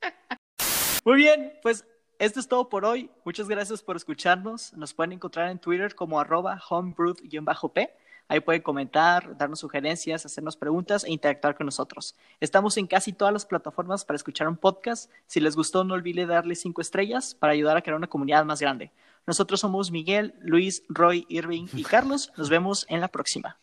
Muy 1.04 1.16
bien, 1.16 1.52
pues 1.62 1.84
esto 2.18 2.40
es 2.40 2.48
todo 2.48 2.68
por 2.68 2.84
hoy. 2.84 3.10
Muchas 3.24 3.46
gracias 3.48 3.82
por 3.82 3.96
escucharnos. 3.96 4.72
Nos 4.72 4.94
pueden 4.94 5.12
encontrar 5.12 5.50
en 5.50 5.58
Twitter 5.58 5.94
como 5.94 6.18
arroba 6.18 6.60
homebrewed-p. 6.68 7.90
Ahí 8.30 8.40
pueden 8.40 8.60
comentar, 8.60 9.36
darnos 9.38 9.60
sugerencias, 9.60 10.26
hacernos 10.26 10.56
preguntas 10.56 11.04
e 11.04 11.10
interactuar 11.10 11.54
con 11.56 11.64
nosotros. 11.66 12.14
Estamos 12.40 12.76
en 12.76 12.86
casi 12.86 13.12
todas 13.12 13.32
las 13.32 13.46
plataformas 13.46 14.04
para 14.04 14.16
escuchar 14.16 14.48
un 14.48 14.56
podcast. 14.56 15.10
Si 15.26 15.40
les 15.40 15.56
gustó, 15.56 15.82
no 15.84 15.94
olviden 15.94 16.28
darle 16.28 16.54
cinco 16.54 16.80
estrellas 16.82 17.34
para 17.34 17.54
ayudar 17.54 17.76
a 17.76 17.82
crear 17.82 17.96
una 17.96 18.06
comunidad 18.06 18.44
más 18.44 18.60
grande. 18.60 18.90
Nosotros 19.28 19.60
somos 19.60 19.90
Miguel, 19.90 20.32
Luis, 20.40 20.84
Roy, 20.88 21.26
Irving 21.28 21.66
y 21.74 21.84
Carlos. 21.84 22.32
Nos 22.38 22.48
vemos 22.48 22.86
en 22.88 23.02
la 23.02 23.08
próxima. 23.08 23.58